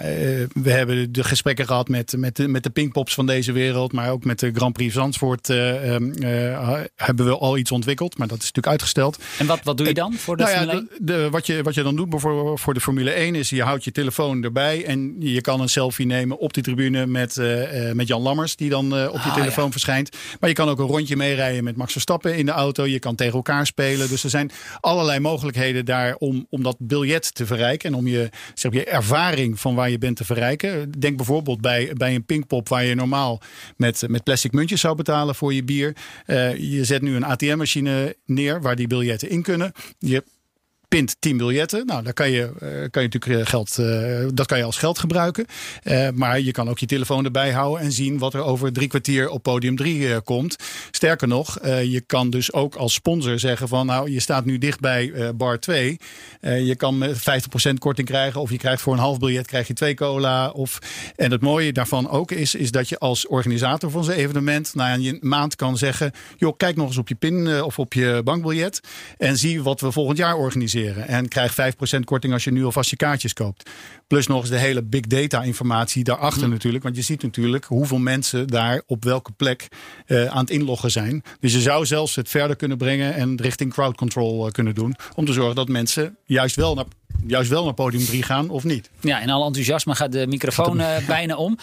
we 0.54 0.72
hebben 0.72 1.12
de 1.12 1.24
gesprekken 1.24 1.66
gehad 1.66 1.90
met, 1.90 2.14
met, 2.18 2.36
de, 2.36 2.48
met 2.48 2.64
de 2.64 2.70
Pinkpops 2.70 3.14
van 3.14 3.26
deze 3.26 3.52
wereld. 3.52 3.92
Maar 3.94 4.12
ook 4.12 4.24
met 4.24 4.40
de 4.40 4.52
Grand 4.54 4.74
Prix 4.74 4.94
Zandvoort 4.94 5.50
eh, 5.50 5.94
ehm, 5.94 6.12
eh, 6.12 6.80
hebben 6.96 7.26
we 7.26 7.38
al 7.38 7.58
iets 7.58 7.72
ontwikkeld. 7.72 8.18
Maar 8.18 8.28
dat 8.28 8.38
is 8.38 8.44
natuurlijk 8.44 8.68
uitgesteld. 8.68 9.18
en 9.40 9.46
wat, 9.46 9.60
wat 9.64 9.78
doe 9.78 9.88
je 9.88 9.94
dan 9.94 10.14
voor 10.14 10.38
de 10.38 10.44
Nou 10.44 10.56
ja, 10.56 10.60
Formule 10.62 10.80
1? 10.80 10.90
de, 11.00 11.14
de- 11.14 11.30
wat, 11.30 11.46
je, 11.46 11.64
wat 11.64 11.74
je 11.74 11.84
dan 11.84 11.96
doet 11.96 12.06
voor, 12.18 12.60
voor 12.60 12.74
de 12.74 12.82
Formule 12.82 13.12
1 13.12 13.36
is 13.36 13.50
je 13.50 13.64
houdt 13.64 13.84
je 13.84 13.92
telefoon 13.92 14.44
erbij 14.44 14.86
en 14.86 15.16
je 15.20 15.42
kan 15.42 15.62
een 15.62 15.70
selfie 15.70 16.06
nemen 16.06 16.38
op 16.40 16.54
die 16.54 16.64
tribune 16.64 17.06
met, 17.06 17.36
met 17.94 18.08
Jan 18.08 18.22
Lammers 18.22 18.56
die 18.56 18.70
dan 18.70 18.86
op 18.86 19.22
je 19.24 19.30
Ah, 19.30 19.34
telefoon 19.36 19.72
verschijnt. 19.72 20.10
Maar 20.40 20.50
je 20.50 20.56
kan 20.56 20.70
ook 20.70 20.80
een 20.80 20.86
rondje 20.86 21.16
meerijden 21.16 21.64
met 21.64 21.76
Max 21.76 21.92
Verstappen 21.92 22.38
in 22.38 22.46
de 22.46 22.52
auto. 22.52 22.86
Je 22.86 22.97
kan 23.00 23.16
tegen 23.16 23.34
elkaar 23.34 23.66
spelen. 23.66 24.10
Dus 24.10 24.24
er 24.24 24.30
zijn 24.30 24.52
allerlei 24.80 25.20
mogelijkheden 25.20 25.86
daar 25.86 26.16
om, 26.16 26.48
om 26.50 26.64
dat 26.64 26.76
biljet 26.80 27.36
te 27.36 27.46
verrijken 27.46 27.90
en 27.90 27.96
om 27.96 28.08
je, 28.08 28.30
zeg, 28.54 28.74
je 28.74 28.86
ervaring 28.86 29.60
van 29.60 29.76
waar 29.76 29.90
je 29.90 29.98
bent 29.98 30.16
te 30.16 30.26
verrijken. 30.26 30.92
Denk 30.92 31.16
bijvoorbeeld 31.16 31.62
bij, 31.62 31.92
bij 31.94 32.16
een 32.16 32.26
Pinkpop 32.26 32.70
waar 32.70 32.84
je 32.84 32.96
normaal 32.96 33.42
met, 33.78 34.04
met 34.08 34.24
plastic 34.24 34.52
muntjes 34.52 34.82
zou 34.82 34.96
betalen 34.96 35.36
voor 35.36 35.54
je 35.54 35.64
bier. 35.64 35.96
Eh, 36.26 36.56
je 36.56 36.84
zet 36.84 37.02
nu 37.02 37.16
een 37.16 37.26
ATM-machine 37.26 38.16
neer 38.26 38.62
waar 38.62 38.76
die 38.76 38.88
biljetten 38.88 39.30
in 39.30 39.42
kunnen. 39.42 39.72
Je 40.00 40.24
pint 40.88 41.16
10 41.20 41.38
biljetten. 41.38 41.86
Nou, 41.86 42.04
daar 42.04 42.14
kan 42.14 42.32
je, 42.32 42.44
eh, 42.44 42.70
kan 42.70 43.02
je 43.02 43.10
natuurlijk 43.10 43.42
eh, 43.42 43.46
geld, 43.46 43.78
eh, 43.78 44.28
dat 44.34 44.46
kan 44.46 44.58
je 44.58 44.64
als 44.64 44.78
geld 44.78 45.00
gebruiken. 45.00 45.46
Maar 46.14 46.40
je 46.40 46.52
kan 46.52 46.70
ook 46.70 46.80
je 46.80 46.86
telefoon 46.86 47.26
erbij 47.26 47.52
houden 47.52 47.86
en 47.86 47.92
zien 47.92 48.18
wat 48.18 48.34
er 48.34 48.44
over 48.44 48.74
drie 48.74 48.88
kwartier 48.88 49.30
op 49.30 49.44
podium 49.44 49.76
3 49.76 50.22
komt. 50.22 50.56
Sterker 50.92 51.28
nog, 51.28 51.60
je 51.64 52.04
kan 52.06 52.30
dus 52.30 52.54
ook 52.54 52.76
als 52.76 52.94
sponsor 52.94 53.40
zeggen 53.40 53.68
van 53.68 53.86
nou, 53.86 54.12
je 54.12 54.20
staat 54.20 54.46
nu 54.46 54.58
dicht 54.58 54.80
bij 54.80 55.36
bar 55.36 55.60
2. 55.60 55.98
Eh, 56.42 56.68
je 56.68 56.76
kan 56.76 56.98
met 56.98 57.18
50% 57.18 57.80
korting 57.80 58.08
krijgen 58.08 58.42
of 58.42 58.52
je 58.52 58.58
krijgt 58.58 58.82
voor 58.82 58.94
een 58.94 59.00
half 59.00 59.20
biljet 59.20 59.48
krijg 59.48 59.68
je 59.68 59.74
twee 59.74 59.94
cola. 59.94 60.50
Of, 60.50 60.80
en 61.16 61.32
het 61.32 61.42
mooie 61.42 61.74
daarvan 61.74 62.10
ook 62.10 62.32
is, 62.32 62.56
is 62.56 62.72
dat 62.72 62.90
je 62.90 63.00
als 63.00 63.28
organisator 63.28 63.92
van 63.92 64.04
zo'n 64.04 64.14
evenement 64.14 64.76
na 64.76 64.94
een 64.94 65.18
maand 65.22 65.56
kan 65.56 65.78
zeggen, 65.78 66.12
joh, 66.38 66.58
kijk 66.58 66.76
nog 66.76 66.88
eens 66.88 66.98
op 66.98 67.08
je 67.08 67.16
pin 67.16 67.64
of 67.64 67.80
op 67.80 67.94
je 67.94 68.22
bankbiljet 68.24 68.80
en 69.18 69.38
zie 69.38 69.64
wat 69.64 69.82
we 69.82 69.92
volgend 69.92 70.18
jaar 70.18 70.36
organiseren. 70.36 70.77
En 70.86 71.28
krijg 71.28 71.52
5% 71.52 72.00
korting 72.04 72.34
als 72.34 72.44
je 72.44 72.52
nu 72.52 72.66
alvast 72.66 72.90
je 72.90 72.96
kaartjes 72.96 73.34
koopt. 73.34 73.70
Plus 74.08 74.28
nog 74.28 74.42
eens 74.42 74.50
de 74.50 74.58
hele 74.58 74.84
big 74.84 75.02
data 75.02 75.44
informatie 75.44 76.04
daarachter 76.04 76.50
natuurlijk. 76.50 76.84
Want 76.84 76.96
je 76.96 77.02
ziet 77.02 77.24
natuurlijk 77.24 77.66
hoeveel 77.66 77.98
mensen 77.98 78.48
daar 78.48 78.82
op 78.86 79.04
welke 79.04 79.32
plek 79.32 79.68
eh, 80.06 80.26
aan 80.26 80.40
het 80.40 80.50
inloggen 80.50 80.92
zijn. 80.92 81.24
Dus 81.40 81.54
je 81.54 81.62
zou 81.62 81.86
zelfs 81.86 82.16
het 82.16 82.30
verder 82.30 82.56
kunnen 82.56 82.78
brengen 82.78 83.14
en 83.14 83.42
richting 83.42 83.74
crowd 83.74 83.96
control 83.96 84.46
eh, 84.46 84.52
kunnen 84.52 84.76
doen. 84.76 84.96
Om 85.16 85.26
te 85.26 85.34
zorgen 85.34 85.56
dat 85.56 85.68
mensen 85.68 86.18
juist 86.26 86.56
wel 86.56 86.76
naar, 86.76 86.86
juist 87.28 87.50
wel 87.50 87.64
naar 87.64 87.74
podium 87.74 88.06
3 88.06 88.24
gaan 88.24 88.50
of 88.50 88.64
niet. 88.64 88.90
Ja, 89.00 89.20
in 89.20 89.30
alle 89.30 89.46
enthousiasme 89.46 89.96
gaat 89.96 90.12
de 90.12 90.28
microfoon 90.28 90.80
eh, 90.80 91.06
bijna 91.08 91.36
om. 91.36 91.58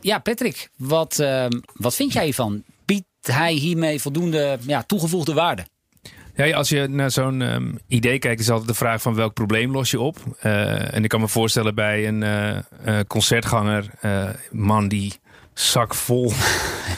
Ja, 0.00 0.18
Patrick, 0.18 0.70
wat, 0.76 1.24
wat 1.74 1.94
vind 1.94 2.12
jij 2.12 2.24
hiervan? 2.24 2.62
Biedt 2.84 3.06
hij 3.20 3.52
hiermee 3.52 4.00
voldoende 4.00 4.58
ja, 4.66 4.82
toegevoegde 4.82 5.32
waarde? 5.32 5.64
Ja, 6.34 6.56
als 6.56 6.68
je 6.68 6.86
naar 6.88 7.10
zo'n 7.10 7.42
ehm, 7.42 7.72
idee 7.88 8.18
kijkt, 8.18 8.40
is 8.40 8.50
altijd 8.50 8.68
de 8.68 8.74
vraag 8.74 9.02
van 9.02 9.14
welk 9.14 9.34
probleem 9.34 9.70
los 9.70 9.90
je 9.90 10.00
op. 10.00 10.16
Eh, 10.40 10.94
en 10.94 11.04
ik 11.04 11.08
kan 11.08 11.20
me 11.20 11.28
voorstellen 11.28 11.74
bij 11.74 12.08
een 12.08 12.22
eh, 12.22 12.56
eh, 12.56 12.64
concertganger, 13.06 13.84
man 14.50 14.88
die 14.88 15.12
zak 15.52 15.94
vol 15.94 16.32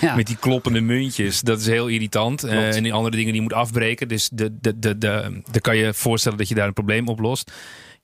Ja. 0.01 0.15
met 0.15 0.27
die 0.27 0.37
kloppende 0.37 0.81
muntjes. 0.81 1.41
Dat 1.41 1.61
is 1.61 1.67
heel 1.67 1.87
irritant. 1.87 2.45
En 2.45 2.83
die 2.83 2.93
andere 2.93 3.17
dingen 3.17 3.33
die 3.33 3.43
je 3.43 3.49
moet 3.49 3.59
afbreken. 3.59 4.09
Dus 4.09 4.29
de, 4.33 4.59
de, 4.61 4.79
de, 4.79 4.99
de, 4.99 5.41
dan 5.51 5.61
kan 5.61 5.77
je 5.77 5.95
voorstellen 5.95 6.39
dat 6.39 6.49
je 6.49 6.55
daar 6.55 6.67
een 6.67 6.73
probleem 6.73 7.09
oplost. 7.09 7.53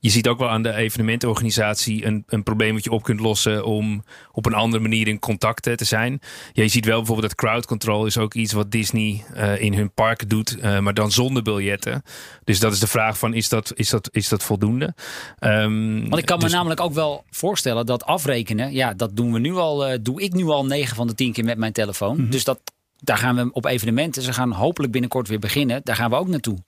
Je 0.02 0.10
ziet 0.10 0.28
ook 0.28 0.38
wel 0.38 0.48
aan 0.48 0.62
de 0.62 0.74
evenementenorganisatie 0.74 2.06
een, 2.06 2.24
een 2.26 2.42
probleem 2.42 2.74
wat 2.74 2.84
je 2.84 2.90
op 2.90 3.02
kunt 3.02 3.20
lossen 3.20 3.64
om 3.64 4.04
op 4.32 4.46
een 4.46 4.54
andere 4.54 4.82
manier 4.82 5.08
in 5.08 5.18
contact 5.18 5.62
te 5.62 5.84
zijn. 5.84 6.20
Ja, 6.52 6.62
je 6.62 6.68
ziet 6.68 6.84
wel 6.84 6.96
bijvoorbeeld 6.96 7.28
dat 7.28 7.38
crowd 7.38 7.66
control 7.66 8.06
is 8.06 8.18
ook 8.18 8.34
iets 8.34 8.52
wat 8.52 8.70
Disney 8.70 9.24
eh, 9.34 9.60
in 9.60 9.74
hun 9.74 9.92
parken 9.92 10.28
doet, 10.28 10.58
eh, 10.58 10.78
maar 10.78 10.94
dan 10.94 11.10
zonder 11.10 11.42
biljetten. 11.42 12.02
Dus 12.44 12.60
dat 12.60 12.72
is 12.72 12.78
de 12.78 12.86
vraag 12.86 13.18
van 13.18 13.34
is 13.34 13.48
dat, 13.48 13.72
is 13.74 13.90
dat, 13.90 14.08
is 14.12 14.28
dat 14.28 14.42
voldoende? 14.42 14.94
Ehm, 15.38 16.00
Want 16.00 16.18
ik 16.18 16.26
kan 16.26 16.38
me 16.38 16.44
dus- 16.44 16.52
namelijk 16.52 16.80
ook 16.80 16.94
wel 16.94 17.24
voorstellen 17.30 17.86
dat 17.86 18.04
afrekenen, 18.04 18.72
ja, 18.72 18.94
dat 18.94 19.16
doen 19.16 19.32
we 19.32 19.38
nu 19.38 19.54
al, 19.54 19.86
eh, 19.86 19.98
doe 20.02 20.22
ik 20.22 20.32
nu 20.32 20.44
al 20.44 20.64
9 20.66 20.96
van 20.96 21.06
de 21.06 21.14
10 21.14 21.32
keer 21.32 21.44
met 21.44 21.58
mijn 21.58 21.72
telefoon. 21.72 22.20
Mhm. 22.20 22.30
Dus 22.30 22.44
dat, 22.44 22.60
daar 23.04 23.18
gaan 23.18 23.36
we 23.36 23.52
op 23.52 23.64
evenementen. 23.66 24.22
Ze 24.22 24.32
gaan 24.32 24.52
hopelijk 24.52 24.92
binnenkort 24.92 25.28
weer 25.28 25.38
beginnen. 25.38 25.80
Daar 25.84 25.96
gaan 25.96 26.10
we 26.10 26.16
ook 26.16 26.28
naartoe. 26.28 26.58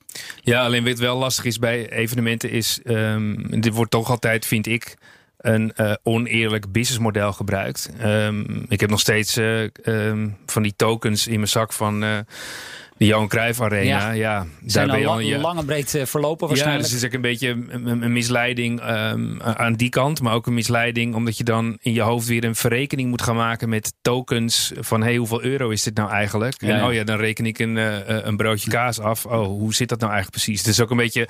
Ja, 0.40 0.64
alleen 0.64 0.84
wat 0.84 0.98
wel 0.98 1.16
lastig 1.16 1.44
is 1.44 1.58
bij 1.58 1.90
evenementen 1.90 2.50
is, 2.50 2.80
ehm, 2.84 3.60
dit 3.60 3.74
wordt 3.74 3.90
toch 3.90 4.10
altijd, 4.10 4.46
vind 4.46 4.66
ik, 4.66 4.96
een 5.44 5.72
eh, 5.72 5.92
oneerlijk 6.02 6.72
businessmodel 6.72 7.32
gebruikt. 7.32 7.90
Ehm, 7.98 8.62
ik 8.68 8.80
heb 8.80 8.90
nog 8.90 9.00
steeds 9.00 9.36
eh, 9.36 9.62
ehm, 9.62 10.28
van 10.46 10.62
die 10.62 10.74
tokens 10.76 11.26
in 11.26 11.36
mijn 11.36 11.48
zak 11.48 11.72
van 11.72 12.02
eh, 12.02 12.18
de 12.96 13.06
Johan 13.06 13.28
Cruijff 13.28 13.60
Arena. 13.60 14.10
Ja, 14.10 14.46
Zijn 14.66 14.86
ben 14.86 14.94
al 14.94 15.00
je 15.00 15.06
lang, 15.06 15.24
ja. 15.24 15.38
lang 15.38 15.58
en 15.58 15.64
breed 15.64 15.94
eh, 15.94 16.06
verlopen 16.06 16.48
Ja, 16.48 16.54
dus 16.54 16.62
waarschijnlijk. 16.62 16.92
het 16.92 17.02
is 17.02 17.04
ook 17.04 17.12
een 17.12 17.20
beetje 17.20 17.48
een, 18.02 18.12
misleiding 18.12 18.80
ehm, 18.80 19.40
aan 19.40 19.74
die 19.74 19.88
kant. 19.88 20.20
Maar 20.20 20.34
ook 20.34 20.46
een 20.46 20.54
misleiding 20.54 21.14
omdat 21.14 21.38
je 21.38 21.44
dan 21.44 21.78
in 21.80 21.92
je 21.92 22.00
hoofd 22.00 22.26
weer 22.26 22.44
een 22.44 22.54
verrekening 22.54 23.08
moet 23.08 23.22
gaan 23.22 23.36
maken 23.36 23.68
met 23.68 23.94
tokens. 24.02 24.72
Van 24.78 25.02
hey, 25.02 25.16
hoeveel 25.16 25.42
euro 25.42 25.70
is 25.70 25.82
dit 25.82 25.94
nou 25.94 26.10
eigenlijk? 26.10 26.60
Ja, 26.60 26.68
en 26.68 26.76
ja. 26.76 26.86
oh 26.86 26.92
ja, 26.92 27.04
dan 27.04 27.16
reken 27.16 27.46
ik 27.46 27.58
een, 27.58 27.76
eh, 27.76 28.16
eh, 28.16 28.24
een 28.24 28.36
broodje 28.36 28.70
kaas 28.70 29.00
af. 29.00 29.26
Oh, 29.26 29.46
hoe 29.46 29.74
zit 29.74 29.88
dat 29.88 29.98
nou 29.98 30.12
eigenlijk 30.12 30.42
precies? 30.42 30.64
Het 30.64 30.74
is 30.74 30.80
ook 30.80 30.90
een 30.90 30.96
beetje 30.96 31.28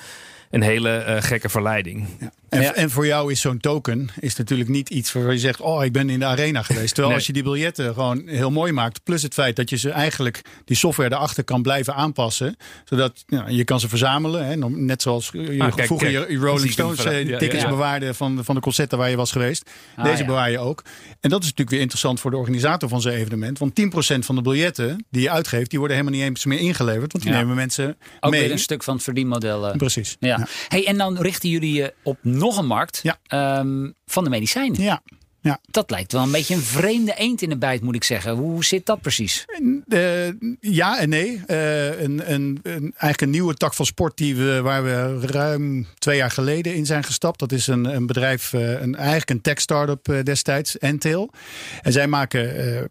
een 0.50 0.62
hele 0.62 1.18
gekke 1.20 1.48
verleiding. 1.48 2.06
En, 2.54 2.62
Ja. 2.62 2.74
en 2.74 2.90
voor 2.90 3.06
jou 3.06 3.32
is 3.32 3.40
zo'n 3.40 3.58
token 3.58 4.08
is 4.20 4.36
natuurlijk 4.36 4.68
niet 4.70 4.90
iets 4.90 5.12
waar 5.12 5.32
je 5.32 5.38
zegt: 5.38 5.60
Oh, 5.60 5.84
ik 5.84 5.92
ben 5.92 6.10
in 6.10 6.18
de 6.18 6.24
arena 6.24 6.62
geweest. 6.62 6.86
Terwijl 6.86 7.06
Nee. 7.08 7.16
als 7.16 7.26
je 7.26 7.32
die 7.32 7.42
biljetten 7.42 7.94
gewoon 7.94 8.22
heel 8.26 8.50
mooi 8.50 8.72
maakt, 8.72 9.02
plus 9.04 9.22
het 9.22 9.34
feit 9.34 9.56
dat 9.56 9.70
je 9.70 9.76
ze 9.76 9.90
eigenlijk 9.90 10.42
die 10.64 10.76
software 10.76 11.14
erachter 11.14 11.44
kan 11.44 11.62
blijven 11.62 11.94
aanpassen, 11.94 12.56
zodat 12.84 13.24
ja, 13.26 13.44
je 13.48 13.64
kan 13.64 13.80
ze 13.80 13.88
verzamelen. 13.88 14.46
Hè, 14.46 14.56
net 14.68 15.02
zoals 15.02 15.30
je 15.32 15.54
Ah, 15.58 15.74
kijk, 15.74 15.86
vroeger 15.86 16.10
kijk. 16.12 16.30
je 16.30 16.36
Rolling 16.36 16.70
Stones 16.72 17.04
eh, 17.04 17.26
ja, 17.28 17.38
tickets 17.38 17.62
ja. 17.62 17.68
bewaarde 17.68 18.14
van, 18.14 18.44
van 18.44 18.54
de 18.54 18.60
concerten 18.60 18.98
waar 18.98 19.10
je 19.10 19.16
was 19.16 19.32
geweest. 19.32 19.70
Ah, 19.96 20.04
Deze 20.04 20.24
bewaar 20.24 20.50
je 20.50 20.58
ook. 20.58 20.82
En 21.20 21.30
dat 21.30 21.38
is 21.38 21.44
natuurlijk 21.44 21.70
weer 21.70 21.80
interessant 21.80 22.20
voor 22.20 22.30
de 22.30 22.36
organisator 22.36 22.88
van 22.88 23.00
zo'n 23.00 23.12
evenement. 23.12 23.58
Want 23.58 23.74
10% 23.74 24.24
van 24.24 24.34
de 24.34 24.42
biljetten 24.42 25.04
die 25.10 25.22
je 25.22 25.30
uitgeeft, 25.30 25.70
die 25.70 25.78
worden 25.78 25.96
helemaal 25.96 26.18
niet 26.18 26.28
eens 26.28 26.44
meer 26.44 26.58
ingeleverd. 26.58 27.12
Want 27.12 27.24
die 27.24 27.32
nemen 27.32 27.54
mensen 27.54 27.96
ook 28.20 28.30
mee. 28.30 28.40
weer 28.40 28.50
een 28.50 28.58
stuk 28.58 28.82
van 28.82 28.94
het 28.94 29.02
verdienmodel. 29.04 29.68
eh. 29.68 29.76
Precies. 29.76 30.16
Ja. 30.20 30.28
Ja. 30.38 30.46
Hey, 30.68 30.86
en 30.86 30.96
dan 30.98 31.18
richten 31.18 31.48
jullie 31.48 31.72
je 31.72 31.94
op 32.02 32.18
nog 32.44 32.58
een 32.58 32.66
markt 32.66 33.00
Ja. 33.02 33.18
ehm, 33.26 33.90
van 34.06 34.24
de 34.24 34.30
medicijnen. 34.30 34.82
Ja. 34.82 35.02
Ja. 35.44 35.60
Dat 35.70 35.90
lijkt 35.90 36.12
wel 36.12 36.22
een 36.22 36.30
beetje 36.30 36.54
een 36.54 36.60
vreemde 36.60 37.14
eend 37.14 37.42
in 37.42 37.48
de 37.48 37.58
bijt, 37.58 37.82
moet 37.82 37.94
ik 37.94 38.04
zeggen. 38.04 38.32
Hoe 38.32 38.64
zit 38.64 38.86
dat 38.86 39.00
precies? 39.00 39.44
Eh, 39.88 40.28
ja 40.60 40.98
en 40.98 41.08
nee. 41.08 41.42
Eh, 41.46 42.00
een, 42.00 42.32
een, 42.32 42.58
een, 42.62 42.80
eigenlijk 42.82 43.20
een 43.20 43.30
nieuwe 43.30 43.54
tak 43.54 43.74
van 43.74 43.86
sport 43.86 44.16
die 44.16 44.36
we, 44.36 44.60
waar 44.62 44.84
we 44.84 45.26
ruim 45.26 45.86
twee 45.98 46.16
jaar 46.16 46.30
geleden 46.30 46.74
in 46.74 46.86
zijn 46.86 47.04
gestapt. 47.04 47.38
Dat 47.38 47.52
is 47.52 47.66
een, 47.66 47.84
een 47.84 48.06
bedrijf, 48.06 48.52
eh, 48.52 48.80
een, 48.80 48.94
eigenlijk 48.94 49.30
een 49.30 49.40
tech 49.40 49.60
startup 49.60 50.08
eh, 50.08 50.22
destijds, 50.22 50.78
Entel. 50.78 51.30
En 51.82 51.92
zij 51.92 52.06
maken 52.06 52.88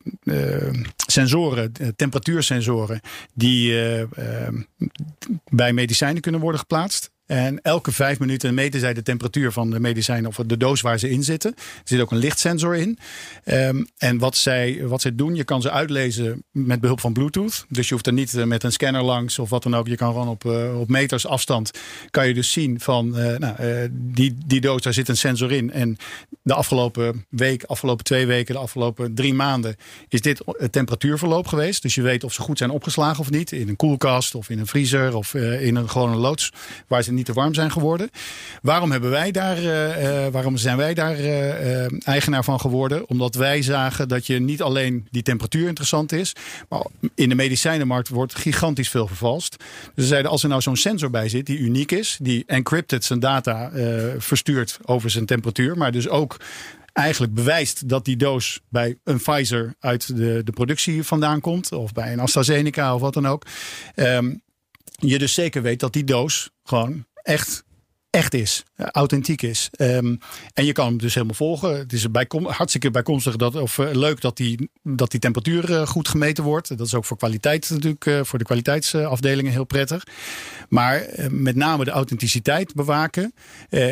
sensoren, 1.08 1.72
temperatuursensoren, 1.96 3.00
die 3.34 3.76
bij 5.50 5.74
medicijnen 5.74 6.22
kunnen 6.22 6.42
worden 6.42 6.60
geplaatst. 6.60 7.12
En 7.26 7.62
elke 7.62 7.92
vijf 7.92 8.20
minuten 8.20 8.54
meten 8.54 8.80
zij 8.80 8.94
de 8.94 9.02
temperatuur 9.02 9.52
van 9.52 9.70
de 9.70 9.80
medicijn 9.80 10.28
of 10.28 10.36
de 10.36 10.58
doos 10.58 10.82
waar 10.82 11.00
ze 11.00 11.10
in 11.10 11.24
zitten. 11.24 11.54
Er 11.56 11.82
zit 11.84 12.02
ook 12.02 12.12
een 12.12 12.18
lichtsensor 12.18 12.76
in. 12.76 12.98
Ehm, 13.44 13.84
en 13.98 14.18
wat 14.18 14.38
zij, 14.38 14.88
wat 14.88 15.02
zij 15.02 15.16
doen, 15.16 15.36
je 15.36 15.44
kan 15.44 15.62
ze 15.62 15.72
uitlezen 15.72 16.44
met 16.52 16.80
behulp 16.80 17.00
van 17.00 17.14
Bluetooth. 17.14 17.66
Dus 17.70 17.88
je 17.88 17.94
hoeft 17.94 18.08
er 18.08 18.14
niet 18.14 18.34
eh, 18.34 18.46
met 18.46 18.64
een 18.64 18.72
scanner 18.72 19.04
langs 19.04 19.40
of 19.40 19.50
wat 19.50 19.64
dan 19.64 19.76
ook. 19.76 19.88
Je 19.88 19.96
kan 19.96 20.12
gewoon 20.12 20.28
op, 20.28 20.46
eh, 20.46 20.80
op 20.80 20.90
meters 20.90 21.28
afstand 21.28 21.72
kan 22.10 22.28
je 22.28 22.34
dus 22.34 22.52
zien 22.52 22.80
van 22.80 23.18
eh, 23.18 23.38
nou, 23.38 23.90
die, 23.92 24.38
die 24.46 24.62
doos, 24.62 24.82
daar 24.82 24.94
zit 24.94 25.10
een 25.10 25.18
sensor 25.18 25.52
in. 25.52 25.72
En 25.72 25.98
de 26.42 26.54
afgelopen 26.54 27.26
week, 27.30 27.64
afgelopen 27.64 28.04
twee 28.04 28.26
weken, 28.26 28.54
de 28.54 28.62
afgelopen 28.62 29.14
drie 29.14 29.34
maanden 29.34 29.76
is 30.10 30.22
dit 30.22 30.42
het 30.46 30.72
temperatuurverloop 30.72 31.48
geweest. 31.48 31.82
Dus 31.82 31.96
je 31.96 32.02
weet 32.02 32.24
of 32.24 32.34
ze 32.34 32.42
goed 32.42 32.58
zijn 32.58 32.70
opgeslagen 32.70 33.20
of 33.20 33.30
niet. 33.30 33.52
In 33.52 33.70
een 33.70 33.76
koelkast 33.76 34.36
of 34.36 34.50
in 34.50 34.60
een 34.60 34.68
vriezer 34.68 35.16
of 35.16 35.34
in 35.34 35.76
een 35.76 35.90
gewone 35.90 36.16
loods 36.16 36.52
waar 36.88 37.04
ze 37.04 37.13
niet 37.14 37.26
te 37.26 37.34
warm 37.34 37.54
zijn 37.54 37.72
geworden. 37.72 38.10
Waarom, 38.62 38.92
hebben 38.92 39.10
wij 39.10 39.32
daar, 39.32 39.64
uh, 39.64 40.28
waarom 40.28 40.58
zijn 40.58 40.78
wij 40.78 40.94
daar 40.94 41.20
uh, 41.20 42.08
eigenaar 42.08 42.44
van 42.44 42.60
geworden? 42.60 43.10
Omdat 43.10 43.36
wij 43.36 43.62
zagen 43.62 44.08
dat 44.08 44.28
je 44.28 44.40
niet 44.40 44.62
alleen 44.62 45.08
die 45.12 45.22
temperatuur 45.22 45.68
interessant 45.68 46.12
is, 46.12 46.36
maar 46.70 46.86
in 47.16 47.30
de 47.30 47.36
medicijnenmarkt 47.36 48.10
wordt 48.10 48.36
gigantisch 48.36 48.90
veel 48.90 49.08
vervalst. 49.08 49.56
Dus 49.58 50.04
ze 50.04 50.10
zeiden, 50.10 50.32
als 50.32 50.44
er 50.44 50.50
nou 50.50 50.62
zo'n 50.62 50.76
sensor 50.76 51.10
bij 51.10 51.30
zit 51.30 51.46
die 51.46 51.60
uniek 51.60 51.92
is, 51.92 52.18
die 52.22 52.44
encrypted 52.48 53.06
zijn 53.06 53.20
data 53.20 53.72
verstuurt 54.18 54.80
over 54.86 55.10
zijn 55.10 55.26
temperatuur, 55.26 55.78
maar 55.78 55.92
dus 55.92 56.10
ook 56.10 56.38
eigenlijk 56.94 57.34
bewijst 57.34 57.90
dat 57.90 58.06
die 58.06 58.18
doos 58.18 58.62
bij 58.70 58.98
een 59.04 59.18
Pfizer 59.18 59.76
uit 59.80 60.18
de, 60.18 60.42
de 60.44 60.52
productie 60.52 61.04
vandaan 61.04 61.42
komt. 61.42 61.72
Of 61.72 61.94
bij 61.94 62.14
een 62.14 62.20
AstraZeneca 62.20 62.96
of 62.96 63.02
wat 63.02 63.14
dan 63.14 63.28
ook. 63.28 63.46
Um, 63.96 64.42
je 65.10 65.20
dus 65.20 65.34
zeker 65.34 65.62
weet 65.62 65.80
dat 65.80 65.94
die 65.94 66.04
doos 66.04 66.50
gewoon 66.64 67.06
echt 67.14 67.64
echt 68.14 68.34
is, 68.34 68.64
eh, 68.76 68.88
authentiek 68.88 69.42
is. 69.42 69.70
Um, 69.78 70.20
en 70.54 70.66
je 70.66 70.72
kan 70.72 70.88
hem 70.88 70.98
dus 70.98 71.14
helemaal 71.14 71.36
volgen. 71.36 71.78
Het 71.78 71.94
is 71.94 72.12
bijkom, 72.12 72.46
hartstikke 72.46 72.92
bijkomstig 72.92 73.36
dat, 73.36 73.56
of 73.56 73.78
uh, 73.78 73.88
leuk 73.92 74.22
dat 74.22 74.38
die, 74.38 74.70
dat 74.84 75.12
die 75.12 75.20
temperatuur 75.20 75.70
uh, 75.70 75.88
goed 75.88 76.08
gemeten 76.08 76.44
wordt. 76.44 76.78
Dat 76.78 76.88
is 76.88 76.94
ook 76.94 77.06
voor 77.06 77.18
kwaliteit 77.18 77.70
natuurlijk, 77.70 78.06
uh, 78.06 78.20
voor 78.24 78.40
de 78.40 78.46
kwaliteitsafdelingen 78.46 79.52
heel 79.52 79.64
prettig. 79.64 80.04
Maar 80.70 81.06
met 81.30 81.56
name 81.56 81.84
de 81.84 81.92
authenticiteit 81.92 82.74
bewaken 82.74 83.34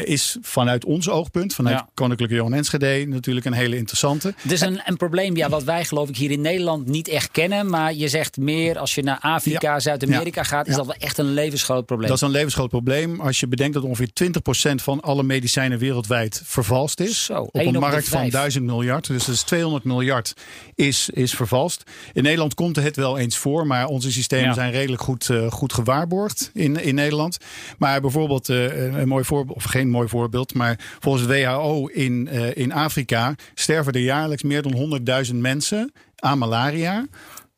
is 0.04 0.38
vanuit 0.42 0.86
ons 0.86 1.10
oogpunt, 1.10 1.54
vanuit 1.54 1.76
ja. 1.76 1.90
Koninklijke 1.94 2.36
Johan 2.36 2.54
Enschede 2.54 3.06
natuurlijk 3.08 3.46
een 3.46 3.54
hele 3.54 3.78
interessante. 3.78 4.34
Het 4.38 4.52
is 4.52 4.62
een, 4.62 4.82
een 4.86 4.98
probleem 4.98 5.36
ja, 5.36 5.50
wat 5.50 5.64
wij 5.64 5.86
geloof 5.86 6.10
ik 6.10 6.18
hier 6.18 6.32
in 6.32 6.42
Nederland 6.42 6.88
niet 6.88 7.08
echt 7.08 7.32
kennen. 7.32 7.70
Maar 7.70 7.94
je 7.94 8.08
zegt 8.08 8.38
meer 8.38 8.78
als 8.78 8.96
je 8.96 9.04
naar 9.04 9.20
Afrika, 9.20 9.74
ja. 9.74 9.80
Zuid-Amerika 9.80 10.44
gaat, 10.44 10.68
is 10.68 10.76
dat 10.76 10.86
wel 10.86 10.96
echt 10.96 11.18
een 11.18 11.34
levensgroot 11.34 11.86
probleem. 11.86 12.08
Dat 12.08 12.18
is 12.18 12.24
een 12.24 12.32
levensgroot 12.32 12.70
probleem. 12.70 13.20
Als 13.20 13.40
je 13.40 13.48
bedenkt 13.48 13.74
dat 13.74 13.84
ongeveer 13.84 14.10
20% 14.14 14.76
van 14.76 15.02
alle 15.02 15.24
medicijnen 15.24 15.80
wereldwijd 15.80 16.42
vervalst 16.44 17.00
is. 17.00 17.26
Zo, 17.26 17.42
op 17.42 17.56
een 17.56 17.80
markt 17.80 18.08
van 18.08 18.30
1000 18.30 18.66
miljard. 18.66 19.08
Dus 19.08 19.26
dat 19.26 19.36
is 19.36 19.42
200 19.42 19.84
miljard 19.84 20.34
is, 20.76 21.10
is 21.10 21.34
vervalst. 21.34 21.84
In 22.14 22.24
Nederland 22.24 22.54
komt 22.54 22.76
het 22.76 22.96
wel 22.96 23.18
eens 23.18 23.38
voor, 23.38 23.68
maar 23.68 23.86
onze 23.86 24.12
systemen 24.12 24.46
ja. 24.46 24.54
zijn 24.54 24.72
redelijk 24.72 25.02
goed, 25.02 25.30
uh, 25.30 25.52
goed 25.52 25.74
gewaarborgd 25.74 26.52
in, 26.54 26.84
in 26.84 26.96
Nederland. 26.96 27.38
Maar 27.78 28.02
bijvoorbeeld, 28.02 28.50
uh, 28.50 28.98
een 29.00 29.08
mooi 29.08 29.24
voorbeeld, 29.24 29.58
of 29.58 29.64
geen 29.64 29.90
mooi 29.90 30.08
voorbeeld, 30.08 30.54
maar 30.54 30.80
volgens 31.00 31.28
de 31.28 31.34
WHO 31.34 31.88
in, 31.88 32.30
uh, 32.32 32.56
in 32.56 32.72
Afrika 32.72 33.36
sterven 33.54 33.94
er 33.94 34.00
jaarlijks 34.00 34.44
meer 34.44 34.62
dan 34.62 35.02
100.000 35.26 35.36
mensen 35.36 35.94
aan 36.16 36.38
malaria. 36.38 37.08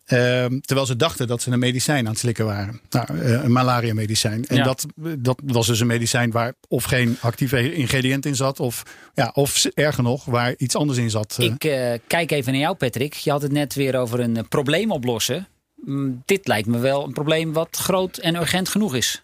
Uh, 0.08 0.46
terwijl 0.46 0.86
ze 0.86 0.96
dachten 0.96 1.28
dat 1.28 1.42
ze 1.42 1.52
een 1.52 1.60
medicijn 1.60 2.06
aan 2.06 2.12
het 2.12 2.20
slikken 2.20 2.46
waren. 2.46 2.82
Nou, 2.90 3.14
uh, 3.14 3.44
een 3.44 3.52
malaria 3.52 3.94
medicijn. 3.94 4.46
En 4.46 4.56
ja. 4.56 4.64
dat, 4.64 4.86
dat 5.20 5.40
was 5.44 5.68
dus 5.68 5.80
een 5.80 5.88
medicijn 5.88 6.32
waar 6.32 6.54
of 6.68 6.84
geen 6.84 7.18
actieve 7.20 7.74
ingrediënt 7.74 8.26
in 8.26 8.36
zat. 8.36 8.60
Of, 8.60 8.84
ja, 9.14 9.32
of 9.34 9.66
erger 9.66 10.04
nog, 10.04 10.26
waar 10.26 10.54
iets 10.58 10.76
anders 10.76 11.00
in 11.00 11.10
zat. 11.10 11.36
Ik 11.40 11.64
uh, 11.64 11.94
kijk 12.08 12.32
even 12.32 12.52
naar 12.52 12.62
jou 12.62 12.76
Patrick. 12.76 13.14
Je 13.14 13.32
had 13.32 13.42
het 13.42 13.52
net 13.52 13.74
weer 13.74 13.96
over 13.96 14.20
een 14.20 14.48
probleem 14.48 14.92
oplossen. 14.92 15.48
Mm, 15.76 16.22
dit 16.26 16.48
lijkt 16.48 16.68
me 16.68 16.78
wel 16.78 17.04
een 17.04 17.14
probleem 17.14 17.54
wat 17.54 17.78
groot 17.78 18.18
en 18.18 18.36
urgent 18.36 18.70
genoeg 18.70 18.96
is. 18.96 19.22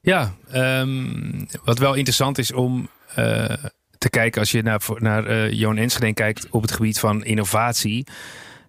Ja, 0.00 0.34
um, 0.54 1.46
wat 1.64 1.78
wel 1.78 1.94
interessant 1.94 2.38
is 2.38 2.52
om 2.52 2.88
uh, 3.18 3.44
te 3.98 4.10
kijken 4.10 4.40
als 4.40 4.50
je 4.50 4.62
naar, 4.62 4.82
naar 4.98 5.52
Johan 5.52 5.76
Enschede 5.76 6.14
kijkt 6.14 6.46
op 6.50 6.62
het 6.62 6.72
gebied 6.72 6.98
van 6.98 7.24
innovatie 7.24 8.06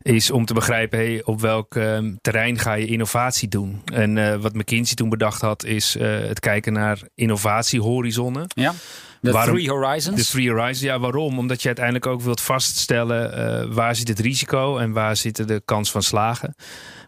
is 0.03 0.31
om 0.31 0.45
te 0.45 0.53
begrijpen 0.53 0.99
hey, 0.99 1.21
op 1.23 1.41
welk 1.41 1.75
uh, 1.75 1.97
terrein 2.21 2.59
ga 2.59 2.73
je 2.73 2.85
innovatie 2.85 3.47
doen. 3.47 3.81
En 3.93 4.15
uh, 4.15 4.35
wat 4.35 4.53
McKinsey 4.53 4.95
toen 4.95 5.09
bedacht 5.09 5.41
had, 5.41 5.63
is 5.63 5.95
uh, 5.95 6.19
het 6.19 6.39
kijken 6.39 6.73
naar 6.73 6.99
innovatiehorizonnen. 7.15 8.45
Ja. 8.47 8.73
De 9.21 9.31
waarom, 9.31 9.55
Three 9.55 9.69
Horizons? 9.69 10.17
De 10.17 10.25
Three 10.25 10.49
Horizons, 10.49 10.79
ja. 10.79 10.99
Waarom? 10.99 11.39
Omdat 11.39 11.61
je 11.61 11.67
uiteindelijk 11.67 12.07
ook 12.07 12.21
wilt 12.21 12.41
vaststellen 12.41 13.73
waar 13.73 13.95
zit 13.95 14.07
het 14.07 14.19
risico 14.19 14.77
en 14.77 14.91
waar 14.91 15.15
zit 15.15 15.47
de 15.47 15.61
kans 15.65 15.91
van 15.91 16.03
slagen. 16.03 16.55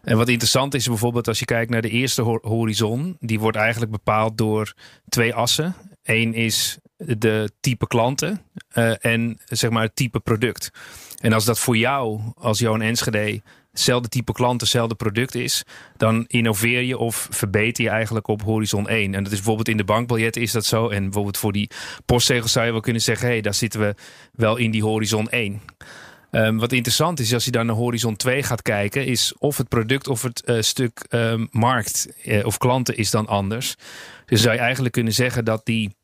En 0.02 0.16
wat 0.16 0.28
interessant 0.28 0.74
is 0.74 0.86
bijvoorbeeld 0.86 1.28
als 1.28 1.38
je 1.38 1.44
kijkt 1.44 1.70
naar 1.70 1.82
de 1.82 1.90
eerste 1.90 2.22
horizon. 2.22 3.16
Die 3.20 3.40
wordt 3.40 3.56
eigenlijk 3.56 3.92
bepaald 3.92 4.38
door 4.38 4.74
twee 5.08 5.34
assen. 5.34 5.74
Eén 6.02 6.34
is 6.34 6.78
de 6.96 7.50
type 7.60 7.86
klanten 7.86 8.42
en 9.00 9.38
zeg 9.44 9.70
maar 9.70 9.82
het 9.82 9.96
type 9.96 10.20
product. 10.20 10.70
En 11.20 11.32
als 11.32 11.44
dat 11.44 11.58
voor 11.58 11.76
jou, 11.76 12.20
als 12.34 12.58
Johan 12.58 12.82
Enschede, 12.82 13.42
hetzelfde 13.70 14.08
type 14.08 14.32
klant, 14.32 14.60
hetzelfde 14.60 14.94
product 14.94 15.34
is, 15.34 15.64
dan 15.96 16.24
innoveer 16.26 16.82
je 16.82 16.98
of 16.98 17.28
verbeter 17.30 17.84
je 17.84 17.90
eigenlijk 17.90 18.28
op 18.28 18.42
horizon 18.42 18.88
1. 18.88 19.14
En 19.14 19.22
dat 19.22 19.32
is 19.32 19.38
bijvoorbeeld 19.38 19.68
in 19.68 19.76
de 19.76 19.84
bankbiljetten 19.84 20.42
is 20.42 20.52
dat 20.52 20.64
zo. 20.64 20.88
En 20.88 21.02
bijvoorbeeld 21.02 21.38
voor 21.38 21.52
die 21.52 21.70
postzegels 22.06 22.52
zou 22.52 22.66
je 22.66 22.72
wel 22.72 22.80
kunnen 22.80 23.02
zeggen, 23.02 23.26
hé, 23.26 23.32
hey, 23.32 23.42
daar 23.42 23.54
zitten 23.54 23.80
we 23.80 23.94
wel 24.32 24.56
in 24.56 24.70
die 24.70 24.82
horizon 24.82 25.28
1. 25.30 25.60
Um, 26.30 26.58
wat 26.58 26.72
interessant 26.72 27.20
is, 27.20 27.34
als 27.34 27.44
je 27.44 27.50
dan 27.50 27.66
naar 27.66 27.76
horizon 27.76 28.16
2 28.16 28.42
gaat 28.42 28.62
kijken, 28.62 29.06
is 29.06 29.34
of 29.38 29.56
het 29.56 29.68
product 29.68 30.08
of 30.08 30.22
het 30.22 30.42
uh, 30.46 30.60
stuk 30.60 31.06
um, 31.10 31.48
markt 31.50 32.08
uh, 32.24 32.46
of 32.46 32.58
klanten 32.58 32.96
is 32.96 33.10
dan 33.10 33.26
anders. 33.26 33.74
Dus 34.26 34.42
zou 34.42 34.54
je 34.54 34.60
eigenlijk 34.60 34.94
kunnen 34.94 35.12
zeggen 35.12 35.44
dat 35.44 35.60
die 35.64 35.95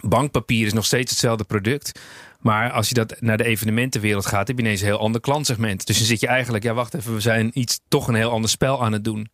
bankpapier 0.00 0.66
is 0.66 0.72
nog 0.72 0.84
steeds 0.84 1.10
hetzelfde 1.10 1.44
product. 1.44 2.00
Maar 2.40 2.70
als 2.70 2.88
je 2.88 2.94
dat 2.94 3.20
naar 3.20 3.36
de 3.36 3.44
evenementenwereld 3.44 4.26
gaat, 4.26 4.48
heb 4.48 4.56
je 4.56 4.62
ineens 4.62 4.80
een 4.80 4.86
heel 4.86 4.98
ander 4.98 5.20
klantsegment. 5.20 5.86
Dus 5.86 5.96
dan 5.96 6.06
zit 6.06 6.20
je 6.20 6.26
eigenlijk, 6.26 6.64
ja 6.64 6.74
wacht 6.74 6.94
even, 6.94 7.14
we 7.14 7.20
zijn 7.20 7.50
iets 7.54 7.80
toch 7.88 8.08
een 8.08 8.14
heel 8.14 8.30
ander 8.30 8.50
spel 8.50 8.84
aan 8.84 8.92
het 8.92 9.04
doen. 9.04 9.28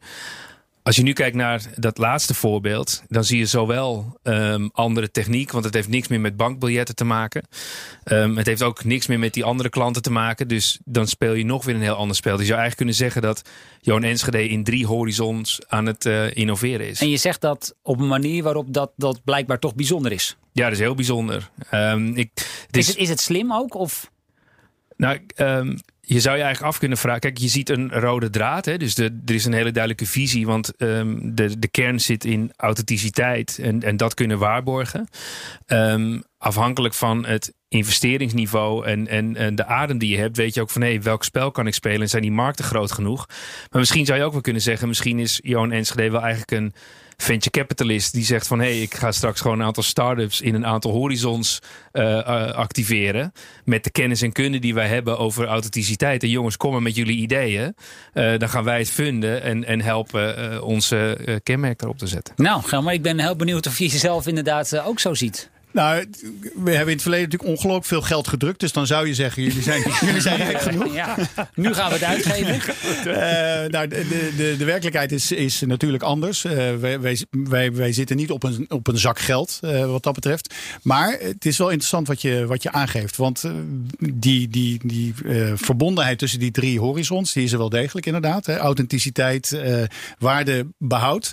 Als 0.89 0.97
je 0.97 1.03
nu 1.03 1.13
kijkt 1.13 1.37
naar 1.37 1.63
dat 1.77 1.99
laatste 1.99 2.35
voorbeeld, 2.35 3.03
dan 3.09 3.25
zie 3.25 3.39
je 3.39 3.47
zowel 3.47 4.19
um, 4.23 4.71
andere 4.73 5.11
techniek, 5.11 5.51
want 5.51 5.65
het 5.65 5.75
heeft 5.75 5.89
niks 5.89 6.09
meer 6.09 6.21
met 6.21 6.37
bankbiljetten 6.37 6.95
te 6.95 7.05
maken. 7.05 7.43
Um, 8.05 8.37
het 8.37 8.47
heeft 8.47 8.63
ook 8.63 8.85
niks 8.85 9.07
meer 9.07 9.19
met 9.19 9.35
die 9.35 9.45
andere 9.45 9.69
klanten 9.69 10.03
te 10.03 10.11
maken. 10.11 10.49
Dus 10.49 10.79
dan 10.85 11.07
speel 11.07 11.33
je 11.33 11.45
nog 11.45 11.65
weer 11.65 11.75
een 11.75 11.81
heel 11.81 11.95
ander 11.95 12.17
spel. 12.17 12.37
Dus 12.37 12.41
je 12.41 12.53
zou 12.53 12.61
eigenlijk 12.61 12.77
kunnen 12.77 12.95
zeggen 12.95 13.23
dat 13.23 13.51
Johan 13.81 14.03
Enschede 14.03 14.49
in 14.49 14.65
drie 14.65 14.87
horizons 14.87 15.61
aan 15.67 15.87
het 15.87 16.05
uh, 16.05 16.37
innoveren 16.37 16.89
is. 16.89 17.01
En 17.01 17.11
je 17.11 17.17
zegt 17.17 17.41
dat 17.41 17.75
op 17.83 18.01
een 18.01 18.09
manier 18.09 18.43
waarop 18.43 18.73
dat, 18.73 18.93
dat 18.97 19.25
blijkbaar 19.25 19.59
toch 19.59 19.75
bijzonder 19.75 20.13
is. 20.13 20.37
Ja, 20.53 20.65
dat 20.65 20.73
is 20.73 20.79
heel 20.79 20.95
bijzonder. 20.95 21.51
Um, 21.75 22.17
ik, 22.17 22.31
het 22.67 22.77
is, 22.77 22.87
is, 22.87 22.89
het, 22.89 22.97
is 22.97 23.09
het 23.09 23.21
slim 23.21 23.53
ook? 23.53 23.75
Of? 23.75 24.11
Nou, 24.97 25.21
um, 25.37 25.79
je 26.11 26.21
zou 26.21 26.37
je 26.37 26.43
eigenlijk 26.43 26.73
af 26.73 26.79
kunnen 26.79 26.99
vragen. 26.99 27.21
Kijk, 27.21 27.39
je 27.39 27.49
ziet 27.49 27.69
een 27.69 27.91
rode 27.91 28.31
draad. 28.31 28.65
Hè? 28.65 28.77
Dus 28.77 28.97
er 28.99 29.13
is 29.25 29.45
een 29.45 29.53
hele 29.53 29.71
duidelijke 29.71 30.07
visie. 30.07 30.47
Want 30.47 30.73
um, 30.79 31.35
de, 31.35 31.59
de 31.59 31.69
kern 31.69 32.01
zit 32.01 32.25
in 32.25 32.53
authenticiteit. 32.57 33.59
En, 33.63 33.83
en 33.83 33.97
dat 33.97 34.15
kunnen 34.15 34.39
waarborgen. 34.39 35.09
Um, 35.67 36.23
afhankelijk 36.39 36.95
van 36.95 37.27
het 37.27 37.55
investeringsniveau 37.69 38.87
en, 38.87 39.09
en, 39.09 39.37
en 39.37 39.55
de 39.55 39.65
adem 39.65 39.99
die 39.99 40.11
je 40.11 40.19
hebt, 40.19 40.37
weet 40.37 40.55
je 40.55 40.61
ook 40.61 40.71
van 40.71 40.83
hé, 40.83 41.01
welk 41.01 41.25
spel 41.25 41.51
kan 41.51 41.67
ik 41.67 41.75
spelen 41.75 42.01
en 42.01 42.09
zijn 42.09 42.23
die 42.23 42.33
markten 42.33 42.65
groot 42.65 42.93
genoeg? 42.93 43.27
Maar 43.71 43.81
misschien 43.81 44.07
zou 44.07 44.19
je 44.19 44.25
ook 44.25 44.33
wel 44.33 44.41
kunnen 44.41 44.63
zeggen, 44.63 44.89
misschien 44.89 45.19
is 45.19 45.41
Johan 45.43 45.73
Enschede 45.73 46.11
wel 46.11 46.21
eigenlijk 46.21 46.51
een 46.51 46.73
venture 47.17 47.51
capitalist 47.51 48.13
die 48.13 48.25
zegt 48.25 48.47
van 48.47 48.59
hé, 48.59 48.67
hey, 48.67 48.83
ik 48.83 48.95
ga 48.95 49.13
straks 49.13 49.41
gewoon 49.41 49.61
een 49.61 49.67
aantal 49.67 49.83
start-ups 49.83 50.41
in 50.41 50.55
een 50.55 50.67
aantal 50.67 50.91
horizons 50.91 51.59
uh, 51.93 52.03
uh, 52.03 52.23
activeren. 52.51 53.33
Met 53.65 53.85
de 53.85 53.91
kennis 53.91 54.23
en 54.23 54.33
kunde 54.33 54.59
die 54.59 54.75
wij 54.75 54.89
hebben 54.89 55.19
over 55.19 55.47
authenticiteit. 55.47 56.23
En 56.23 56.29
jongens, 56.29 56.57
kom 56.57 56.73
maar 56.73 56.83
met 56.83 56.97
jullie 56.97 57.19
ideeën. 57.19 57.75
Uh, 58.15 58.39
dan 58.39 58.49
gaan 58.49 58.65
wij 58.65 58.79
het 58.79 58.91
vinden 58.91 59.43
en, 59.43 59.65
en 59.65 59.81
helpen 59.81 60.63
onze 60.63 61.41
kenmerk 61.43 61.83
erop 61.83 61.99
te 61.99 62.07
zetten. 62.07 62.35
Nou, 62.37 62.83
maar 62.83 62.95
ik 62.95 63.03
ben 63.03 63.19
heel 63.19 63.37
benieuwd 63.37 63.67
of 63.67 63.79
je 63.79 63.87
jezelf 63.87 64.27
inderdaad 64.27 64.79
ook 64.79 65.01
zo 65.01 65.15
ziet. 65.15 65.51
Nou, 65.79 66.07
we 66.55 66.71
hebben 66.71 66.87
in 66.87 66.93
het 66.93 67.03
verleden 67.03 67.29
natuurlijk 67.29 67.51
ongelooflijk 67.51 67.87
veel 67.87 68.03
geld 68.03 68.29
gedrukt. 68.29 68.61
Dus 68.61 68.73
dan 68.73 68.87
zou 68.87 69.07
je 69.07 69.15
zeggen, 69.15 69.43
jullie 69.43 69.63
zijn, 69.63 69.83
jullie 70.07 70.21
zijn 70.21 70.37
rijk 70.37 70.61
genoeg. 70.61 70.95
Ja, 70.95 71.17
nu 71.55 71.75
gaan 71.75 71.89
we 71.89 71.95
het 71.95 72.05
uitgeven. 72.05 72.55
uh, 73.07 73.71
nou, 73.75 73.89
de, 73.89 74.33
de, 74.37 74.55
de 74.59 74.65
werkelijkheid 74.65 75.13
is, 75.13 75.33
is 75.33 75.61
natuurlijk 75.61 76.03
anders. 76.03 76.45
Uh, 76.45 76.53
wij, 76.53 77.01
wij, 77.01 77.19
wij, 77.31 77.73
wij, 77.73 77.93
zitten 77.93 78.17
niet 78.17 78.31
op 78.31 78.43
een, 78.43 78.67
op 78.69 78.87
een 78.87 78.99
zak 78.99 79.19
geld, 79.19 79.61
uh, 79.65 79.87
wat 79.87 80.03
dat 80.03 80.15
betreft. 80.15 80.55
Maar 80.83 81.17
het 81.21 81.47
is 81.47 81.59
wel 81.59 81.69
interessant 81.69 82.07
wat 82.07 82.23
je, 82.23 82.47
wat 82.47 82.63
je 82.63 82.73
aangeeft. 82.73 83.17
Want 83.17 83.45
die, 83.99 84.49
die, 84.49 84.81
die 84.85 85.15
verbondenheid 85.55 86.19
tussen 86.19 86.39
die 86.39 86.51
drie 86.51 86.81
horizons, 86.81 87.33
die 87.33 87.45
is 87.45 87.53
er 87.53 87.59
wel 87.59 87.69
degelijk 87.69 88.07
inderdaad. 88.07 88.47
Hè. 88.47 88.57
Authenticiteit, 88.57 89.61
waarde, 90.19 90.67
behoud. 90.79 91.33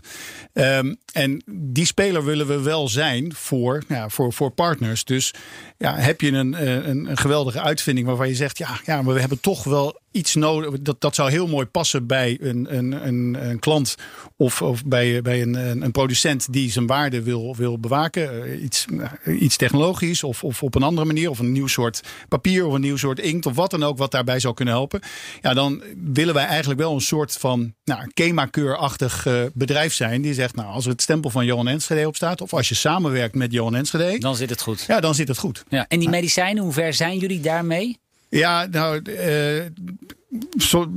Um, 0.53 0.97
en 1.15 1.43
die 1.51 1.85
speler 1.85 2.25
willen 2.25 2.47
we 2.47 2.61
wel 2.61 2.87
zijn 2.87 3.33
voor, 3.33 3.83
ja, 3.87 4.09
voor, 4.09 4.33
voor 4.35 4.51
partners. 4.51 5.03
Dus 5.03 5.33
ja, 5.77 5.95
heb 5.95 6.21
je 6.21 6.31
een, 6.31 6.67
een, 6.89 7.09
een 7.09 7.17
geweldige 7.17 7.61
uitvinding 7.61 8.07
waarvan 8.07 8.27
je 8.27 8.35
zegt: 8.35 8.57
ja, 8.57 8.79
ja, 8.85 9.01
maar 9.01 9.13
we 9.13 9.19
hebben 9.19 9.39
toch 9.39 9.63
wel 9.63 9.99
iets 10.15 10.35
nodig. 10.35 10.81
Dat, 10.81 11.01
dat 11.01 11.15
zou 11.15 11.29
heel 11.29 11.47
mooi 11.47 11.65
passen 11.65 12.07
bij 12.07 12.37
een, 12.41 12.75
een, 12.77 13.07
een, 13.07 13.49
een 13.49 13.59
klant 13.59 13.95
of, 14.37 14.61
of 14.61 14.85
bij, 14.85 15.21
bij 15.21 15.41
een, 15.41 15.53
een, 15.53 15.81
een 15.81 15.91
producent 15.91 16.53
die 16.53 16.71
zijn 16.71 16.87
waarde 16.87 17.23
wil, 17.23 17.55
wil 17.55 17.79
bewaken. 17.79 18.43
Eh, 18.43 18.63
Iets, 18.63 18.85
eh, 19.23 19.41
iets 19.41 19.57
technologisch 19.57 20.23
of, 20.23 20.43
of 20.43 20.63
op 20.63 20.75
een 20.75 20.83
andere 20.83 21.07
manier. 21.07 21.29
Of 21.29 21.39
een 21.39 21.51
nieuw 21.51 21.67
soort 21.67 22.01
papier 22.27 22.65
of 22.65 22.73
een 22.73 22.81
nieuw 22.81 22.97
soort 22.97 23.19
inkt 23.19 23.45
of 23.45 23.55
wat 23.55 23.71
dan 23.71 23.83
ook 23.83 23.97
wat 23.97 24.11
daarbij 24.11 24.39
zou 24.39 24.53
kunnen 24.53 24.73
helpen. 24.73 25.01
Ja, 25.41 25.53
dan 25.53 25.83
willen 26.13 26.33
wij 26.33 26.45
eigenlijk 26.45 26.79
wel 26.79 26.93
een 26.93 27.01
soort 27.01 27.37
van 27.37 27.73
nou, 27.83 28.11
KEMA-keurachtig 28.13 29.25
eh, 29.25 29.41
bedrijf 29.53 29.93
zijn. 29.93 30.21
Die 30.21 30.33
zegt, 30.33 30.55
nou, 30.55 30.67
als 30.67 30.85
er 30.85 30.91
het 30.91 31.01
stempel 31.01 31.29
van 31.29 31.45
Johan 31.45 31.67
Enschede 31.67 32.07
op 32.07 32.15
staat. 32.15 32.41
Of 32.41 32.53
als 32.53 32.69
je 32.69 32.75
samenwerkt 32.75 33.35
met 33.35 33.51
Johan 33.51 33.75
Enschede. 33.75 34.19
Dan 34.19 34.35
zit 34.35 34.49
het 34.49 34.61
goed. 34.61 34.83
Ja, 34.87 34.99
dan 34.99 35.15
zit 35.15 35.27
het 35.27 35.37
goed. 35.37 35.63
Ja. 35.67 35.85
En 35.87 35.99
die 35.99 36.09
medicijnen, 36.09 36.63
hoe 36.63 36.73
ver 36.73 36.93
zijn 36.93 37.17
jullie 37.17 37.39
daarmee? 37.39 37.97
Ja, 38.29 38.65
nou, 38.65 39.01
eh, 39.01 39.65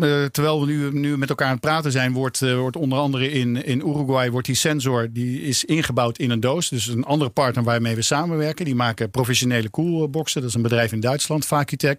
eh, 0.00 0.24
terwijl 0.24 0.60
we 0.60 0.66
nu, 0.66 0.92
nu 0.92 1.18
met 1.18 1.28
elkaar 1.28 1.46
aan 1.46 1.52
het 1.52 1.60
praten 1.60 1.92
zijn, 1.92 2.12
wordt, 2.12 2.42
eh, 2.42 2.56
wordt 2.56 2.76
onder 2.76 2.98
andere 2.98 3.30
in, 3.30 3.64
in 3.64 3.78
Uruguay 3.78 4.30
wordt 4.30 4.46
die 4.46 4.56
sensor 4.56 5.08
die 5.12 5.42
is 5.42 5.64
ingebouwd 5.64 6.18
in 6.18 6.30
een 6.30 6.40
doos. 6.40 6.68
Dus 6.68 6.86
een 6.86 7.04
andere 7.04 7.30
partner 7.30 7.64
waarmee 7.64 7.94
we 7.94 8.02
samenwerken. 8.02 8.64
Die 8.64 8.74
maken 8.74 9.10
professionele 9.10 9.68
koelboxen. 9.68 10.40
Dat 10.40 10.50
is 10.50 10.56
een 10.56 10.62
bedrijf 10.62 10.92
in 10.92 11.00
Duitsland, 11.00 11.46
Vacutech. 11.46 11.96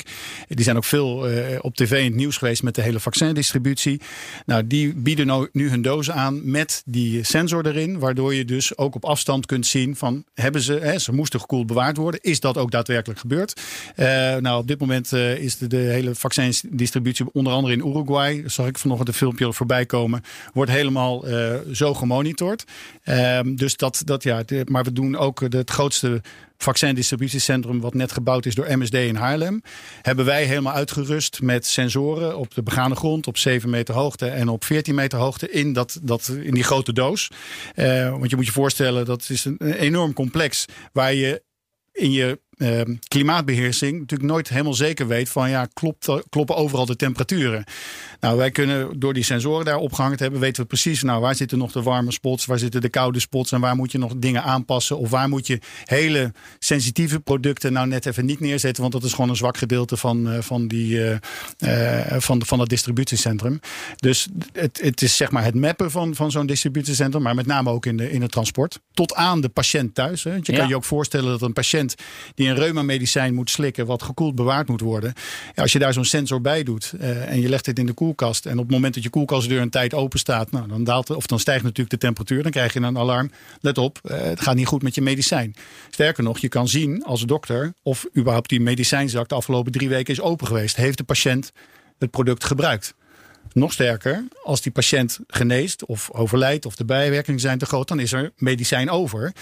Die 0.47 0.63
zijn 0.63 0.77
ook 0.77 0.85
veel 0.85 1.27
eh, 1.27 1.57
op 1.61 1.75
tv 1.75 1.91
in 1.91 2.05
het 2.05 2.15
nieuws 2.15 2.37
geweest 2.37 2.63
met 2.63 2.75
de 2.75 2.81
hele 2.81 2.99
vaccindistributie. 2.99 4.01
Nou, 4.45 4.67
die 4.67 4.93
bieden 4.93 5.27
nou, 5.27 5.49
nu 5.51 5.69
hun 5.69 5.81
doos 5.81 6.11
aan 6.11 6.51
met 6.51 6.81
die 6.85 7.23
sensor 7.23 7.65
erin. 7.65 7.99
Waardoor 7.99 8.33
je 8.33 8.45
dus 8.45 8.77
ook 8.77 8.95
op 8.95 9.05
afstand 9.05 9.45
kunt 9.45 9.65
zien 9.65 9.95
van 9.95 10.23
hebben 10.33 10.61
ze, 10.61 10.73
hè, 10.73 10.99
ze 10.99 11.13
moesten 11.13 11.39
gekoeld 11.39 11.67
bewaard 11.67 11.97
worden. 11.97 12.19
Is 12.21 12.39
dat 12.39 12.57
ook 12.57 12.71
daadwerkelijk 12.71 13.19
gebeurd? 13.19 13.61
Nou, 14.39 14.59
op 14.59 14.67
dit 14.67 14.79
moment 14.79 15.11
is 15.13 15.57
de, 15.57 15.67
de 15.67 15.77
hele 15.77 16.15
vaccindistributie 16.15 17.25
onder 17.33 17.53
andere 17.53 17.73
in 17.73 17.87
Uruguay, 17.87 18.43
zag 18.45 18.67
ik 18.67 18.77
vanochtend 18.77 19.07
een 19.09 19.13
filmpje 19.13 19.53
voorbij 19.53 19.85
komen, 19.85 20.21
wordt 20.53 20.71
helemaal 20.71 21.27
eh, 21.27 21.55
zo 21.71 21.93
gemonitord. 21.93 22.63
Ehm, 23.03 23.55
dus 23.55 23.75
dat, 23.75 24.01
dat 24.05 24.23
ja, 24.23 24.43
maar 24.65 24.83
we 24.83 24.91
doen 24.91 25.17
ook 25.17 25.39
het 25.39 25.69
grootste 25.69 26.21
vaccindistributiecentrum 26.57 27.79
wat 27.79 27.93
net 27.93 28.11
gebouwd 28.11 28.45
is 28.45 28.55
door 28.55 28.77
MSD 28.77 28.93
in 28.93 29.15
Haarlem. 29.15 29.61
Hebben 30.01 30.25
wij 30.25 30.43
helemaal 30.43 30.73
uitgerust 30.73 31.41
met 31.41 31.65
sensoren 31.65 32.37
op 32.37 32.53
de 32.53 32.63
begane 32.63 32.95
grond 32.95 33.27
op 33.27 33.37
7 33.37 33.69
meter 33.69 33.95
hoogte 33.95 34.27
en 34.27 34.49
op 34.49 34.63
14 34.63 34.95
meter 34.95 35.19
hoogte 35.19 35.51
in, 35.51 35.73
dat, 35.73 35.99
dat, 36.01 36.27
in 36.41 36.53
die 36.53 36.63
grote 36.63 36.93
doos. 36.93 37.27
Eh, 37.75 38.09
want 38.09 38.29
je 38.29 38.35
moet 38.35 38.45
je 38.45 38.51
voorstellen, 38.51 39.05
dat 39.05 39.29
is 39.29 39.45
een, 39.45 39.55
een 39.57 39.73
enorm 39.73 40.13
complex 40.13 40.65
waar 40.93 41.13
je 41.13 41.43
in 41.91 42.11
je 42.11 42.39
eh, 42.59 42.81
klimaatbeheersing 43.07 43.99
natuurlijk 43.99 44.29
nooit 44.29 44.49
helemaal 44.49 44.73
zeker 44.73 45.07
weet 45.07 45.29
van 45.29 45.49
ja, 45.49 45.67
klopt, 45.73 46.07
kloppen 46.29 46.55
overal 46.55 46.85
de 46.85 46.95
temperaturen. 46.95 47.63
Nou, 48.19 48.37
wij 48.37 48.51
kunnen 48.51 48.99
door 48.99 49.13
die 49.13 49.23
sensoren 49.23 49.65
daar 49.65 49.77
opgehangen 49.77 50.17
te 50.17 50.23
hebben, 50.23 50.41
weten 50.41 50.61
we 50.61 50.67
precies 50.67 51.03
nou, 51.03 51.21
waar 51.21 51.35
zitten 51.35 51.57
nog 51.57 51.71
de 51.71 51.81
warme 51.81 52.11
spots, 52.11 52.45
waar 52.45 52.59
zitten 52.59 52.81
de 52.81 52.89
koude 52.89 53.19
spots 53.19 53.51
en 53.51 53.59
waar 53.61 53.75
moet 53.75 53.91
je 53.91 53.97
nog 53.97 54.13
dingen 54.17 54.43
aanpassen 54.43 54.97
of 54.97 55.09
waar 55.09 55.29
moet 55.29 55.47
je 55.47 55.59
hele 55.83 56.31
sensitieve 56.59 57.19
producten 57.19 57.73
nou 57.73 57.87
net 57.87 58.05
even 58.05 58.25
niet 58.25 58.39
neerzetten, 58.39 58.81
want 58.81 58.93
dat 58.93 59.03
is 59.03 59.13
gewoon 59.13 59.29
een 59.29 59.35
zwak 59.35 59.57
gedeelte 59.57 59.97
van, 59.97 60.29
eh, 60.29 60.41
van, 60.41 60.67
die, 60.67 61.17
eh, 61.57 62.15
van, 62.17 62.45
van 62.45 62.57
dat 62.57 62.69
distributiecentrum. 62.69 63.59
Dus 63.95 64.27
het, 64.53 64.79
het 64.81 65.01
is 65.01 65.17
zeg 65.17 65.31
maar 65.31 65.43
het 65.43 65.55
mappen 65.55 65.91
van, 65.91 66.15
van 66.15 66.31
zo'n 66.31 66.45
distributiecentrum, 66.45 67.21
maar 67.21 67.35
met 67.35 67.45
name 67.45 67.69
ook 67.69 67.85
in, 67.85 67.97
de, 67.97 68.11
in 68.11 68.21
het 68.21 68.31
transport. 68.31 68.79
Tot 68.93 69.15
aan 69.15 69.41
de 69.41 69.49
patiënt 69.49 69.95
thuis. 69.95 70.23
Hè. 70.23 70.33
Je 70.33 70.39
Ja. 70.43 70.57
kan 70.57 70.67
je 70.67 70.75
ook 70.75 70.83
voorstellen 70.83 71.29
dat 71.29 71.41
een 71.41 71.53
patiënt 71.53 71.95
die 72.35 72.47
een 72.49 72.55
reumamedicijn 72.55 73.33
moet 73.33 73.49
slikken, 73.49 73.85
wat 73.85 74.03
gekoeld 74.03 74.35
bewaard 74.35 74.67
moet 74.67 74.81
worden. 74.81 75.13
Ja, 75.55 75.61
als 75.61 75.71
je 75.71 75.79
daar 75.79 75.93
zo'n 75.93 76.05
sensor 76.05 76.41
bij 76.41 76.63
doet 76.63 76.93
eh, 76.99 77.31
en 77.31 77.41
je 77.41 77.49
legt 77.49 77.65
het 77.65 77.79
in 77.79 77.85
de 77.85 77.93
koelkast. 77.93 78.45
En 78.45 78.53
op 78.53 78.63
het 78.63 78.71
moment 78.71 78.93
dat 78.93 79.03
je 79.03 79.09
koelkastdeur 79.09 79.61
een 79.61 79.69
tijd 79.69 79.93
open 79.93 80.19
staat, 80.19 80.51
nou, 80.51 80.67
dan, 80.67 80.83
daalt, 80.83 81.09
of 81.09 81.25
dan 81.25 81.39
stijgt 81.39 81.63
natuurlijk 81.63 81.89
de 81.89 81.97
temperatuur. 81.97 82.43
Dan 82.43 82.51
krijg 82.51 82.73
je 82.73 82.79
een 82.79 82.97
alarm. 82.97 83.31
Let 83.61 83.77
op, 83.77 83.99
eh, 84.03 84.21
het 84.21 84.41
gaat 84.41 84.55
niet 84.55 84.67
goed 84.67 84.81
met 84.81 84.95
je 84.95 85.01
medicijn. 85.01 85.55
Sterker 85.89 86.23
nog, 86.23 86.39
je 86.39 86.47
kan 86.47 86.67
zien 86.67 87.03
als 87.03 87.25
dokter 87.25 87.73
of 87.83 88.05
überhaupt 88.17 88.49
die 88.49 88.61
medicijnzak 88.61 89.29
de 89.29 89.35
afgelopen 89.35 89.71
drie 89.71 89.89
weken 89.89 90.13
is 90.13 90.21
open 90.21 90.47
geweest. 90.47 90.75
Heeft 90.75 90.97
de 90.97 91.03
patiënt 91.03 91.51
het 91.97 92.11
product 92.11 92.43
gebruikt? 92.43 92.93
Nog 93.59 93.73
sterker, 93.73 94.23
als 94.43 94.61
die 94.61 94.71
patiënt 94.71 95.19
geneest 95.27 95.85
of 95.85 96.09
overlijdt 96.11 96.65
of 96.65 96.75
de 96.75 96.85
bijwerkingen 96.85 97.39
zijn 97.39 97.57
te 97.57 97.65
groot, 97.65 97.87
dan 97.87 97.99
is 97.99 98.11
er 98.13 98.31
medicijn 98.37 98.89
over. 98.89 99.33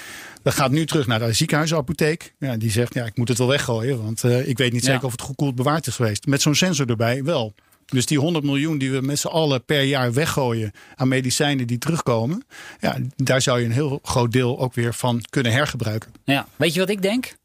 Dat 0.44 0.54
gaat 0.54 0.72
nu 0.72 0.86
terug 0.86 1.08
naar 1.08 1.20
de 1.20 1.34
ziekenhuisapotheek. 1.34 2.34
Ja, 2.40 2.58
die 2.58 2.72
zegt, 2.72 2.94
ja, 2.94 3.06
ik 3.06 3.18
moet 3.18 3.28
het 3.28 3.38
wel 3.38 3.48
weggooien, 3.48 4.04
want 4.04 4.24
eh, 4.24 4.48
ik 4.48 4.58
weet 4.58 4.72
niet 4.74 4.86
Ja. 4.86 4.92
zeker 4.92 5.06
of 5.06 5.12
het 5.12 5.22
gekoeld 5.22 5.56
bewaard 5.56 5.88
is 5.88 5.96
geweest. 5.96 6.26
Met 6.26 6.42
zo'n 6.42 6.56
sensor 6.56 6.90
erbij 6.90 7.24
wel. 7.24 7.54
Dus 7.86 8.06
die 8.06 8.20
100 8.20 8.46
miljoen 8.46 8.78
die 8.78 8.92
we 8.92 9.02
met 9.02 9.20
z'n 9.20 9.28
allen 9.28 9.66
per 9.66 9.82
jaar 9.84 10.14
weggooien 10.14 10.72
aan 10.96 11.08
medicijnen 11.08 11.68
die 11.68 11.78
terugkomen, 11.78 12.46
ja, 12.80 12.98
daar 13.16 13.42
zou 13.42 13.60
je 13.60 13.66
een 13.66 13.72
heel 13.72 14.00
groot 14.04 14.32
deel 14.32 14.60
ook 14.60 14.74
weer 14.74 14.94
van 14.94 15.22
kunnen 15.30 15.52
hergebruiken. 15.52 16.12
Ja. 16.24 16.48
Weet 16.56 16.74
je 16.74 16.80
wat 16.80 16.90
ik 16.90 17.02
denk? 17.02 17.36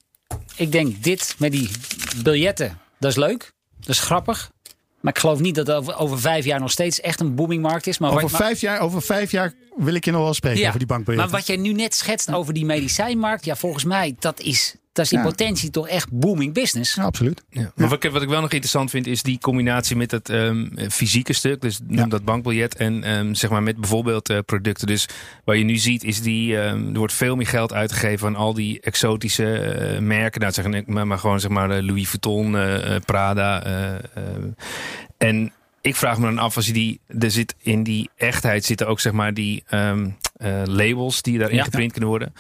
Ik 0.56 0.72
denk 0.72 1.02
dit 1.02 1.34
met 1.38 1.52
die 1.52 1.70
biljetten, 2.22 2.78
dat 2.98 3.10
is 3.10 3.16
leuk. 3.16 3.52
Dat 3.80 3.88
is 3.88 4.00
grappig. 4.00 4.50
Maar 5.02 5.12
ik 5.12 5.18
geloof 5.18 5.40
niet 5.40 5.54
dat 5.54 5.70
over, 5.70 5.96
over 5.96 6.20
vijf 6.20 6.44
jaar 6.44 6.60
nog 6.60 6.70
steeds 6.70 7.00
echt 7.00 7.20
een 7.20 7.34
boomingmarkt 7.34 7.86
is. 7.86 7.98
Maar 7.98 8.10
Over 8.10 8.30
maar- 8.30 8.40
vijf, 8.40 8.60
jaar, 8.60 8.80
over 8.80 9.02
vijf 9.02 9.30
jaar 9.30 9.52
wil 9.76 9.94
ik 9.94 10.04
je 10.04 10.10
nog 10.10 10.22
wel 10.22 10.34
spreken 10.34 10.60
Ja, 10.60 10.66
over 10.66 10.78
die 10.78 10.88
bankbiljetten. 10.88 11.30
Maar 11.30 11.40
wat 11.40 11.48
jij 11.48 11.56
nu 11.56 11.72
net 11.72 11.94
schetst 11.94 12.32
over 12.32 12.52
die 12.54 12.64
medicijnmarkt, 12.64 13.44
ja, 13.44 13.56
volgens 13.56 13.84
mij, 13.84 14.16
dat 14.18 14.40
is, 14.40 14.74
dat 14.92 15.04
is 15.04 15.12
in 15.12 15.18
Ja. 15.18 15.24
potentie 15.24 15.70
toch 15.70 15.88
echt 15.88 16.08
booming 16.12 16.54
business. 16.54 16.94
Ja, 16.94 17.02
absoluut. 17.02 17.42
Ja. 17.50 17.72
Maar 17.76 17.88
wat 17.88 18.04
ik, 18.04 18.10
wat 18.10 18.22
ik 18.22 18.28
wel 18.28 18.40
nog 18.40 18.50
interessant 18.50 18.90
vind, 18.90 19.06
is 19.06 19.22
die 19.22 19.38
combinatie 19.38 19.96
met 19.96 20.10
het 20.10 20.28
ehm, 20.28 20.88
fysieke 20.90 21.32
stuk. 21.32 21.60
Dus 21.60 21.78
noem 21.86 21.96
Ja. 21.98 22.06
dat 22.06 22.24
bankbiljet. 22.24 22.74
En 22.76 23.04
ehm, 23.04 23.34
zeg 23.34 23.50
maar 23.50 23.62
met 23.62 23.76
bijvoorbeeld 23.76 24.28
eh, 24.30 24.38
producten. 24.46 24.86
Dus 24.86 25.08
wat 25.44 25.56
je 25.58 25.64
nu 25.64 25.76
ziet, 25.76 26.04
is 26.04 26.20
die. 26.22 26.58
ehm, 26.60 26.86
er 26.92 26.98
wordt 26.98 27.12
veel 27.12 27.36
meer 27.36 27.46
geld 27.46 27.72
uitgegeven 27.72 28.26
aan 28.26 28.36
al 28.36 28.54
die 28.54 28.80
exotische 28.80 29.52
eh, 29.58 29.98
merken. 30.00 30.40
Nou, 30.40 30.52
zeg 30.52 30.86
maar, 30.86 31.06
maar 31.06 31.18
gewoon 31.18 31.40
zeg 31.40 31.50
maar 31.50 31.82
Louis 31.82 32.08
Vuitton, 32.08 32.56
eh, 32.56 32.96
Prada. 33.04 33.62
en 35.18 35.52
ik 35.80 35.96
vraag 35.96 36.18
me 36.18 36.24
dan 36.24 36.38
af, 36.38 36.56
als 36.56 36.66
je 36.66 36.72
die. 36.72 37.00
Er 37.18 37.30
zit 37.30 37.54
in 37.62 37.82
die 37.82 38.10
echtheid 38.16 38.64
zitten 38.64 38.88
ook 38.88 39.00
zeg 39.00 39.12
maar 39.12 39.34
die 39.34 39.64
labels 40.64 41.22
die 41.22 41.38
daarin 41.38 41.56
Ja. 41.56 41.64
geprint 41.64 41.90
kunnen 41.92 42.10
worden. 42.10 42.32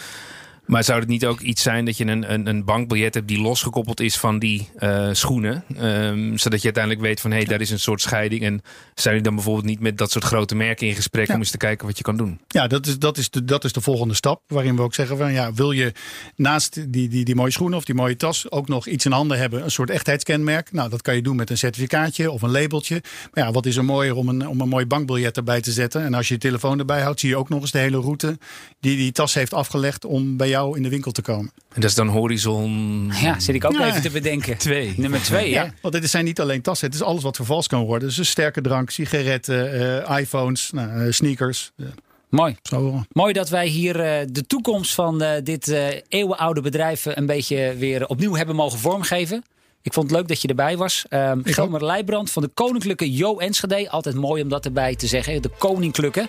Maar 0.72 0.84
zou 0.84 1.00
het 1.00 1.08
niet 1.08 1.26
ook 1.26 1.40
iets 1.40 1.62
zijn 1.62 1.84
dat 1.84 1.96
je 1.96 2.06
een, 2.06 2.32
een, 2.32 2.46
een 2.46 2.64
bankbiljet 2.64 3.14
hebt 3.14 3.28
die 3.28 3.40
losgekoppeld 3.40 4.00
is 4.00 4.16
van 4.16 4.38
die 4.38 4.68
eh, 4.76 5.08
schoenen? 5.12 5.64
Ehm, 5.76 6.36
zodat 6.36 6.58
je 6.58 6.64
uiteindelijk 6.64 7.00
weet 7.00 7.20
van 7.20 7.30
hé, 7.30 7.36
hey, 7.36 7.46
daar 7.46 7.60
is 7.60 7.70
een 7.70 7.78
soort 7.80 8.00
scheiding. 8.00 8.42
En 8.42 8.62
zijn 8.94 9.08
jullie 9.08 9.22
dan 9.22 9.34
bijvoorbeeld 9.34 9.66
niet 9.66 9.80
met 9.80 9.98
dat 9.98 10.10
soort 10.10 10.24
grote 10.24 10.54
merken 10.54 10.86
in 10.86 10.94
gesprek 10.94 11.26
Ja. 11.26 11.34
om 11.34 11.40
eens 11.40 11.50
te 11.50 11.56
kijken 11.56 11.86
wat 11.86 11.98
je 11.98 12.04
kan 12.04 12.16
doen? 12.16 12.40
Ja, 12.48 12.66
dat 12.66 12.86
is, 12.86 12.98
dat, 12.98 13.18
is 13.18 13.30
de, 13.30 13.44
dat 13.44 13.64
is 13.64 13.72
de 13.72 13.80
volgende 13.80 14.14
stap. 14.14 14.42
Waarin 14.46 14.76
we 14.76 14.82
ook 14.82 14.94
zeggen 14.94 15.16
van 15.16 15.32
ja, 15.32 15.52
wil 15.52 15.70
je 15.72 15.92
naast 16.36 16.92
die, 16.92 17.08
die, 17.08 17.24
die 17.24 17.34
mooie 17.34 17.50
schoenen 17.50 17.78
of 17.78 17.84
die 17.84 17.94
mooie 17.94 18.16
tas 18.16 18.50
ook 18.50 18.68
nog 18.68 18.86
iets 18.86 19.04
in 19.04 19.12
handen 19.12 19.38
hebben, 19.38 19.64
een 19.64 19.70
soort 19.70 19.90
echtheidskenmerk. 19.90 20.72
Nou, 20.72 20.90
dat 20.90 21.02
kan 21.02 21.14
je 21.14 21.22
doen 21.22 21.36
met 21.36 21.50
een 21.50 21.58
certificaatje 21.58 22.30
of 22.30 22.42
een 22.42 22.50
labeltje. 22.50 23.02
Maar 23.32 23.44
ja, 23.44 23.50
wat 23.50 23.66
is 23.66 23.76
er 23.76 23.84
mooier 23.84 24.16
om 24.16 24.28
een, 24.28 24.48
om 24.48 24.60
een 24.60 24.68
mooi 24.68 24.86
bankbiljet 24.86 25.36
erbij 25.36 25.60
te 25.60 25.72
zetten? 25.72 26.04
En 26.04 26.14
als 26.14 26.28
je 26.28 26.34
je 26.34 26.40
telefoon 26.40 26.78
erbij 26.78 27.00
houdt, 27.00 27.20
zie 27.20 27.28
je 27.28 27.36
ook 27.36 27.48
nog 27.48 27.60
eens 27.60 27.70
de 27.70 27.78
hele 27.78 28.00
route 28.00 28.38
die 28.80 28.96
die 28.96 29.12
tas 29.12 29.34
heeft 29.34 29.54
afgelegd 29.54 30.04
om 30.04 30.36
bij 30.36 30.48
jou 30.48 30.61
in 30.70 30.82
de 30.82 30.88
winkel 30.88 31.12
te 31.12 31.22
komen. 31.22 31.52
En 31.74 31.80
dat 31.80 31.90
is 31.90 31.96
dan 31.96 32.08
Horizon 32.08 33.10
Ja, 33.20 33.40
zit 33.40 33.54
ik 33.54 33.64
ook 33.64 33.72
Ja. 33.72 33.86
even 33.88 34.02
te 34.02 34.10
bedenken. 34.10 34.58
2. 34.58 34.94
Nummer 34.96 35.22
twee, 35.22 35.54
hè? 35.54 35.62
Ja, 35.62 35.74
want 35.82 35.94
dit 35.94 36.10
zijn 36.10 36.24
niet 36.24 36.40
alleen 36.40 36.62
tassen, 36.62 36.86
het 36.86 36.94
is 36.96 37.02
alles 37.02 37.22
wat 37.22 37.36
vervals 37.36 37.66
kan 37.66 37.84
worden. 37.84 38.08
Dus 38.14 38.28
sterke 38.30 38.60
drank, 38.60 38.90
sigaretten, 38.90 39.72
eh, 40.08 40.18
iPhones, 40.18 40.70
nou, 40.72 41.06
eh, 41.06 41.12
sneakers. 41.12 41.70
eh, 41.76 41.86
Mooi. 42.28 42.56
zo. 42.62 43.02
Mooi 43.12 43.32
dat 43.32 43.48
wij 43.48 43.66
hier 43.66 44.00
eh, 44.00 44.26
de 44.30 44.46
toekomst 44.46 44.94
van 44.94 45.22
eh, 45.22 45.42
dit 45.44 45.68
eh, 45.68 45.86
eeuwenoude 46.08 46.60
bedrijf 46.60 47.06
eh, 47.06 47.16
een 47.16 47.26
beetje 47.26 47.74
weer 47.78 48.06
opnieuw 48.06 48.34
hebben 48.36 48.56
mogen 48.56 48.78
vormgeven. 48.78 49.44
Ik 49.82 49.92
vond 49.92 50.10
het 50.10 50.16
leuk 50.18 50.28
dat 50.28 50.42
je 50.42 50.48
erbij 50.48 50.76
was. 50.76 51.04
Um, 51.10 51.40
Gelmer 51.44 51.84
Leijbrand 51.84 52.30
van 52.30 52.42
de 52.42 52.48
Koninklijke 52.48 53.12
Jo 53.12 53.38
Enschede. 53.38 53.90
Altijd 53.90 54.14
mooi 54.14 54.42
om 54.42 54.48
dat 54.48 54.64
erbij 54.64 54.96
te 54.96 55.06
zeggen. 55.06 55.42
De 55.42 55.50
Koninklijke. 55.58 56.26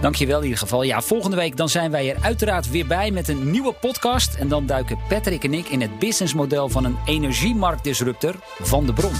Dank 0.00 0.14
je 0.14 0.26
wel 0.26 0.38
in 0.38 0.44
ieder 0.44 0.58
geval. 0.58 0.82
Ja, 0.82 1.00
volgende 1.00 1.36
week 1.36 1.56
dan 1.56 1.68
zijn 1.68 1.90
wij 1.90 2.10
er 2.14 2.22
uiteraard 2.22 2.70
weer 2.70 2.86
bij 2.86 3.10
met 3.10 3.28
een 3.28 3.50
nieuwe 3.50 3.72
podcast. 3.72 4.34
En 4.34 4.48
dan 4.48 4.66
duiken 4.66 4.98
Patrick 5.08 5.44
en 5.44 5.54
ik 5.54 5.68
in 5.68 5.80
het 5.80 5.98
businessmodel 5.98 6.68
van 6.68 6.84
een 6.84 6.96
energiemarktdisruptor 7.06 8.34
van 8.58 8.86
de 8.86 8.92
bron. 8.92 9.14